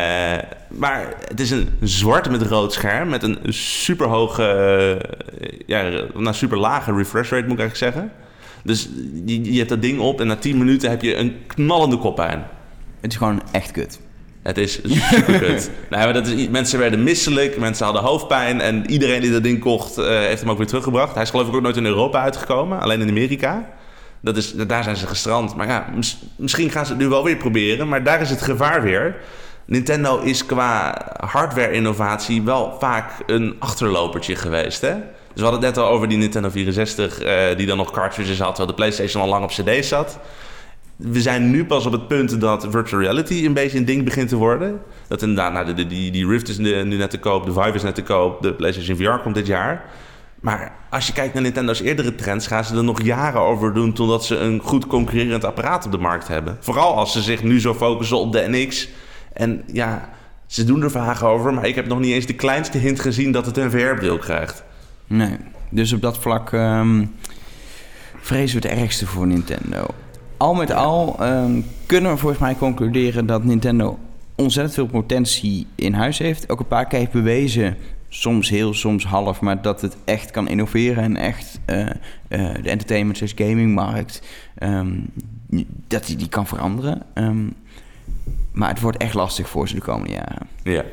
maar 0.67 1.13
het 1.27 1.39
is 1.39 1.51
een 1.51 1.69
zwart 1.81 2.29
met 2.29 2.41
rood 2.41 2.73
scherm. 2.73 3.09
Met 3.09 3.23
een 3.23 3.37
super 3.53 4.07
hoge. 4.07 4.43
eh, 5.39 5.59
ja, 5.65 6.03
nou, 6.13 6.35
super 6.35 6.57
lage 6.57 6.93
refresh 6.93 7.29
rate 7.29 7.47
moet 7.47 7.59
ik 7.59 7.59
eigenlijk 7.59 7.95
zeggen. 7.95 8.11
Dus 8.63 8.89
je, 9.25 9.57
hebt 9.57 9.69
dat 9.69 9.81
ding 9.81 9.99
op 9.99 10.21
en 10.21 10.27
na 10.27 10.35
10 10.35 10.57
minuten 10.57 10.89
heb 10.89 11.01
je 11.01 11.15
een 11.15 11.35
knallende 11.47 11.97
koppijn. 11.97 12.47
Het 13.01 13.11
is 13.11 13.17
gewoon 13.17 13.41
echt 13.51 13.71
kut. 13.71 13.99
Het 14.45 14.57
is 14.57 14.73
super 14.83 15.39
kut. 15.39 15.69
nou, 15.89 16.03
maar 16.03 16.13
dat 16.13 16.27
is, 16.27 16.49
mensen 16.49 16.79
werden 16.79 17.03
misselijk, 17.03 17.57
mensen 17.57 17.85
hadden 17.85 18.03
hoofdpijn. 18.03 18.61
En 18.61 18.89
iedereen 18.91 19.21
die 19.21 19.31
dat 19.31 19.43
ding 19.43 19.59
kocht, 19.59 19.97
eh, 19.97 20.05
heeft 20.07 20.41
hem 20.41 20.49
ook 20.49 20.57
weer 20.57 20.67
teruggebracht. 20.67 21.13
Hij 21.13 21.23
is 21.23 21.29
geloof 21.29 21.47
ik 21.47 21.53
ook 21.55 21.61
nooit 21.61 21.77
in 21.77 21.85
Europa 21.85 22.21
uitgekomen, 22.21 22.79
alleen 22.79 23.01
in 23.01 23.09
Amerika. 23.09 23.69
Dat 24.21 24.37
is, 24.37 24.51
daar 24.53 24.83
zijn 24.83 24.95
ze 24.95 25.07
gestrand. 25.07 25.55
Maar 25.55 25.67
ja, 25.67 25.85
mis- 25.95 26.17
misschien 26.35 26.69
gaan 26.69 26.85
ze 26.85 26.91
het 26.91 27.01
nu 27.01 27.07
wel 27.07 27.23
weer 27.23 27.35
proberen. 27.37 27.87
Maar 27.87 28.03
daar 28.03 28.21
is 28.21 28.29
het 28.29 28.41
gevaar 28.41 28.81
weer. 28.81 29.15
Nintendo 29.65 30.19
is 30.19 30.45
qua 30.45 31.01
hardware-innovatie 31.19 32.41
wel 32.41 32.75
vaak 32.79 33.11
een 33.25 33.55
achterlopertje 33.59 34.35
geweest. 34.35 34.81
Hè? 34.81 34.93
Dus 34.93 35.43
we 35.43 35.49
hadden 35.49 35.63
het 35.65 35.75
net 35.75 35.85
al 35.85 35.91
over 35.91 36.07
die 36.07 36.17
Nintendo 36.17 36.49
64, 36.49 37.19
eh, 37.19 37.57
die 37.57 37.67
dan 37.67 37.77
nog 37.77 37.91
cartridges 37.91 38.39
had, 38.39 38.47
terwijl 38.47 38.67
de 38.67 38.73
PlayStation 38.73 39.21
al 39.23 39.29
lang 39.29 39.43
op 39.43 39.49
CD's 39.49 39.87
zat. 39.87 40.19
We 40.95 41.21
zijn 41.21 41.49
nu 41.51 41.65
pas 41.65 41.85
op 41.85 41.91
het 41.91 42.07
punt 42.07 42.41
dat 42.41 42.67
virtual 42.69 43.01
reality 43.01 43.45
een 43.45 43.53
beetje 43.53 43.77
een 43.77 43.85
ding 43.85 44.03
begint 44.03 44.29
te 44.29 44.35
worden. 44.35 44.81
Dat 45.07 45.21
inderdaad, 45.21 45.53
nou, 45.53 45.73
de- 45.73 45.87
die, 45.87 46.11
die 46.11 46.27
Rift 46.27 46.49
is 46.49 46.57
nu 46.57 46.83
net 46.83 47.09
te 47.09 47.19
koop, 47.19 47.45
de 47.45 47.53
Vive 47.53 47.73
is 47.73 47.83
net 47.83 47.95
te 47.95 48.03
koop, 48.03 48.41
de 48.41 48.53
PlayStation 48.53 48.97
VR 48.97 49.21
komt 49.23 49.35
dit 49.35 49.47
jaar. 49.47 49.83
Maar 50.39 50.71
als 50.89 51.07
je 51.07 51.13
kijkt 51.13 51.33
naar 51.33 51.43
Nintendo's 51.43 51.81
eerdere 51.81 52.15
trends, 52.15 52.47
gaan 52.47 52.63
ze 52.65 52.75
er 52.75 52.83
nog 52.83 53.01
jaren 53.01 53.41
over 53.41 53.73
doen 53.73 53.93
totdat 53.93 54.25
ze 54.25 54.37
een 54.37 54.59
goed 54.59 54.87
concurrerend 54.87 55.43
apparaat 55.43 55.85
op 55.85 55.91
de 55.91 55.97
markt 55.97 56.27
hebben. 56.27 56.57
Vooral 56.59 56.95
als 56.95 57.11
ze 57.11 57.21
zich 57.21 57.43
nu 57.43 57.59
zo 57.59 57.73
focussen 57.73 58.19
op 58.19 58.31
de 58.31 58.45
NX. 58.47 58.89
En 59.33 59.63
ja, 59.73 60.09
ze 60.45 60.63
doen 60.63 60.83
er 60.83 60.91
vragen 60.91 61.27
over, 61.27 61.53
maar 61.53 61.65
ik 61.67 61.75
heb 61.75 61.87
nog 61.87 61.99
niet 61.99 62.13
eens 62.13 62.25
de 62.25 62.33
kleinste 62.33 62.77
hint 62.77 62.99
gezien 62.99 63.31
dat 63.31 63.45
het 63.45 63.57
een 63.57 63.71
VR-bril 63.71 64.17
krijgt. 64.17 64.63
Nee. 65.07 65.37
Dus 65.69 65.93
op 65.93 66.01
dat 66.01 66.17
vlak 66.17 66.53
ehm, 66.53 67.05
vrezen 68.19 68.61
we 68.61 68.67
het 68.67 68.77
ergste 68.79 69.05
voor 69.07 69.27
Nintendo. 69.27 69.85
Al 70.37 70.53
met 70.53 70.71
al 70.71 71.15
ehm, 71.19 71.61
kunnen 71.85 72.11
we 72.11 72.17
volgens 72.17 72.41
mij 72.41 72.55
concluderen 72.55 73.25
dat 73.25 73.43
Nintendo 73.43 73.97
ontzettend 74.35 74.75
veel 74.75 74.87
potentie 74.87 75.67
in 75.75 75.93
huis 75.93 76.17
heeft. 76.17 76.49
Ook 76.49 76.59
een 76.59 76.67
paar 76.67 76.85
keer 76.85 76.99
heeft 76.99 77.11
bewezen, 77.11 77.77
soms 78.09 78.49
heel, 78.49 78.73
soms 78.73 79.05
half, 79.05 79.41
maar 79.41 79.61
dat 79.61 79.81
het 79.81 79.97
echt 80.05 80.31
kan 80.31 80.47
innoveren 80.47 81.03
en 81.03 81.17
echt 81.17 81.59
eh, 81.65 81.81
eh, 81.81 81.93
de 82.61 82.69
entertainment 82.69 83.17
slash 83.17 83.33
gamingmarkt, 83.35 84.21
ehm, 84.55 84.99
dat 85.87 86.05
die, 86.05 86.15
die 86.15 86.29
kan 86.29 86.47
veranderen. 86.47 87.01
Ehm, 87.13 87.49
maar 88.51 88.69
het 88.69 88.79
wordt 88.79 88.97
echt 88.97 89.13
lastig 89.13 89.49
voor 89.49 89.67
ze 89.67 89.75
de 89.75 89.81
komende 89.81 90.13
jaren. 90.13 90.47
Ja. 90.63 90.83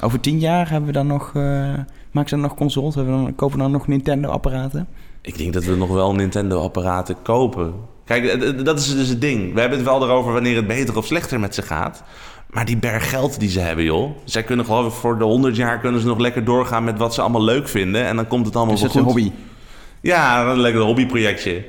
Over 0.00 0.20
tien 0.20 0.38
jaar 0.38 0.70
hebben 0.70 0.86
we 0.86 0.92
dan 0.92 1.06
nog, 1.06 1.28
eh, 1.28 1.42
maken 2.10 2.28
ze 2.28 2.34
dan 2.34 2.40
nog 2.40 2.54
consoles? 2.54 2.94
Hebben 2.94 3.18
we 3.18 3.24
dan, 3.24 3.34
kopen 3.34 3.56
we 3.56 3.62
dan 3.62 3.72
nog 3.72 3.86
Nintendo-apparaten? 3.86 4.88
Ik 5.20 5.38
denk 5.38 5.52
dat 5.52 5.64
we 5.64 5.76
nog 5.76 5.88
wel 5.88 6.14
Nintendo-apparaten 6.14 7.16
kopen. 7.22 7.74
Kijk, 8.06 8.64
dat 8.64 8.78
is 8.78 8.94
dus 8.94 9.08
het 9.08 9.20
ding. 9.20 9.54
We 9.54 9.60
hebben 9.60 9.78
het 9.78 9.86
wel 9.88 10.02
erover 10.02 10.32
wanneer 10.32 10.56
het 10.56 10.66
beter 10.66 10.96
of 10.96 11.06
slechter 11.06 11.40
met 11.40 11.54
ze 11.54 11.62
gaat. 11.62 12.02
Maar 12.50 12.64
die 12.64 12.76
berg 12.76 13.10
geld 13.10 13.40
die 13.40 13.50
ze 13.50 13.60
hebben, 13.60 13.84
joh. 13.84 14.16
Zij 14.24 14.42
kunnen 14.42 14.64
geloof 14.64 14.86
ik 14.86 15.00
voor 15.00 15.18
de 15.18 15.24
100 15.24 15.56
jaar 15.56 15.78
kunnen 15.80 16.00
ze 16.00 16.06
nog 16.06 16.18
lekker 16.18 16.44
doorgaan 16.44 16.84
met 16.84 16.98
wat 16.98 17.14
ze 17.14 17.20
allemaal 17.20 17.44
leuk 17.44 17.68
vinden. 17.68 18.04
En 18.04 18.16
dan 18.16 18.26
komt 18.26 18.46
het 18.46 18.56
allemaal 18.56 18.74
Is 18.74 18.80
wel 18.80 18.88
dat 18.92 18.96
een 18.98 19.04
goed. 19.04 19.12
hobby? 19.12 19.32
Ja, 20.00 20.46
een 20.50 20.60
lekker 20.60 20.80
hobbyprojectje. 20.82 21.64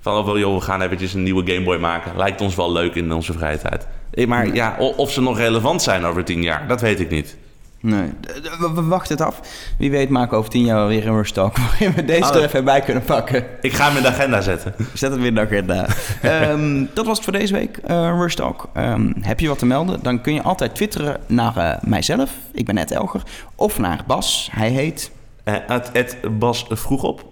Van, 0.00 0.28
oh, 0.28 0.38
joh, 0.38 0.54
we 0.54 0.60
gaan 0.60 0.82
eventjes 0.82 1.14
een 1.14 1.22
nieuwe 1.22 1.52
Game 1.52 1.64
Boy 1.64 1.76
maken. 1.78 2.16
Lijkt 2.16 2.40
ons 2.40 2.54
wel 2.54 2.72
leuk 2.72 2.94
in 2.94 3.12
onze 3.12 3.32
vrije 3.32 3.58
tijd. 3.58 3.86
Eh, 4.10 4.26
Maar 4.26 4.54
ja, 4.54 4.76
of 4.96 5.12
ze 5.12 5.20
nog 5.20 5.36
relevant 5.38 5.82
zijn 5.82 6.04
over 6.04 6.24
10 6.24 6.42
jaar, 6.42 6.68
dat 6.68 6.80
weet 6.80 7.00
ik 7.00 7.10
niet. 7.10 7.36
Nee, 7.82 8.10
we, 8.58 8.72
we 8.74 8.82
wachten 8.82 9.16
het 9.16 9.26
af. 9.26 9.40
Wie 9.78 9.90
weet 9.90 10.08
maken 10.08 10.30
we 10.30 10.36
over 10.36 10.50
tien 10.50 10.64
jaar 10.64 10.86
weer 10.86 11.06
een 11.06 11.14
Rush 11.14 11.30
Talk... 11.30 11.56
waarin 11.68 11.92
we 11.92 12.04
deze 12.04 12.24
Ah, 12.24 12.36
er 12.36 12.42
even 12.44 12.64
bij 12.64 12.80
kunnen 12.80 13.02
pakken. 13.02 13.46
Ik 13.60 13.72
ga 13.72 13.86
hem 13.86 13.96
in 13.96 14.02
de 14.02 14.08
agenda 14.08 14.40
zetten. 14.40 14.74
Zet 14.94 15.10
het 15.10 15.18
weer 15.18 15.28
in 15.28 15.34
de 15.34 15.40
agenda. 15.40 15.86
Ehm, 16.22 16.84
dat 16.94 17.06
was 17.06 17.16
het 17.16 17.24
voor 17.24 17.32
deze 17.32 17.52
week, 17.52 17.76
eh 17.76 18.14
Rush 18.18 18.34
Talk. 18.34 18.68
Ehm, 18.74 19.12
heb 19.20 19.40
je 19.40 19.48
wat 19.48 19.58
te 19.58 19.66
melden? 19.66 20.02
Dan 20.02 20.20
kun 20.20 20.34
je 20.34 20.42
altijd 20.42 20.74
twitteren 20.74 21.20
naar 21.26 21.56
eh, 21.56 21.82
mijzelf. 21.82 22.30
Ik 22.52 22.64
ben 22.64 22.78
Ed 22.78 22.90
Elger. 22.90 23.22
Of 23.54 23.78
naar 23.78 24.04
Bas. 24.06 24.48
Hij 24.52 24.70
heet... 24.70 25.10
Eh, 25.44 25.54
het, 25.66 25.90
het 25.92 26.38
Bas 26.38 26.66
vroeg 26.68 27.02
op. 27.02 27.31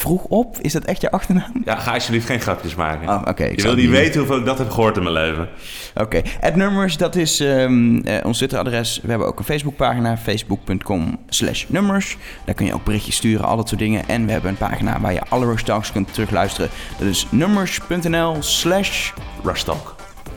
Vroeg 0.00 0.24
op. 0.24 0.56
Is 0.60 0.72
dat 0.72 0.84
echt 0.84 1.00
je 1.00 1.10
achternaam? 1.10 1.52
Ja, 1.64 1.76
ga 1.76 1.92
alsjeblieft 1.92 2.26
geen 2.26 2.40
grapjes 2.40 2.74
maken. 2.74 3.08
Oh, 3.08 3.22
oké. 3.24 3.44
je 3.44 3.62
wil 3.62 3.74
niet 3.74 3.84
doen. 3.84 3.92
weten 3.92 4.18
hoeveel 4.18 4.38
ik 4.38 4.44
dat 4.44 4.58
heb 4.58 4.70
gehoord 4.70 4.96
in 4.96 5.02
mijn 5.02 5.14
leven. 5.14 5.48
Oké, 5.94 6.22
het 6.40 6.56
nummers, 6.56 6.96
dat 6.96 7.16
is 7.16 7.40
ehm, 7.40 7.98
eh, 7.98 8.24
ons 8.24 8.36
Twitteradres. 8.36 9.00
We 9.02 9.08
hebben 9.08 9.26
ook 9.28 9.38
een 9.38 9.44
Facebookpagina, 9.44 10.16
facebook.com 10.16 11.18
slash 11.28 11.64
nummers. 11.68 12.16
Daar 12.44 12.54
kun 12.54 12.66
je 12.66 12.74
ook 12.74 12.84
berichtjes 12.84 13.16
sturen, 13.16 13.44
al 13.46 13.56
dat 13.56 13.68
soort 13.68 13.80
dingen. 13.80 14.08
En 14.08 14.26
we 14.26 14.32
hebben 14.32 14.50
een 14.50 14.56
pagina 14.56 15.00
waar 15.00 15.12
je 15.12 15.22
alle 15.28 15.46
Rush 15.46 15.62
Talks 15.62 15.92
kunt 15.92 16.12
terugluisteren. 16.12 16.70
Dat 16.98 17.08
is 17.08 17.26
nummers.nl 17.30 18.36
slash... 18.38 19.12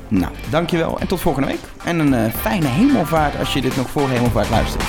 Nou, 0.07 0.31
dankjewel 0.49 0.99
en 0.99 1.07
tot 1.07 1.21
volgende 1.21 1.47
week. 1.47 1.61
En 1.85 1.99
een 1.99 2.13
eh, 2.13 2.33
fijne 2.33 2.67
hemelvaart 2.67 3.39
als 3.39 3.53
je 3.53 3.61
dit 3.61 3.75
nog 3.75 3.89
voor 3.89 4.09
hemelvaart 4.09 4.49
luistert. 4.49 4.83